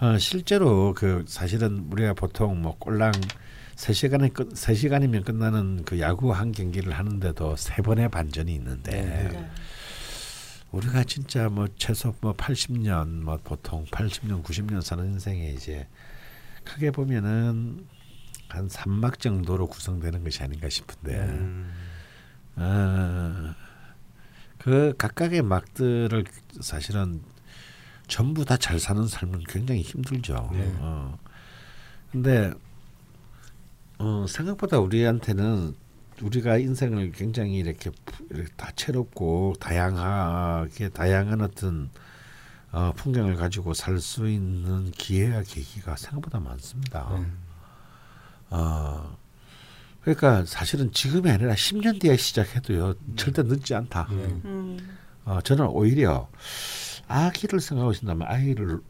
어, 0.00 0.18
실제로 0.18 0.92
그 0.94 1.24
사실은 1.28 1.86
우리가 1.90 2.14
보통 2.14 2.62
뭐 2.62 2.76
꼴랑 2.78 3.12
세 3.76 3.92
시간에 3.92 4.28
끝, 4.30 4.56
세 4.56 4.74
시간이면 4.74 5.24
끝나는 5.24 5.84
그 5.84 6.00
야구 6.00 6.32
한 6.32 6.52
경기를 6.52 6.92
하는데도 6.92 7.56
세 7.56 7.80
번의 7.82 8.08
반전이 8.08 8.52
있는데 8.54 8.90
네. 8.90 9.50
우리가 10.72 11.04
진짜 11.04 11.48
뭐 11.48 11.68
최소 11.76 12.14
뭐 12.20 12.34
80년 12.34 13.22
뭐 13.22 13.38
보통 13.42 13.84
80년 13.86 14.42
90년 14.42 14.82
사는 14.82 15.04
인생에 15.04 15.50
이제 15.50 15.86
크게 16.64 16.90
보면은 16.90 17.86
한 18.48 18.68
3막 18.68 19.20
정도로 19.20 19.68
구성되는 19.68 20.24
것이 20.24 20.42
아닌가 20.42 20.68
싶은데 20.68 21.18
음. 21.20 21.70
어, 22.56 23.54
그 24.58 24.94
각각의 24.98 25.42
막들을 25.42 26.24
사실은 26.60 27.22
전부 28.08 28.44
다 28.44 28.56
잘 28.56 28.78
사는 28.80 29.06
삶은 29.06 29.44
굉장히 29.48 29.82
힘들죠. 29.82 30.50
네. 30.52 30.72
어. 30.78 31.18
근데 32.12 32.52
어, 33.98 34.26
생각보다 34.28 34.78
우리한테는 34.80 35.74
우리가 36.22 36.58
인생을 36.58 37.12
굉장히 37.12 37.56
이렇게, 37.58 37.90
다채롭고 38.56 39.54
다양하게 39.60 40.90
다양한 40.90 41.40
어떤 41.40 41.90
어, 42.72 42.92
풍경을 42.94 43.36
가지고 43.36 43.74
살 43.74 43.98
수 44.00 44.28
있는 44.28 44.90
기회와 44.90 45.42
계기가 45.42 45.96
생각보다 45.96 46.40
많습니다. 46.40 47.08
네. 47.18 47.26
어, 48.50 49.16
그러니까 50.02 50.44
사실은 50.46 50.90
지금이 50.92 51.30
아니라 51.30 51.54
10년 51.54 52.00
뒤에 52.00 52.16
시작해도요 52.16 52.94
절대 53.16 53.42
늦지 53.42 53.74
않다. 53.74 54.08
네. 54.10 54.16
음. 54.44 54.78
어, 55.24 55.40
저는 55.42 55.66
오히려 55.68 56.28
아기를 57.06 57.60
생각하고 57.60 57.92
있다면 57.92 58.26
아이를 58.26 58.80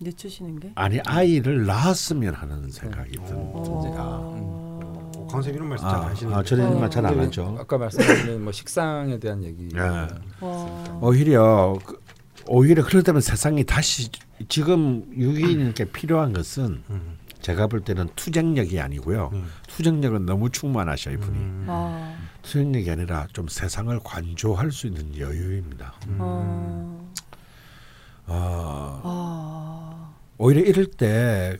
늦추시는 0.00 0.60
게? 0.60 0.72
아니 0.74 1.00
아이를 1.06 1.64
낳았으면 1.66 2.34
하는 2.34 2.70
생각이 2.70 3.12
듭니다. 3.12 4.06
어. 4.08 5.28
강쌤 5.30 5.54
이런 5.54 5.68
말씀 5.68 5.86
잘 5.88 5.96
아, 5.98 6.06
하시는데. 6.08 6.36
아, 6.36 6.42
저는 6.42 6.68
이런 6.68 6.80
말잘안 6.80 7.12
근데 7.12 7.26
하죠. 7.26 7.56
아까 7.60 7.78
말씀하신 7.78 8.42
뭐 8.42 8.52
식상에 8.52 9.18
대한 9.18 9.42
얘기. 9.44 9.68
네. 9.68 9.80
와. 9.80 10.08
오히려 11.00 11.78
그- 11.86 12.00
오히려 12.46 12.82
그러다면 12.84 13.20
세상이 13.20 13.64
다시 13.64 14.10
지금 14.48 15.04
유기인에게 15.16 15.84
필요한 15.92 16.32
것은 16.32 16.82
음. 16.90 17.18
제가 17.40 17.66
볼 17.66 17.80
때는 17.80 18.08
투쟁력이 18.16 18.80
아니고요. 18.80 19.30
음. 19.32 19.46
투쟁력은 19.68 20.26
너무 20.26 20.50
충만하셔 20.50 21.10
이분이. 21.10 21.38
음. 21.38 21.66
아. 21.68 22.16
투쟁력이 22.42 22.90
아니라 22.90 23.26
좀 23.32 23.48
세상을 23.48 23.98
관조할 24.04 24.70
수 24.72 24.86
있는 24.86 25.16
여유입니다. 25.18 25.94
어. 26.18 27.10
어, 28.26 29.00
아. 29.04 30.14
오히려 30.38 30.60
이럴 30.62 30.86
때 30.86 31.58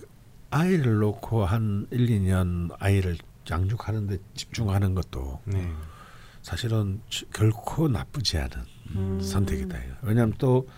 아이를 0.51 0.99
놓고 0.99 1.45
한 1.45 1.87
1, 1.91 2.07
2년 2.07 2.75
아이를 2.79 3.17
양육하는데 3.51 4.19
집중하는 4.35 4.95
것도 4.95 5.41
네. 5.45 5.69
사실은 6.43 7.01
지- 7.11 7.25
결코 7.33 7.89
나쁘지 7.89 8.39
않은 8.39 8.51
음. 8.97 9.21
선택이다. 9.21 9.77
왜냐하면 10.03 10.35
또그 10.39 10.69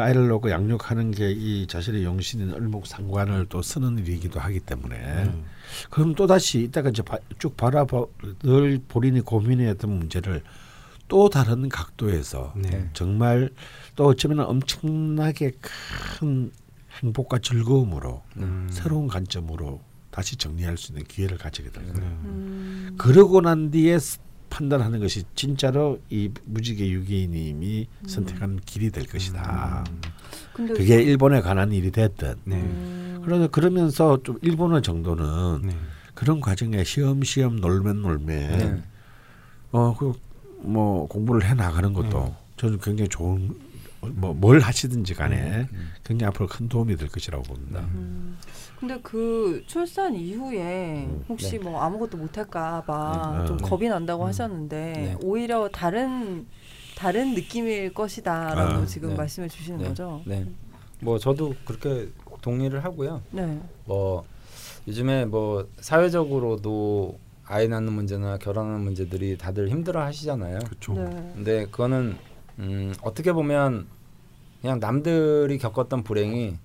아이를 0.00 0.28
놓고 0.28 0.50
양육하는 0.50 1.10
게 1.10 1.32
이 1.32 1.66
자신의 1.66 2.04
영신인 2.04 2.50
을목상관을 2.52 3.46
또 3.48 3.62
쓰는 3.62 3.98
일이기도 3.98 4.38
하기 4.40 4.60
때문에 4.60 4.96
음. 5.24 5.44
그럼 5.90 6.14
또 6.14 6.26
다시 6.26 6.62
이따가 6.62 6.90
이제 6.90 7.02
바- 7.02 7.18
쭉 7.38 7.56
바라봐 7.56 8.04
늘 8.42 8.80
본인이 8.88 9.20
고민했던 9.20 9.90
문제를 9.90 10.42
또 11.08 11.28
다른 11.28 11.68
각도에서 11.68 12.54
네. 12.56 12.88
정말 12.94 13.50
또 13.96 14.06
어쩌면 14.06 14.40
엄청나게 14.40 15.52
큰 15.60 16.50
행복과 17.02 17.38
즐거움으로 17.38 18.22
음. 18.38 18.68
새로운 18.70 19.08
관점으로 19.08 19.80
다시 20.10 20.36
정리할 20.36 20.76
수 20.76 20.92
있는 20.92 21.04
기회를 21.04 21.38
가지게 21.38 21.70
될 21.70 21.84
거예요. 21.92 21.98
네. 22.00 22.06
음. 22.06 22.94
그러고 22.98 23.40
난 23.40 23.70
뒤에 23.70 23.98
스- 23.98 24.18
판단하는 24.52 25.00
것이 25.00 25.22
진짜로 25.34 25.98
이 26.10 26.28
무지개 26.44 26.86
유기님이 26.90 27.88
선택한 28.06 28.60
길이 28.66 28.90
될 28.90 29.06
것이다. 29.06 29.84
근데 30.52 30.74
그게 30.74 31.00
일본에 31.02 31.40
관한 31.40 31.72
일이 31.72 31.90
됐든. 31.90 32.34
네. 32.44 32.56
음. 32.56 33.22
그러나 33.24 33.46
그러면서 33.46 34.22
좀 34.22 34.38
일본어 34.42 34.82
정도는 34.82 35.62
네. 35.68 35.76
그런 36.14 36.40
과정에 36.40 36.84
시험시험 36.84 37.56
놀면 37.56 38.02
놀면 38.02 38.26
네. 38.26 38.82
어그 39.70 40.12
뭐 40.58 41.08
공부를 41.08 41.48
해 41.48 41.54
나가는 41.54 41.90
것도 41.94 42.24
네. 42.24 42.34
저는 42.58 42.78
굉장히 42.80 43.08
좋은 43.08 43.54
뭐 44.02 44.34
뭘 44.34 44.60
하시든지 44.60 45.14
간에 45.14 45.66
음. 45.72 45.92
굉장히 46.04 46.28
앞으로 46.28 46.46
큰 46.46 46.68
도움이 46.68 46.96
될 46.96 47.08
것이라고 47.08 47.42
봅니다. 47.44 47.80
음. 47.94 48.36
근데 48.82 48.98
그 49.00 49.62
출산 49.68 50.12
이후에 50.16 51.06
음, 51.06 51.24
혹시 51.28 51.52
네. 51.52 51.58
뭐 51.60 51.80
아무것도 51.80 52.16
못할까봐 52.16 53.38
네. 53.38 53.46
좀 53.46 53.56
네. 53.56 53.68
겁이 53.68 53.88
난다고 53.88 54.24
음. 54.24 54.26
하셨는데 54.26 54.76
네. 54.76 55.16
오히려 55.22 55.68
다른 55.68 56.48
다른 56.96 57.32
느낌일 57.32 57.94
것이다라고 57.94 58.82
아, 58.82 58.86
지금 58.86 59.10
네. 59.10 59.14
말씀해 59.14 59.46
주시는 59.46 59.78
네. 59.78 59.84
거죠? 59.86 60.20
네. 60.24 60.44
뭐 60.98 61.16
저도 61.16 61.54
그렇게 61.64 62.08
동의를 62.40 62.82
하고요. 62.82 63.22
네. 63.30 63.60
뭐 63.84 64.24
요즘에 64.88 65.26
뭐 65.26 65.68
사회적으로도 65.78 67.20
아이 67.46 67.68
낳는 67.68 67.92
문제나 67.92 68.38
결혼하는 68.38 68.80
문제들이 68.80 69.38
다들 69.38 69.68
힘들어 69.68 70.02
하시잖아요. 70.02 70.58
그렇죠. 70.58 70.94
네. 70.94 71.32
근데 71.36 71.66
그거는 71.66 72.16
음, 72.58 72.92
어떻게 73.00 73.32
보면 73.32 73.86
그냥 74.60 74.80
남들이 74.80 75.56
겪었던 75.58 76.02
불행이 76.02 76.56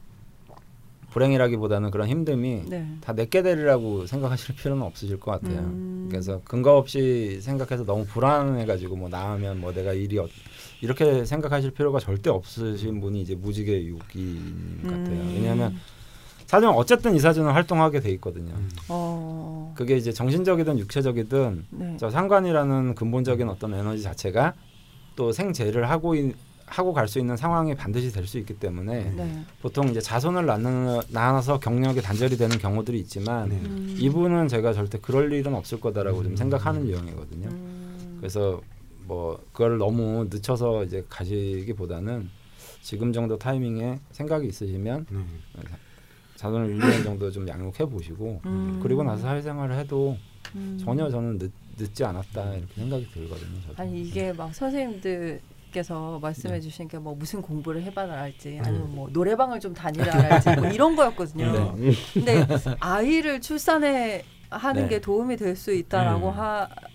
불행이라기보다는 1.21 1.89
그런 1.89 2.07
힘듦이 2.07 2.69
네. 2.69 2.87
다 3.01 3.13
내게 3.13 3.41
되리라고 3.41 4.05
생각하실 4.05 4.55
필요는 4.55 4.83
없으실 4.83 5.19
것 5.19 5.31
같아요. 5.31 5.59
음. 5.61 6.07
그래서 6.11 6.41
근거 6.43 6.77
없이 6.77 7.39
생각해서 7.41 7.85
너무 7.85 8.05
불안해가지고 8.05 8.95
뭐 8.95 9.09
나으면 9.09 9.59
뭐 9.59 9.73
내가 9.73 9.93
일이 9.93 10.19
어, 10.19 10.27
이렇게 10.81 11.25
생각하실 11.25 11.71
필요가 11.71 11.99
절대 11.99 12.29
없으신 12.29 13.01
분이 13.01 13.21
이제 13.21 13.33
무지개 13.35 13.85
유기인 13.85 14.79
같아요. 14.83 15.05
음. 15.21 15.31
왜냐하면 15.35 15.75
사실은 16.45 16.71
어쨌든 16.73 17.15
이 17.15 17.19
사주는 17.19 17.49
활동하게 17.51 17.99
돼 17.99 18.11
있거든요. 18.11 18.53
음. 18.53 18.69
어. 18.89 19.73
그게 19.75 19.97
이제 19.97 20.11
정신적이든 20.13 20.77
육체적이든 20.79 21.65
네. 21.71 21.97
저 21.99 22.11
상관이라는 22.11 22.93
근본적인 22.95 23.49
어떤 23.49 23.73
에너지 23.73 24.03
자체가 24.03 24.53
또 25.15 25.31
생재를 25.31 25.89
하고 25.89 26.13
있- 26.13 26.35
하고 26.67 26.93
갈 26.93 27.07
수 27.07 27.17
있는 27.19 27.37
상황이 27.37 27.73
반드시 27.75 28.11
될 28.11 28.27
수 28.27 28.37
있기 28.37 28.59
때문에 28.59 29.11
네. 29.15 29.43
보통 29.61 29.87
이제 29.87 30.01
자손을 30.01 30.45
낳는 30.45 30.99
낳아서 31.09 31.59
경력이 31.59 32.01
단절이 32.01 32.35
되는 32.37 32.57
경우들이 32.57 32.99
있지만 32.99 33.49
네. 33.49 33.55
음. 33.55 33.95
이분은 33.97 34.49
제가 34.49 34.73
절대 34.73 34.97
그럴 34.99 35.31
일은 35.31 35.55
없을 35.55 35.79
거다라고 35.79 36.23
좀 36.23 36.35
생각하는 36.35 36.85
유형이거든요. 36.87 37.47
음. 37.49 38.17
그래서 38.19 38.61
뭐 39.05 39.41
그걸 39.53 39.77
너무 39.77 40.27
늦춰서 40.29 40.83
이제 40.83 41.05
가시기보다는 41.09 42.29
지금 42.81 43.13
정도 43.13 43.37
타이밍에 43.37 43.99
생각이 44.11 44.45
있으시면 44.47 45.05
네. 45.09 45.19
자손을 46.35 46.69
1, 46.75 46.79
2년 46.79 47.03
정도 47.05 47.31
좀 47.31 47.47
양육해 47.47 47.85
보시고 47.85 48.41
음. 48.45 48.79
그리고 48.83 49.03
나서 49.03 49.21
사회생활을 49.23 49.77
해도 49.77 50.17
음. 50.55 50.77
전혀 50.83 51.09
저는 51.09 51.39
늦, 51.39 51.51
늦지 51.77 52.03
않았다 52.03 52.55
이렇게 52.55 52.73
생각이 52.75 53.07
들거든요. 53.13 53.61
저도. 53.61 53.81
아니 53.81 54.01
이게 54.01 54.33
막 54.33 54.53
선생님들 54.53 55.39
께서 55.71 56.19
말씀해 56.21 56.55
네. 56.55 56.59
주신 56.61 56.87
게 56.87 56.97
뭐 56.97 57.13
무슨 57.15 57.41
공부를 57.41 57.83
해봐라 57.83 58.13
할지 58.21 58.59
아니면 58.63 58.95
뭐 58.95 59.07
노래방을 59.11 59.59
좀 59.59 59.73
다니라 59.73 60.13
할지 60.13 60.49
뭐 60.51 60.67
이런 60.67 60.95
거였거든요. 60.95 61.75
네. 61.77 61.91
근데 62.13 62.47
아이를 62.79 63.39
출산에 63.41 64.23
하는 64.49 64.83
네. 64.83 64.87
게 64.89 64.99
도움이 65.01 65.37
될 65.37 65.55
수 65.55 65.71
있다라고 65.73 66.29
음. 66.29 66.33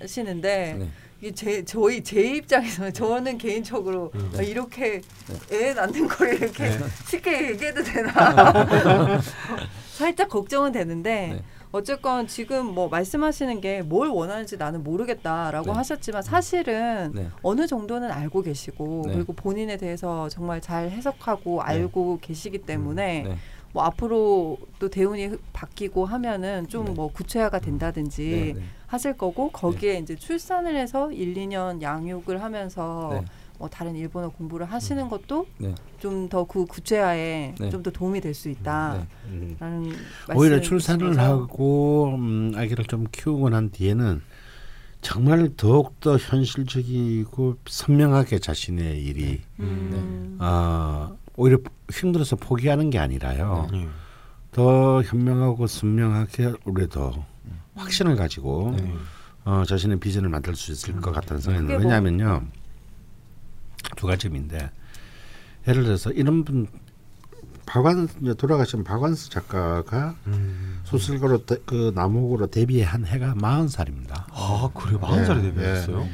하시는데 0.00 0.76
네. 0.78 0.88
이게 1.20 1.30
제 1.32 1.64
저희 1.64 2.02
제 2.02 2.20
입장에서는 2.20 2.92
저는 2.92 3.38
개인적으로 3.38 4.10
음. 4.16 4.32
아, 4.36 4.42
이렇게 4.42 5.00
애 5.52 5.72
낳는 5.74 6.08
걸 6.08 6.34
이렇게 6.34 6.64
네. 6.70 6.78
쉽게 7.08 7.50
얘기해도 7.50 7.82
되나 7.84 9.20
살짝 9.92 10.28
걱정은 10.28 10.72
되는데 10.72 11.28
네. 11.34 11.42
어쨌건 11.72 12.26
지금 12.26 12.66
뭐 12.74 12.88
말씀하시는 12.88 13.60
게 13.60 13.82
뭘 13.82 14.08
원하는지 14.08 14.58
나는 14.58 14.84
모르겠다라고 14.84 15.66
네. 15.66 15.72
하셨지만 15.72 16.22
사실은 16.22 17.12
네. 17.14 17.28
어느 17.42 17.66
정도는 17.66 18.10
알고 18.10 18.42
계시고 18.42 19.04
네. 19.06 19.14
그리고 19.14 19.32
본인에 19.32 19.76
대해서 19.78 20.28
정말 20.28 20.60
잘 20.60 20.90
해석하고 20.90 21.62
알고 21.62 22.18
계시기 22.20 22.58
때문에 22.58 23.22
네. 23.22 23.36
뭐 23.72 23.82
앞으로 23.84 24.58
또 24.78 24.90
대운이 24.90 25.26
흐- 25.26 25.38
바뀌고 25.54 26.04
하면은 26.04 26.68
좀 26.68 26.84
네. 26.86 26.92
뭐 26.92 27.10
구체화가 27.10 27.58
된다든지 27.60 28.52
네, 28.54 28.60
네. 28.60 28.66
하실 28.86 29.16
거고 29.16 29.48
거기에 29.50 29.96
이제 29.98 30.14
출산을 30.14 30.76
해서 30.76 31.10
1, 31.10 31.34
2년 31.34 31.80
양육을 31.80 32.42
하면서 32.42 33.08
네. 33.14 33.24
뭐 33.58 33.68
다른 33.68 33.94
일본어 33.94 34.28
공부를 34.30 34.66
하시는 34.66 35.08
것도 35.08 35.46
네. 35.58 35.74
좀더 36.00 36.44
그 36.44 36.64
구체화에 36.66 37.54
네. 37.58 37.70
좀더 37.70 37.90
도움이 37.90 38.20
될 38.20 38.34
수 38.34 38.48
있다라는 38.48 39.06
네. 39.30 39.56
오히려 40.34 40.56
말씀이신 40.56 40.62
출산을? 40.62 41.18
하고 41.18 42.14
음, 42.16 42.52
아기를 42.56 42.86
좀 42.86 43.06
키우고 43.12 43.50
난 43.50 43.70
뒤에는 43.70 44.20
정말 45.00 45.50
더욱 45.56 45.98
더 46.00 46.16
현실적이고 46.16 47.56
선명하게 47.66 48.38
자신의 48.38 49.02
일이 49.04 49.40
음. 49.60 50.38
어, 50.40 51.16
오히려 51.36 51.58
힘들어서 51.90 52.36
포기하는 52.36 52.90
게 52.90 52.98
아니라요. 52.98 53.68
예. 53.74 53.88
더 54.52 55.02
현명하고 55.02 55.66
선명하게 55.66 56.52
오히려 56.66 56.86
더 56.88 57.24
확신을 57.74 58.16
가지고 58.16 58.74
네. 58.76 58.94
어, 59.44 59.64
자신의 59.66 59.98
비전을 59.98 60.28
만들 60.28 60.54
수 60.54 60.72
있을 60.72 61.00
것 61.00 61.10
같다는 61.12 61.40
생각이 61.40 61.66
들어요. 61.66 61.78
뭐- 61.80 61.86
왜냐하면요 61.86 62.42
두 64.02 64.08
가지인데 64.08 64.70
예를 65.68 65.84
들어서 65.84 66.10
이런 66.10 66.44
분 66.44 66.66
박완 67.66 68.08
이제 68.20 68.34
돌아가신 68.34 68.82
박완수 68.82 69.30
작가가 69.30 70.16
음. 70.26 70.80
소설가로 70.82 71.46
데- 71.46 71.58
그 71.64 71.92
남옥으로 71.94 72.48
데뷔한 72.48 73.06
해가 73.06 73.36
마흔 73.36 73.68
살입니다. 73.68 74.26
아 74.32 74.68
그래 74.74 74.98
마흔 75.00 75.24
살에 75.24 75.38
예, 75.38 75.42
데뷔했어요. 75.44 76.08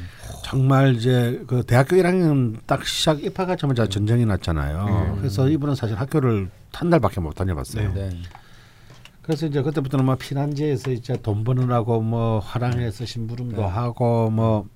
정말 0.45 0.93
이제 0.95 1.43
그 1.47 1.63
대학교 1.63 1.95
1학년 1.95 2.59
딱 2.67 2.85
시작 2.85 3.23
입학하자마자 3.23 3.87
전쟁이 3.87 4.23
났잖아요. 4.27 5.15
그래서 5.17 5.49
이분은 5.49 5.73
사실 5.73 5.99
학교를 5.99 6.51
한 6.71 6.89
달밖에 6.91 7.19
못 7.19 7.33
다녀봤어요. 7.33 7.91
네. 7.95 8.09
그래서 9.23 9.47
이제 9.47 9.63
그때부터는 9.63 10.05
뭐 10.05 10.15
피난지에서 10.15 10.91
이제 10.91 11.13
돈 11.23 11.43
버느라고 11.43 12.01
뭐 12.01 12.37
화랑에서 12.39 13.05
심부름도 13.05 13.61
네. 13.61 13.67
하고 13.67 14.29
뭐 14.29 14.67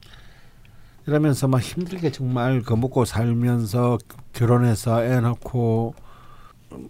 이러면서 1.05 1.47
막 1.47 1.61
힘들게 1.61 2.11
정말 2.11 2.61
그 2.61 2.73
먹고 2.73 3.05
살면서 3.05 3.97
결혼해서 4.31 5.03
애 5.03 5.19
낳고 5.19 5.95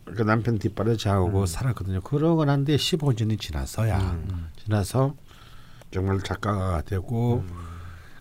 그 0.05 0.22
남편 0.22 0.59
뒷바라지하고 0.59 1.45
살았거든요. 1.45 2.01
그러고 2.01 2.45
난 2.45 2.64
뒤에 2.64 2.78
15년이 2.78 3.39
지나서야 3.39 3.99
음. 3.99 4.49
지나서 4.64 5.16
정말 5.91 6.20
작가가 6.20 6.82
되고 6.82 7.43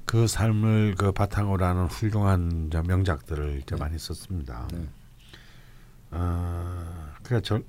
그 0.05 0.27
삶을 0.27 0.97
그 0.97 1.13
바탕으로 1.13 1.65
하는 1.65 1.87
훌륭한 1.87 2.67
이제 2.67 2.83
명작들을 2.83 3.61
이제 3.63 3.77
많이 3.77 3.99
썼습니다. 3.99 4.69
네. 4.73 4.87
아, 6.11 7.13
그러니까 7.23 7.47
저 7.47 7.61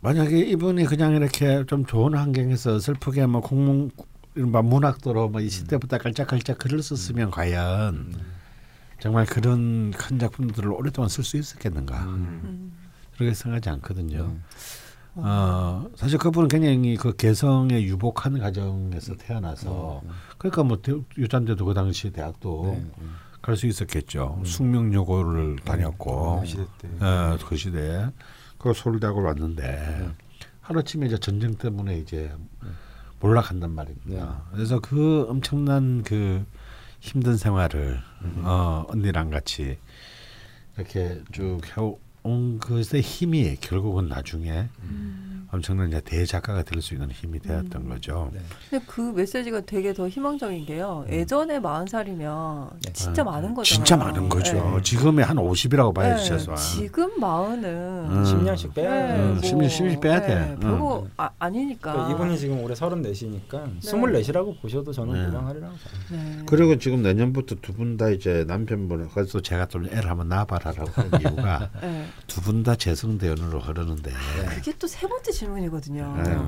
만약에 0.00 0.38
이분이 0.38 0.84
그냥 0.84 1.14
이렇게 1.14 1.64
좀 1.66 1.84
좋은 1.84 2.14
환경에서 2.14 2.78
슬프게 2.78 3.26
뭐 3.26 3.40
공문 3.40 3.90
이른바 4.34 4.62
문학도로 4.62 5.28
뭐 5.28 5.40
20대부터 5.40 6.00
깔짝깔짝 6.02 6.58
글을 6.58 6.82
썼으면 6.82 7.30
과연 7.30 8.14
정말 9.00 9.26
그런 9.26 9.90
큰 9.90 10.18
작품들을 10.18 10.70
오랫동안 10.70 11.08
쓸 11.08 11.24
수 11.24 11.36
있었겠는가. 11.36 12.04
음. 12.04 12.72
그렇게 13.14 13.34
생각하지 13.34 13.68
않거든요. 13.70 14.28
네. 14.28 14.38
어, 15.16 15.86
사실 15.96 16.18
그분은 16.18 16.48
굉장히 16.48 16.96
그 16.96 17.14
개성에 17.14 17.82
유복한 17.82 18.38
가정에서 18.38 19.16
태어나서 19.16 20.02
그러니까 20.38 20.62
뭐 20.62 20.80
대- 20.80 20.94
유잔대도 21.18 21.64
그 21.66 21.74
당시 21.74 22.10
대학도 22.10 22.74
네. 22.96 23.06
갈 23.42 23.56
수 23.56 23.66
있었겠죠. 23.66 24.40
숙명여고를 24.46 25.56
다녔고. 25.64 26.40
그 26.40 26.46
시대 26.46 26.64
때. 26.78 26.88
어, 27.04 27.36
그 27.44 27.56
시대에 27.56 28.06
그 28.56 28.72
서울대학을 28.72 29.22
왔는데 29.24 30.08
하루아침에 30.60 31.06
이제 31.06 31.18
전쟁 31.18 31.54
때문에 31.56 31.98
이제 31.98 32.32
몰락한단 33.22 33.70
말입니다. 33.70 34.42
그래서 34.52 34.80
그 34.80 35.26
엄청난 35.28 36.02
그 36.02 36.44
힘든 37.00 37.36
생활을 37.36 38.00
어, 38.42 38.84
언니랑 38.88 39.30
같이 39.30 39.78
이렇게 40.76 41.22
쭉 41.32 41.60
해온 41.76 42.58
그것의 42.58 43.00
힘이 43.00 43.56
결국은 43.60 44.08
나중에 44.08 44.68
엄청난 45.52 45.88
이제 45.88 46.00
대작가가 46.00 46.62
될 46.62 46.80
수 46.82 46.94
있는 46.94 47.10
힘이 47.10 47.38
되었던 47.38 47.88
거죠. 47.88 48.30
네. 48.32 48.40
근데 48.70 48.84
그 48.88 49.00
메시지가 49.14 49.60
되게 49.60 49.92
더 49.92 50.08
희망적인 50.08 50.64
게요. 50.66 51.04
예전에 51.10 51.60
마흔 51.60 51.86
살이면 51.86 52.70
네. 52.84 52.92
진짜 52.92 53.22
많은 53.22 53.54
거잖아요. 53.54 53.62
진짜 53.62 53.96
많은 53.96 54.28
거죠. 54.28 54.54
네. 54.54 54.82
지금의 54.82 55.24
한 55.24 55.36
50이라고 55.36 55.94
봐야지 55.94 56.22
네, 56.24 56.28
최소한. 56.30 56.58
지금 56.60 57.20
마흔은 57.20 57.64
음. 58.10 58.24
10년씩 58.24 58.74
빼야 58.74 58.90
네, 58.90 59.14
돼요. 59.14 59.24
음, 59.34 59.40
십년, 59.42 59.68
십년씩 59.68 60.00
빼야 60.00 60.22
돼. 60.22 60.34
음. 60.54 60.60
별거 60.60 61.06
아, 61.18 61.30
아니니까. 61.38 61.92
그러니까 61.92 62.14
이분이 62.14 62.38
지금 62.38 62.60
올해 62.64 62.74
34시니까 62.74 63.80
24시라고 63.80 64.60
보셔도 64.60 64.90
저는 64.92 65.12
네. 65.12 65.26
무방하리라고 65.26 65.72
봐요. 65.74 65.94
네. 66.22 66.42
그리고 66.46 66.78
지금 66.78 67.02
내년부터 67.02 67.54
두 67.56 67.72
분 67.74 67.96
다 67.96 68.08
이제 68.08 68.44
남편분을 68.48 69.08
그래서 69.14 69.40
제가 69.40 69.66
또 69.66 69.78
애를 69.84 70.08
한번 70.08 70.28
낳아봐라라고 70.28 70.90
한 70.92 71.10
이유가 71.20 71.68
네. 71.82 72.06
두분 72.26 72.62
다 72.62 72.74
재성 72.74 73.18
대원으로 73.18 73.60
흐르는데 73.60 74.10
그게 74.48 74.72
또 74.78 74.86
세 74.86 75.06
번째 75.06 75.30
질문이거든요. 75.42 76.22
네. 76.24 76.38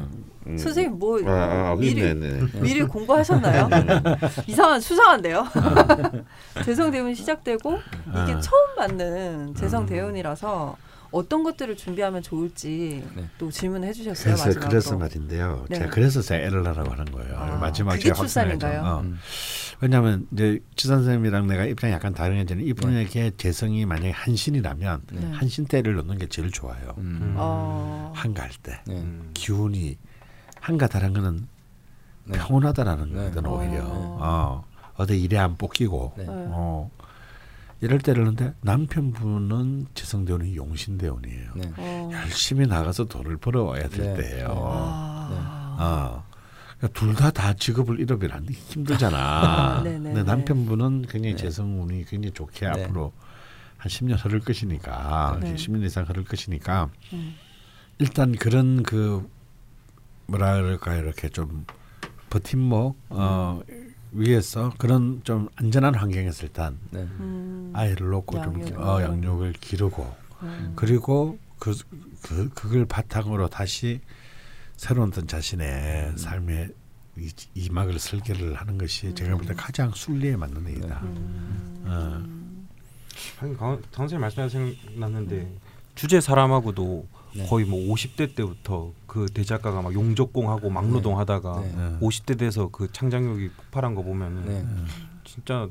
음. 0.46 0.58
선생님 0.58 0.98
뭐 0.98 1.18
아, 1.26 1.70
아, 1.70 1.76
미리 1.78 2.02
네네. 2.02 2.60
미리 2.60 2.82
공부하셨나요? 2.82 3.68
이상한 4.46 4.80
수상한데요. 4.80 5.46
재성 6.64 6.90
대운이 6.90 7.14
시작되고 7.14 7.72
이게 7.72 8.32
아. 8.32 8.40
처음 8.40 8.76
받는 8.76 9.54
재성 9.54 9.86
대운이라서 9.86 10.76
어떤 11.14 11.44
것들을 11.44 11.76
준비하면 11.76 12.22
좋을지 12.22 13.04
네. 13.14 13.28
또 13.38 13.50
질문해 13.50 13.92
주셨어요 13.92 14.34
그래서 14.34 14.46
마지막으로. 14.46 14.68
그래서 14.68 14.98
말인데요. 14.98 15.66
네. 15.70 15.78
제가 15.78 15.90
그래서 15.90 16.20
제가 16.20 16.44
애를 16.44 16.62
낳으라고 16.64 16.90
하는 16.90 17.04
거예요. 17.04 17.36
아, 17.36 17.56
마지막 17.56 17.92
그게 17.92 18.04
제가 18.04 18.16
출산인가요? 18.16 18.80
어. 18.82 19.00
음. 19.00 19.18
왜냐하면 19.80 20.26
이제 20.32 20.58
지 20.74 20.88
선생님이랑 20.88 21.46
내가 21.46 21.64
입장이 21.66 21.92
약간 21.92 22.12
다른 22.12 22.36
게 22.36 22.44
저는 22.46 22.64
이분에게 22.66 23.32
재성이 23.36 23.86
만약에 23.86 24.10
한신이라면 24.10 25.02
네. 25.12 25.30
한신 25.32 25.66
때를 25.66 25.94
넣는 25.96 26.18
게 26.18 26.26
제일 26.26 26.50
좋아요. 26.50 26.94
음. 26.98 27.34
어. 27.36 28.12
한가할 28.14 28.50
때 28.62 28.80
네. 28.86 28.94
음. 28.94 29.30
기운이 29.34 29.96
한가다란 30.60 31.12
거는 31.12 31.46
네. 32.24 32.38
평온하다라는 32.38 33.12
네. 33.12 33.30
거거든 33.30 33.46
오히려. 33.46 33.84
어. 33.84 34.18
어. 34.20 34.64
어디 34.96 35.20
일에 35.20 35.38
안 35.38 35.56
뽑히고 35.56 36.14
네. 36.16 36.24
네. 36.24 36.28
어. 36.30 36.90
이럴 37.84 37.98
때는데 37.98 38.54
남편분은 38.62 39.88
재성대원이 39.92 40.56
용신대원이에요. 40.56 41.50
네. 41.54 41.72
어. 41.76 42.10
열심히 42.14 42.66
나가서 42.66 43.04
돈을 43.04 43.36
벌어와야 43.36 43.88
될 43.88 44.14
네. 44.14 44.22
때예요. 44.22 44.48
아. 44.48 45.76
어. 45.78 46.24
그러니까 46.78 46.98
둘다 46.98 47.30
다 47.30 47.52
직업을 47.52 48.00
잃어버리면 48.00 48.46
힘들잖아. 48.48 49.82
네네. 49.84 49.98
근데 50.14 50.22
남편분은 50.22 51.02
굉장히 51.10 51.36
네. 51.36 51.42
재성운이 51.42 52.06
굉장히 52.06 52.32
좋게 52.32 52.70
네. 52.70 52.84
앞으로 52.84 53.12
한 53.76 53.90
10년 53.90 54.24
흐를 54.24 54.40
것이니까 54.40 55.38
네. 55.42 55.54
10년 55.54 55.84
이상 55.84 56.04
흐를 56.08 56.24
것이니까 56.24 56.88
음. 57.12 57.34
일단 57.98 58.32
그런 58.32 58.82
그 58.82 59.28
뭐라 60.24 60.54
그럴까 60.54 60.94
이렇게 60.94 61.28
좀 61.28 61.66
버팀목 62.30 62.96
어 63.10 63.60
위에서 64.14 64.72
그런 64.78 65.20
좀 65.24 65.48
안전한 65.56 65.94
환경에서 65.94 66.44
일단 66.46 66.78
네. 66.90 67.00
음. 67.00 67.70
아이를 67.74 68.08
놓고 68.10 68.38
양육을. 68.38 68.66
좀 68.66 68.78
어, 68.82 69.02
양육을 69.02 69.52
기르고 69.54 70.14
음. 70.42 70.72
그리고 70.76 71.38
그, 71.58 71.74
그 72.22 72.48
그걸 72.54 72.84
바탕으로 72.86 73.48
다시 73.48 74.00
새로운 74.76 75.08
어떤 75.08 75.26
자신의 75.26 76.16
삶의 76.16 76.68
이, 77.16 77.30
이 77.54 77.68
막을 77.70 77.98
설계를 77.98 78.54
하는 78.54 78.76
것이 78.78 79.14
제가 79.14 79.36
볼 79.36 79.46
때 79.46 79.54
가장 79.54 79.90
순리에 79.92 80.36
맞는 80.36 80.66
일이다. 80.68 81.00
음. 81.02 81.84
어. 81.86 82.22
하긴 83.38 83.56
강 83.56 83.80
선생님 83.92 84.20
말씀하신 84.20 84.76
생각났는데 84.82 85.52
주제 85.94 86.20
사람하고도 86.20 87.06
네. 87.36 87.46
거의 87.46 87.64
뭐 87.64 87.80
50대 87.94 88.34
때부터 88.34 88.92
그 89.06 89.26
대작가가 89.26 89.82
막 89.82 89.92
용접공하고 89.92 90.70
막노동 90.70 91.18
하다가 91.18 91.60
네. 91.60 91.72
네. 91.76 91.98
50대 92.00 92.38
돼서 92.38 92.68
그 92.70 92.90
창작력이 92.92 93.48
폭발한 93.50 93.94
거 93.94 94.02
보면은 94.02 94.44
네. 94.46 94.64
진짜 95.24 95.68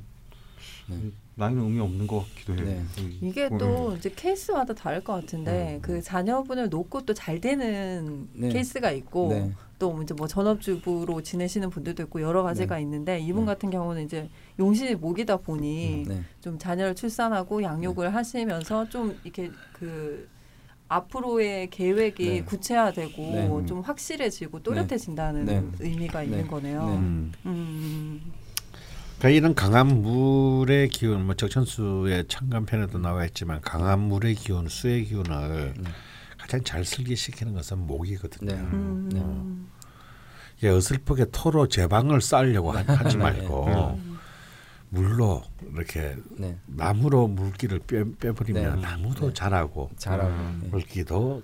네. 0.88 0.98
나이는 1.36 1.64
의미 1.64 1.80
없는 1.80 2.06
것 2.06 2.20
같기도 2.36 2.56
해요. 2.56 2.66
네. 2.66 3.02
이- 3.02 3.18
이게 3.30 3.48
음. 3.48 3.58
또 3.58 3.96
이제 3.96 4.12
케이스마다 4.16 4.74
다를 4.74 5.02
것 5.04 5.14
같은데 5.14 5.80
그 5.82 6.02
자녀분을 6.02 6.70
놓고 6.70 7.06
또 7.06 7.14
잘 7.14 7.40
되는 7.40 8.28
네. 8.34 8.50
케이스가 8.50 8.92
있고 8.92 9.30
네. 9.30 9.52
또 9.80 10.02
이제 10.04 10.14
뭐 10.14 10.28
전업주부로 10.28 11.22
지내시는 11.24 11.70
분들도 11.70 12.04
있고 12.04 12.22
여러 12.22 12.44
가지가 12.44 12.78
있는데 12.80 13.20
이분 13.20 13.44
네. 13.44 13.48
같은 13.48 13.70
경우는 13.72 14.04
이제 14.04 14.30
용신이 14.60 14.96
목이다 14.96 15.38
보니 15.38 16.06
네. 16.08 16.22
좀 16.42 16.60
자녀를 16.60 16.94
출산하고 16.94 17.64
양육을 17.64 18.14
하시면서 18.14 18.88
좀 18.90 19.18
이렇게 19.24 19.50
그 19.72 20.28
앞으로의 20.88 21.70
계획이 21.70 22.30
네. 22.30 22.44
구체화되고 22.44 23.22
네. 23.62 23.66
좀 23.66 23.82
확실해지고 23.82 24.62
또렷해진다는 24.64 25.46
네. 25.46 25.64
의미가 25.80 26.20
네. 26.20 26.26
있는 26.26 26.48
거네요. 26.48 26.86
네. 26.86 26.96
음. 26.96 27.32
음. 27.46 28.22
그러니까 29.18 29.30
이런 29.38 29.56
강한 29.56 30.02
물의 30.02 30.90
기운, 30.90 31.26
뭐 31.26 31.36
적천수의 31.36 32.26
천간편에도 32.28 33.00
나와 33.00 33.26
있지만 33.26 33.62
강한 33.62 34.00
물의 34.00 34.36
기운, 34.36 34.68
수의 34.68 35.06
기운을 35.06 35.74
네. 35.78 35.90
가장 36.38 36.64
잘 36.64 36.84
슬기시키는 36.84 37.54
것은 37.54 37.80
목이거든요. 37.88 38.52
네. 38.54 38.60
음. 38.60 39.10
네. 39.14 39.24
이게 40.58 40.68
어설프게 40.70 41.28
토로 41.32 41.68
제방을 41.68 42.22
쌓으려고 42.22 42.72
하- 42.72 42.84
하지 42.86 43.16
네. 43.18 43.24
말고 43.24 44.00
물로 44.94 45.42
이렇게 45.74 46.16
네. 46.38 46.56
나무로 46.68 47.28
물기를 47.28 47.80
빼, 47.80 48.04
빼버리면 48.20 48.76
네. 48.76 48.82
나무도 48.82 49.28
네. 49.28 49.34
자라고 49.34 49.90
잘하고. 49.98 50.30
음. 50.30 50.60
네. 50.62 50.70
물기도 50.70 51.42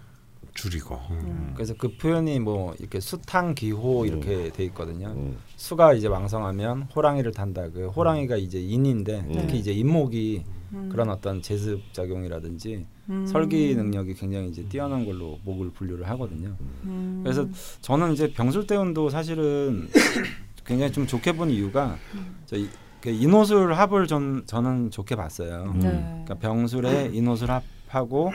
줄이고. 0.54 0.96
음. 1.10 1.54
그래서 1.56 1.74
그 1.76 1.98
표현이 1.98 2.40
뭐 2.40 2.76
이렇게 2.80 3.00
수탕기호 3.00 4.06
이렇게 4.06 4.52
돼 4.52 4.66
있거든요. 4.66 5.08
음. 5.10 5.38
수가 5.56 5.94
이제 5.94 6.08
왕성하면 6.08 6.90
호랑이를 6.96 7.32
탄다. 7.32 7.70
그 7.70 7.88
호랑이가 7.88 8.38
이제 8.38 8.60
인인데 8.60 9.22
음. 9.22 9.32
특히 9.34 9.58
이제 9.58 9.72
인목이 9.72 10.44
음. 10.74 10.90
그런 10.92 11.10
어떤 11.10 11.42
제습 11.42 11.82
작용이라든지 11.94 12.86
음. 13.10 13.26
설기 13.26 13.74
능력이 13.76 14.14
굉장히 14.14 14.50
이제 14.50 14.64
뛰어난 14.70 15.06
걸로 15.06 15.40
목을 15.44 15.72
분류를 15.72 16.08
하거든요. 16.10 16.56
음. 16.84 17.22
그래서 17.24 17.48
저는 17.82 18.14
이제 18.14 18.32
병술대운도 18.32 19.10
사실은 19.10 19.90
굉장히 20.66 20.92
좀 20.92 21.08
좋게 21.08 21.32
본 21.32 21.50
이유가 21.50 21.98
저그 22.46 22.70
인호술 23.06 23.74
합을 23.74 24.08
전 24.08 24.44
저는 24.46 24.92
좋게 24.92 25.16
봤어요. 25.16 25.72
음. 25.76 25.80
네. 25.80 25.90
그러니까 26.26 26.36
병술에 26.36 27.12
인호술 27.14 27.50
합하고 27.50 28.32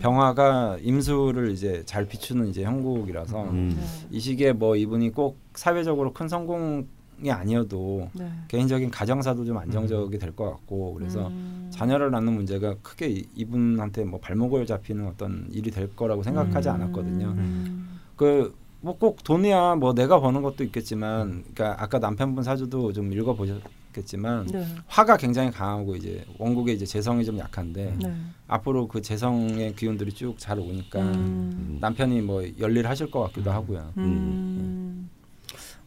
병화가 0.00 0.78
임술을 0.82 1.52
이제 1.52 1.82
잘 1.86 2.06
비추는 2.06 2.48
이제 2.48 2.64
형국이라서 2.64 3.44
음. 3.50 3.74
네. 3.78 3.82
이 4.10 4.18
시기에 4.20 4.52
뭐 4.52 4.76
이분이 4.76 5.10
꼭 5.12 5.38
사회적으로 5.54 6.12
큰 6.12 6.28
성공이 6.28 6.84
아니어도 7.30 8.08
네. 8.14 8.28
개인적인 8.48 8.90
가정사도 8.90 9.44
좀 9.44 9.56
안정적이 9.58 10.18
될 10.18 10.32
것 10.32 10.50
같고 10.50 10.94
그래서 10.94 11.28
음. 11.28 11.68
자녀를 11.72 12.10
낳는 12.10 12.32
문제가 12.32 12.74
크게 12.82 13.08
이- 13.08 13.26
이분한테 13.36 14.04
뭐 14.04 14.18
발목을 14.20 14.66
잡히는 14.66 15.06
어떤 15.06 15.46
일이 15.50 15.70
될 15.70 15.94
거라고 15.94 16.22
생각하지 16.24 16.68
음. 16.68 16.74
않았거든요. 16.74 17.26
음. 17.28 17.98
그뭐꼭 18.16 19.22
돈이야 19.22 19.76
뭐 19.76 19.94
내가 19.94 20.20
버는 20.20 20.42
것도 20.42 20.64
있겠지만 20.64 21.44
그러니까 21.54 21.82
아까 21.82 21.98
남편분 22.00 22.42
사주도 22.44 22.92
좀 22.92 23.12
읽어 23.12 23.34
보셨 23.34 23.60
겠지만 24.02 24.46
네. 24.46 24.64
화가 24.86 25.16
굉장히 25.16 25.50
강하고 25.50 25.96
이제 25.96 26.24
원국의 26.38 26.76
이제 26.76 26.86
재성이 26.86 27.24
좀 27.24 27.38
약한데 27.38 27.96
네. 28.00 28.14
앞으로 28.46 28.88
그 28.88 29.02
재성의 29.02 29.74
기운들이 29.74 30.12
쭉 30.12 30.38
잘 30.38 30.58
오니까 30.58 31.00
음. 31.00 31.78
남편이 31.80 32.20
뭐 32.22 32.44
열일하실 32.58 33.10
것 33.10 33.20
같기도 33.24 33.50
하고요. 33.50 33.92
음. 33.96 35.10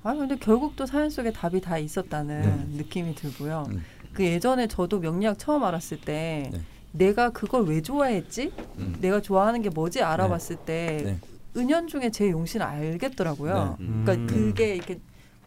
아 0.04 0.14
근데 0.14 0.36
결국 0.36 0.76
또 0.76 0.86
사연 0.86 1.10
속에 1.10 1.32
답이 1.32 1.62
다 1.62 1.78
있었다는 1.78 2.72
느낌이 2.76 3.16
들고요. 3.16 3.66
음. 3.70 3.82
그 4.14 4.24
예전에 4.26 4.68
저도 4.68 5.00
명리학 5.00 5.40
처음 5.40 5.64
알았을 5.64 6.02
때 6.02 6.50
네. 6.52 6.62
내가 6.92 7.30
그걸 7.30 7.64
왜 7.66 7.82
좋아했지? 7.82 8.52
음. 8.80 8.98
내가 9.00 9.22
좋아하는 9.22 9.62
게 9.62 9.70
뭐지 9.70 10.02
알아봤을 10.04 10.58
때 10.66 11.02
네. 11.06 11.20
은연 11.56 11.88
중에 11.88 12.12
제 12.12 12.30
용신을 12.30 12.66
알겠더라고요. 12.66 13.78
네. 13.80 13.86
음. 13.86 14.04
그러니까 14.06 14.34
그게 14.34 14.76
이렇게 14.76 15.00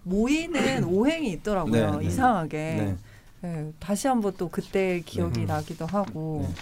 모이는 0.04 0.84
오행이 0.84 1.32
있더라고요. 1.32 1.90
네, 1.92 1.98
네. 1.98 2.06
이상하게. 2.06 2.56
네. 2.58 2.96
네, 3.42 3.72
다시 3.78 4.06
한번 4.08 4.32
또 4.38 4.48
그때 4.48 5.02
기억이 5.04 5.40
네. 5.40 5.46
나기도 5.46 5.84
하고 5.84 6.46
네. 6.48 6.54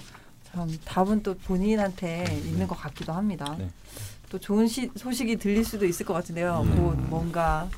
참 0.51 0.69
답은 0.85 1.23
또 1.23 1.35
본인한테 1.37 2.25
있는 2.45 2.67
것 2.67 2.75
같기도 2.75 3.13
합니다. 3.13 3.55
네. 3.59 3.71
또 4.29 4.39
좋은 4.39 4.67
시, 4.67 4.91
소식이 4.97 5.37
들릴 5.37 5.65
수도 5.65 5.87
있을 5.87 6.05
것 6.07 6.15
같은데요. 6.15 6.65
네. 6.65 6.75
곧 6.75 6.99
뭔가 7.09 7.69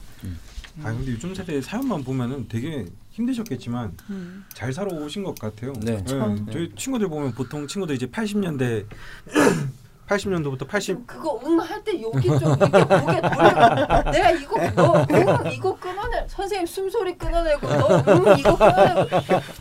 아 0.82 0.92
근데 0.92 1.12
요즘 1.12 1.34
세대 1.34 1.60
사연만 1.60 2.02
보면은 2.02 2.48
되게 2.48 2.86
힘드셨겠지만 3.10 3.96
음, 4.10 4.44
잘 4.54 4.72
살아오신 4.72 5.22
것 5.22 5.38
같아요. 5.38 5.72
네. 5.82 6.02
참. 6.04 6.46
저희 6.50 6.72
친구들 6.74 7.08
보면 7.08 7.32
보통 7.32 7.66
친구들 7.66 7.94
이제 7.94 8.06
80년대 8.06 8.86
80년도부터 10.08 10.66
80 10.68 11.06
그거 11.06 11.40
응 11.44 11.58
할 11.60 11.82
때 11.84 11.92
여기 12.00 12.28
좀 12.28 12.56
이렇게 12.56 12.66
목에 12.96 13.20
돌려. 13.20 14.10
내가 14.12 14.30
이거 14.30 14.58
너응 14.74 15.52
이거 15.52 15.76
끊어내 15.78 16.24
선생님 16.28 16.66
숨소리 16.66 17.16
끊어내고 17.16 17.66
너응 17.66 18.38
이거 18.38 18.56
끊어내고 18.56 19.08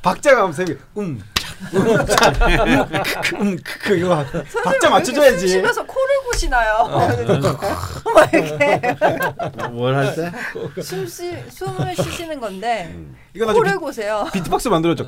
박자가 0.02 0.41
선생님 0.44 0.80
음, 0.98 1.22
음음크 3.34 3.96
이거 3.98 4.26
박자 4.64 4.89
맞춰줘야지. 4.89 5.48
쉬면서 5.48 5.86
코를 5.86 6.12
고시나요? 6.34 6.88
막 8.14 8.34
이렇게 8.34 8.82
뭘 9.72 9.94
할 9.96 10.16
때? 10.16 10.32
숨 10.82 11.06
쉬, 11.08 11.32
숨을 11.50 11.96
쉬시는 11.96 12.40
건데 12.40 12.96
이거 13.34 13.46
나중에 13.46 13.60
코를 13.60 13.80
고세요. 13.80 14.26
비, 14.34 14.40
비트박스 14.40 14.68
만들어줘. 14.70 15.06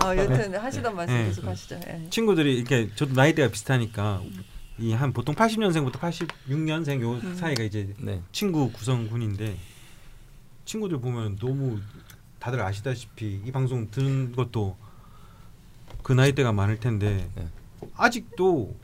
아, 0.00 0.16
여튼 0.16 0.56
하시던 0.56 0.94
말씀 0.96 1.14
네. 1.14 1.24
계속 1.26 1.44
하시죠. 1.44 1.80
예. 1.88 2.06
친구들이 2.10 2.54
이렇게 2.56 2.88
저도 2.94 3.12
나이대가 3.14 3.50
비슷하니까 3.50 4.22
이 4.78 4.92
한 4.92 5.12
보통 5.12 5.34
80년생부터 5.36 5.94
86년생 6.00 7.00
요 7.02 7.12
음. 7.12 7.36
사이가 7.36 7.62
이제 7.62 7.94
네. 7.98 8.20
친구 8.32 8.72
구성군인데 8.72 9.56
친구들 10.64 10.98
보면 11.00 11.36
너무 11.36 11.78
다들 12.40 12.60
아시다시피 12.60 13.40
이 13.44 13.52
방송 13.52 13.88
듣는 13.90 14.32
것도 14.32 14.76
그 16.02 16.12
나이대가 16.12 16.52
많을 16.52 16.80
텐데 16.80 17.28
네. 17.36 17.46
아직도 17.96 18.74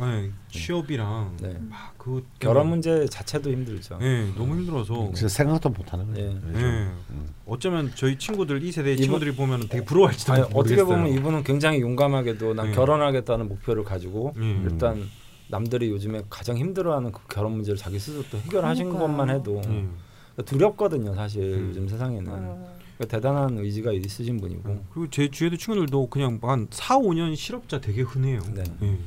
예, 0.00 0.30
취업이랑 0.50 1.36
네. 1.40 1.58
막그 1.68 2.24
결혼 2.38 2.68
문제 2.70 3.06
자체도 3.06 3.50
힘들죠. 3.50 3.98
예, 4.00 4.32
너무 4.36 4.56
힘들어서 4.56 5.12
진짜 5.14 5.28
생각도 5.28 5.68
못 5.68 5.92
하는 5.92 6.12
거예요. 6.12 6.30
예. 6.30 6.34
요즘. 6.34 6.60
예. 6.60 6.90
음. 7.10 7.28
어쩌면 7.46 7.92
저희 7.94 8.16
친구들 8.16 8.62
이 8.62 8.72
세대 8.72 8.96
친구들이 8.96 9.34
보면 9.36 9.68
되게 9.68 9.84
부러워할지도 9.84 10.32
아니, 10.32 10.42
모르겠어요. 10.42 10.60
어떻게 10.60 10.84
보면 10.84 11.08
이분은 11.12 11.44
굉장히 11.44 11.80
용감하게도 11.82 12.54
난 12.54 12.68
네. 12.68 12.72
결혼하겠다는 12.72 13.48
목표를 13.48 13.84
가지고 13.84 14.32
음. 14.36 14.66
일단 14.70 15.08
남들이 15.48 15.90
요즘에 15.90 16.22
가장 16.30 16.56
힘들어하는 16.56 17.12
그 17.12 17.20
결혼 17.28 17.52
문제를 17.52 17.76
자기 17.76 17.98
스스로 17.98 18.24
또 18.30 18.38
해결하신 18.38 18.86
그러니까요. 18.88 19.08
것만 19.08 19.30
해도 19.30 19.60
예. 19.66 20.42
두렵거든요 20.44 21.14
사실 21.14 21.42
음. 21.42 21.68
요즘 21.68 21.86
세상에는 21.88 22.32
어, 22.32 22.76
그러니까 23.02 23.06
대단한 23.06 23.58
의지가 23.58 23.92
있으신 23.92 24.40
분이고 24.40 24.84
그리고 24.92 25.10
제 25.10 25.28
주위에도 25.28 25.56
친구들도 25.56 26.08
그냥 26.08 26.38
한 26.42 26.68
4, 26.70 26.98
5년 26.98 27.34
실업자 27.36 27.80
되게 27.80 28.02
흔해요. 28.02 28.40
네. 28.54 28.62
예. 28.82 28.98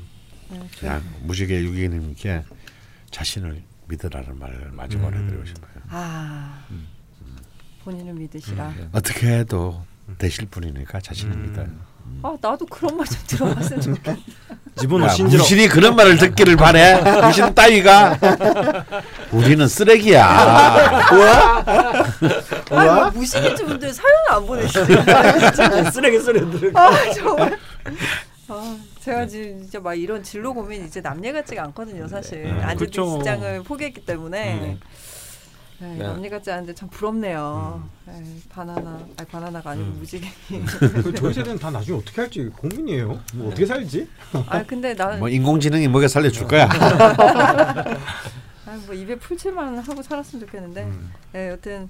네, 0.51 0.69
그냥 0.79 1.01
무지개 1.23 1.61
유기님께 1.63 2.43
자신을 3.11 3.61
믿으라는 3.87 4.37
말을 4.37 4.71
마지막으로 4.71 5.17
음. 5.17 5.23
해드리고 5.25 5.45
싶어요. 5.45 5.81
아 5.89 6.65
본인을 7.83 8.13
믿으시라. 8.13 8.69
음, 8.69 8.75
네. 8.77 8.89
어떻게 8.91 9.27
해도 9.27 9.83
되실 10.17 10.47
분이니까 10.47 10.99
자신을 10.99 11.33
음. 11.35 11.43
믿어요. 11.43 11.67
아 12.23 12.37
나도 12.41 12.65
그런 12.65 12.97
말 12.97 13.05
좀 13.07 13.17
들어봤으면 13.27 13.81
좋겠다. 13.81 14.17
집어넣어 14.78 15.07
야, 15.07 15.09
신지러 15.09 15.41
무신이 15.41 15.67
그런 15.69 15.95
말을 15.95 16.17
듣기를 16.17 16.57
바래. 16.57 16.99
무신 17.26 17.53
따위가 17.55 18.17
우리는 19.32 19.67
쓰레기야. 19.67 20.26
아니 22.71 22.89
뭐 22.91 23.09
무식인 23.11 23.55
분들 23.55 23.93
사연 23.93 24.15
안 24.32 24.45
보내시네요. 24.45 25.03
쓰레기 25.91 26.19
소리들 26.19 26.71
아 26.76 26.91
정말. 27.13 27.57
아 28.47 28.76
제가 28.99 29.26
지금 29.26 29.61
진짜 29.61 29.80
막 29.80 29.93
이런 29.95 30.21
진로 30.21 30.53
고민 30.53 30.86
이제 30.86 31.01
남녀 31.01 31.34
같지가 31.34 31.63
않거든요 31.63 32.07
사실 32.07 32.43
네. 32.43 32.51
안재빈 32.61 32.86
그쵸. 32.88 33.17
시장을 33.19 33.63
포기했기 33.63 34.05
때문에 34.05 34.38
네. 34.55 34.78
네, 35.80 35.95
네. 35.95 36.03
남녀 36.03 36.30
같지 36.30 36.51
않은데 36.51 36.73
참 36.73 36.89
부럽네요. 36.89 37.88
네, 38.05 38.23
바나나 38.49 39.05
아니 39.17 39.28
바나나가 39.28 39.71
아니고 39.71 39.88
음. 39.88 39.97
무지개. 39.99 40.28
그 40.80 41.13
저희 41.15 41.34
세대는 41.34 41.59
다 41.59 41.69
나중에 41.69 41.97
어떻게 41.97 42.21
할지 42.21 42.45
고민이에요. 42.45 43.19
뭐 43.36 43.47
어떻게 43.47 43.65
살지? 43.65 44.07
아 44.47 44.63
근데 44.63 44.93
나는 44.93 45.19
뭐 45.19 45.28
인공지능이 45.28 45.88
먹여 45.89 46.07
살려줄 46.07 46.47
거야. 46.47 46.69
아, 48.65 48.78
뭐 48.86 48.95
입에 48.95 49.15
풀칠만 49.15 49.78
하고 49.78 50.01
살았으면 50.01 50.45
좋겠는데. 50.45 50.84
음. 50.84 51.11
네, 51.34 51.49
여튼 51.49 51.89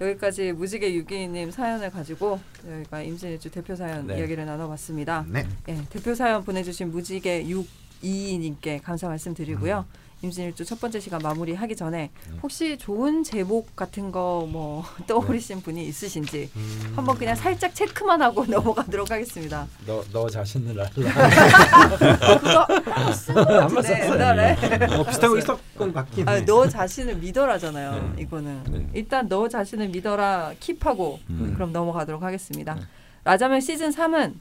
여기까지 0.00 0.52
무지개 0.52 0.92
유기님 0.94 1.50
사연을 1.50 1.90
가지고 1.90 2.40
저희가 2.62 3.02
임진일주 3.02 3.50
대표 3.50 3.76
사연 3.76 4.06
네. 4.06 4.18
이야기를 4.18 4.44
나눠봤습니다. 4.46 5.24
네. 5.28 5.46
예, 5.68 5.78
대표 5.90 6.14
사연 6.14 6.44
보내주신 6.44 6.90
무지개 6.90 7.44
622님께 7.44 8.82
감사 8.82 9.06
말씀드리고요. 9.08 9.84
임진일주 10.22 10.64
첫 10.64 10.80
번째 10.80 11.00
시간 11.00 11.20
마무리하기 11.22 11.74
전에 11.76 12.10
혹시 12.42 12.78
좋은 12.78 13.22
제목 13.24 13.74
같은 13.76 14.10
거 14.12 14.42
뭐 14.52 14.84
떠오르신 15.06 15.62
분이 15.62 15.84
있으신지 15.86 16.50
음. 16.56 16.92
한번 16.96 17.16
그냥 17.16 17.34
살짝 17.34 17.74
체크만 17.74 18.20
하고 18.22 18.44
넘어가도록 18.46 19.10
하겠습니다. 19.10 19.66
너, 19.86 20.02
너 20.12 20.28
자신을 20.28 20.78
알라 20.80 20.90
그거 22.38 23.12
쓴것 23.12 23.46
같은데 23.46 24.04
옛날에 24.10 24.52
어, 24.96 25.04
비슷한 25.04 25.30
거 25.30 25.38
있었던 25.38 25.58
것 25.76 25.92
같긴 25.94 26.28
해. 26.28 26.32
아, 26.32 26.44
너 26.44 26.68
자신을 26.68 27.16
믿어라잖아요. 27.16 28.12
네. 28.16 28.22
이거는 28.22 28.64
네. 28.70 28.86
일단 28.94 29.28
너 29.28 29.48
자신을 29.48 29.88
믿어라 29.88 30.52
킵하고 30.60 31.18
음. 31.30 31.52
그럼 31.54 31.72
넘어가도록 31.72 32.22
하겠습니다. 32.22 32.74
네. 32.74 32.80
라자면 33.24 33.60
시즌 33.60 33.90
3은 33.90 34.34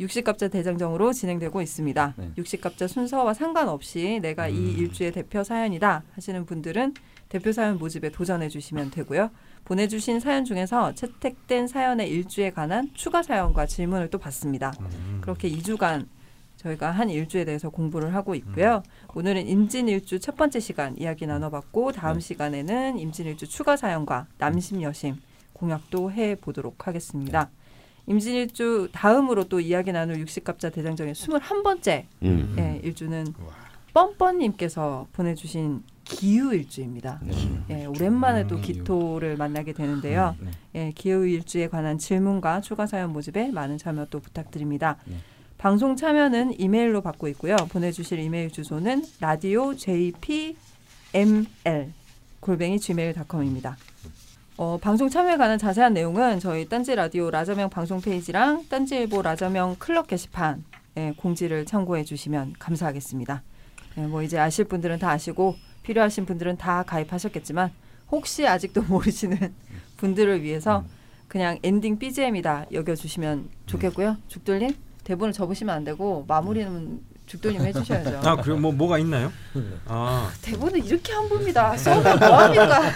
육식갑자 0.00 0.48
대장정으로 0.48 1.12
진행되고 1.12 1.62
있습니다. 1.62 2.14
네. 2.16 2.30
육식갑자 2.36 2.88
순서와 2.88 3.34
상관없이 3.34 4.18
내가 4.20 4.48
이 4.48 4.56
음. 4.56 4.74
일주의 4.78 5.12
대표 5.12 5.44
사연이다 5.44 6.02
하시는 6.12 6.44
분들은 6.46 6.94
대표 7.28 7.52
사연 7.52 7.78
모집에 7.78 8.10
도전해 8.10 8.48
주시면 8.48 8.90
되고요. 8.90 9.30
보내주신 9.64 10.20
사연 10.20 10.44
중에서 10.44 10.94
채택된 10.94 11.68
사연의 11.68 12.10
일주에 12.10 12.50
관한 12.50 12.90
추가 12.94 13.22
사연과 13.22 13.66
질문을 13.66 14.10
또 14.10 14.18
받습니다. 14.18 14.72
음. 14.80 15.18
그렇게 15.20 15.48
2주간 15.50 16.06
저희가 16.56 16.90
한 16.90 17.10
일주에 17.10 17.44
대해서 17.44 17.70
공부를 17.70 18.14
하고 18.14 18.34
있고요. 18.34 18.82
오늘은 19.14 19.46
임진일주 19.48 20.18
첫 20.20 20.36
번째 20.36 20.60
시간 20.60 20.96
이야기 20.98 21.26
나눠봤고 21.26 21.92
다음 21.92 22.14
네. 22.14 22.20
시간에는 22.20 22.98
임진일주 22.98 23.48
추가 23.48 23.76
사연과 23.76 24.26
남심 24.38 24.82
여심 24.82 25.16
공약도 25.52 26.10
해 26.12 26.34
보도록 26.36 26.86
하겠습니다. 26.86 27.50
임진일주 28.06 28.88
다음으로 28.92 29.44
또 29.44 29.60
이야기 29.60 29.92
나눌 29.92 30.18
육식갑자 30.18 30.70
대장정의 30.70 31.14
21번째 31.14 32.04
음. 32.22 32.54
예, 32.58 32.80
일주는 32.84 33.26
뻔뻔님께서 33.92 35.06
보내주신 35.12 35.82
기후일주입니다. 36.04 37.20
예, 37.70 37.86
오랜만에 37.86 38.46
또 38.46 38.56
음, 38.56 38.60
기토를 38.60 39.36
만나게 39.36 39.72
되는데요. 39.72 40.36
네. 40.38 40.50
예, 40.74 40.92
기후일주에 40.92 41.68
관한 41.68 41.96
질문과 41.96 42.60
추가 42.60 42.86
사연 42.86 43.12
모집에 43.12 43.50
많은 43.50 43.78
참여 43.78 44.06
또 44.10 44.20
부탁드립니다. 44.20 44.98
네. 45.06 45.16
방송 45.56 45.96
참여는 45.96 46.60
이메일로 46.60 47.00
받고 47.00 47.26
있고요. 47.28 47.56
보내주실 47.70 48.18
이메일 48.18 48.50
주소는 48.50 49.04
라디오 49.20 49.74
jpml 49.74 50.56
골뱅이 52.40 52.78
gmail.com입니다. 52.78 53.78
어, 54.56 54.78
방송 54.80 55.08
참여에 55.08 55.36
관한 55.36 55.58
자세한 55.58 55.94
내용은 55.94 56.38
저희 56.38 56.68
딴지 56.68 56.94
라디오 56.94 57.28
라저명 57.28 57.70
방송 57.70 58.00
페이지랑 58.00 58.64
딴지일보 58.68 59.20
라저명 59.20 59.74
클럽 59.80 60.06
게시판에 60.06 61.14
공지를 61.16 61.66
참고해 61.66 62.04
주시면 62.04 62.54
감사하겠습니다. 62.60 63.42
예, 63.98 64.06
뭐 64.06 64.22
이제 64.22 64.38
아실 64.38 64.66
분들은 64.66 65.00
다 65.00 65.10
아시고 65.10 65.56
필요하신 65.82 66.24
분들은 66.26 66.56
다 66.56 66.84
가입하셨겠지만 66.84 67.72
혹시 68.12 68.46
아직도 68.46 68.82
모르시는 68.86 69.52
분들을 69.96 70.44
위해서 70.44 70.84
그냥 71.26 71.58
엔딩 71.64 71.98
BGM이다 71.98 72.66
여겨주시면 72.72 73.48
좋겠고요. 73.66 74.18
죽돌님 74.28 74.70
대본을 75.02 75.32
접으시면 75.32 75.74
안 75.74 75.82
되고 75.82 76.24
마무리는 76.28 77.02
죽돌님 77.26 77.62
해주셔야죠. 77.62 78.20
아 78.28 78.36
그리고 78.36 78.58
뭐 78.58 78.72
뭐가 78.72 78.98
있나요? 78.98 79.32
아 79.86 80.30
대본을 80.42 80.84
이렇게 80.84 81.12
안 81.14 81.28
봅니다. 81.28 81.76
써면 81.76 82.18
뭐합니까? 82.18 82.92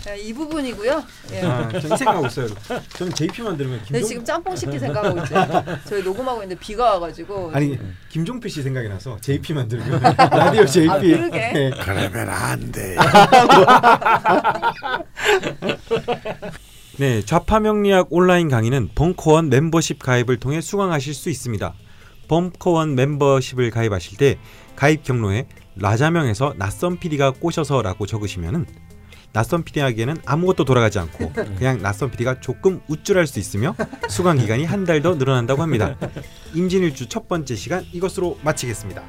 자, 0.00 0.14
이 0.14 0.32
부분이고요. 0.32 1.02
예. 1.32 1.42
아, 1.42 1.68
생각하고 1.80 2.26
있어요. 2.26 2.48
저는 2.90 3.12
JP만 3.14 3.56
들으면 3.56 3.78
네, 3.78 3.84
김종 3.86 4.08
지금 4.08 4.24
짬뽕 4.24 4.54
시키 4.56 4.78
생각하고 4.78 5.22
있어요. 5.22 5.64
저희 5.86 6.02
녹음하고 6.02 6.42
있는데 6.42 6.60
비가 6.60 6.92
와가지고 6.94 7.52
아니 7.54 7.78
김종필 8.10 8.50
씨 8.50 8.62
생각이 8.62 8.88
나서 8.88 9.16
JP만 9.20 9.68
들으면 9.68 10.00
라디오 10.16 10.66
JP. 10.66 10.90
아, 10.90 10.98
그러게. 10.98 11.38
네. 11.52 11.70
그러면 11.80 12.28
안 12.28 12.72
돼. 12.72 12.96
네, 16.98 17.22
좌파 17.24 17.60
명리학 17.60 18.08
온라인 18.10 18.48
강의는 18.48 18.90
벙커원 18.94 19.48
멤버십 19.50 20.00
가입을 20.00 20.38
통해 20.40 20.60
수강하실 20.60 21.14
수 21.14 21.30
있습니다. 21.30 21.74
벙커원 22.28 22.94
멤버십을 22.94 23.70
가입하실 23.70 24.18
때 24.18 24.38
가입 24.76 25.02
경로에 25.02 25.46
라자명에서 25.76 26.54
낯선 26.56 26.98
PD가 26.98 27.32
꼬셔서라고 27.32 28.06
적으시면은 28.06 28.66
낯선 29.32 29.62
PD에게는 29.62 30.16
아무것도 30.24 30.64
돌아가지 30.64 30.98
않고 30.98 31.32
그냥 31.56 31.80
낯선 31.82 32.10
PD가 32.10 32.40
조금 32.40 32.80
우쭐할 32.88 33.26
수 33.26 33.38
있으며 33.38 33.74
수강 34.08 34.38
기간이 34.38 34.64
한 34.64 34.84
달 34.84 35.02
더 35.02 35.14
늘어난다고 35.16 35.62
합니다. 35.62 35.96
임진일주 36.54 37.08
첫 37.08 37.28
번째 37.28 37.54
시간 37.54 37.84
이것으로 37.92 38.38
마치겠습니다. 38.42 39.02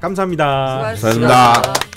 감사합니다. 0.00 0.94
수고하셨습니다. 0.96 1.28
감사합니다. 1.28 1.95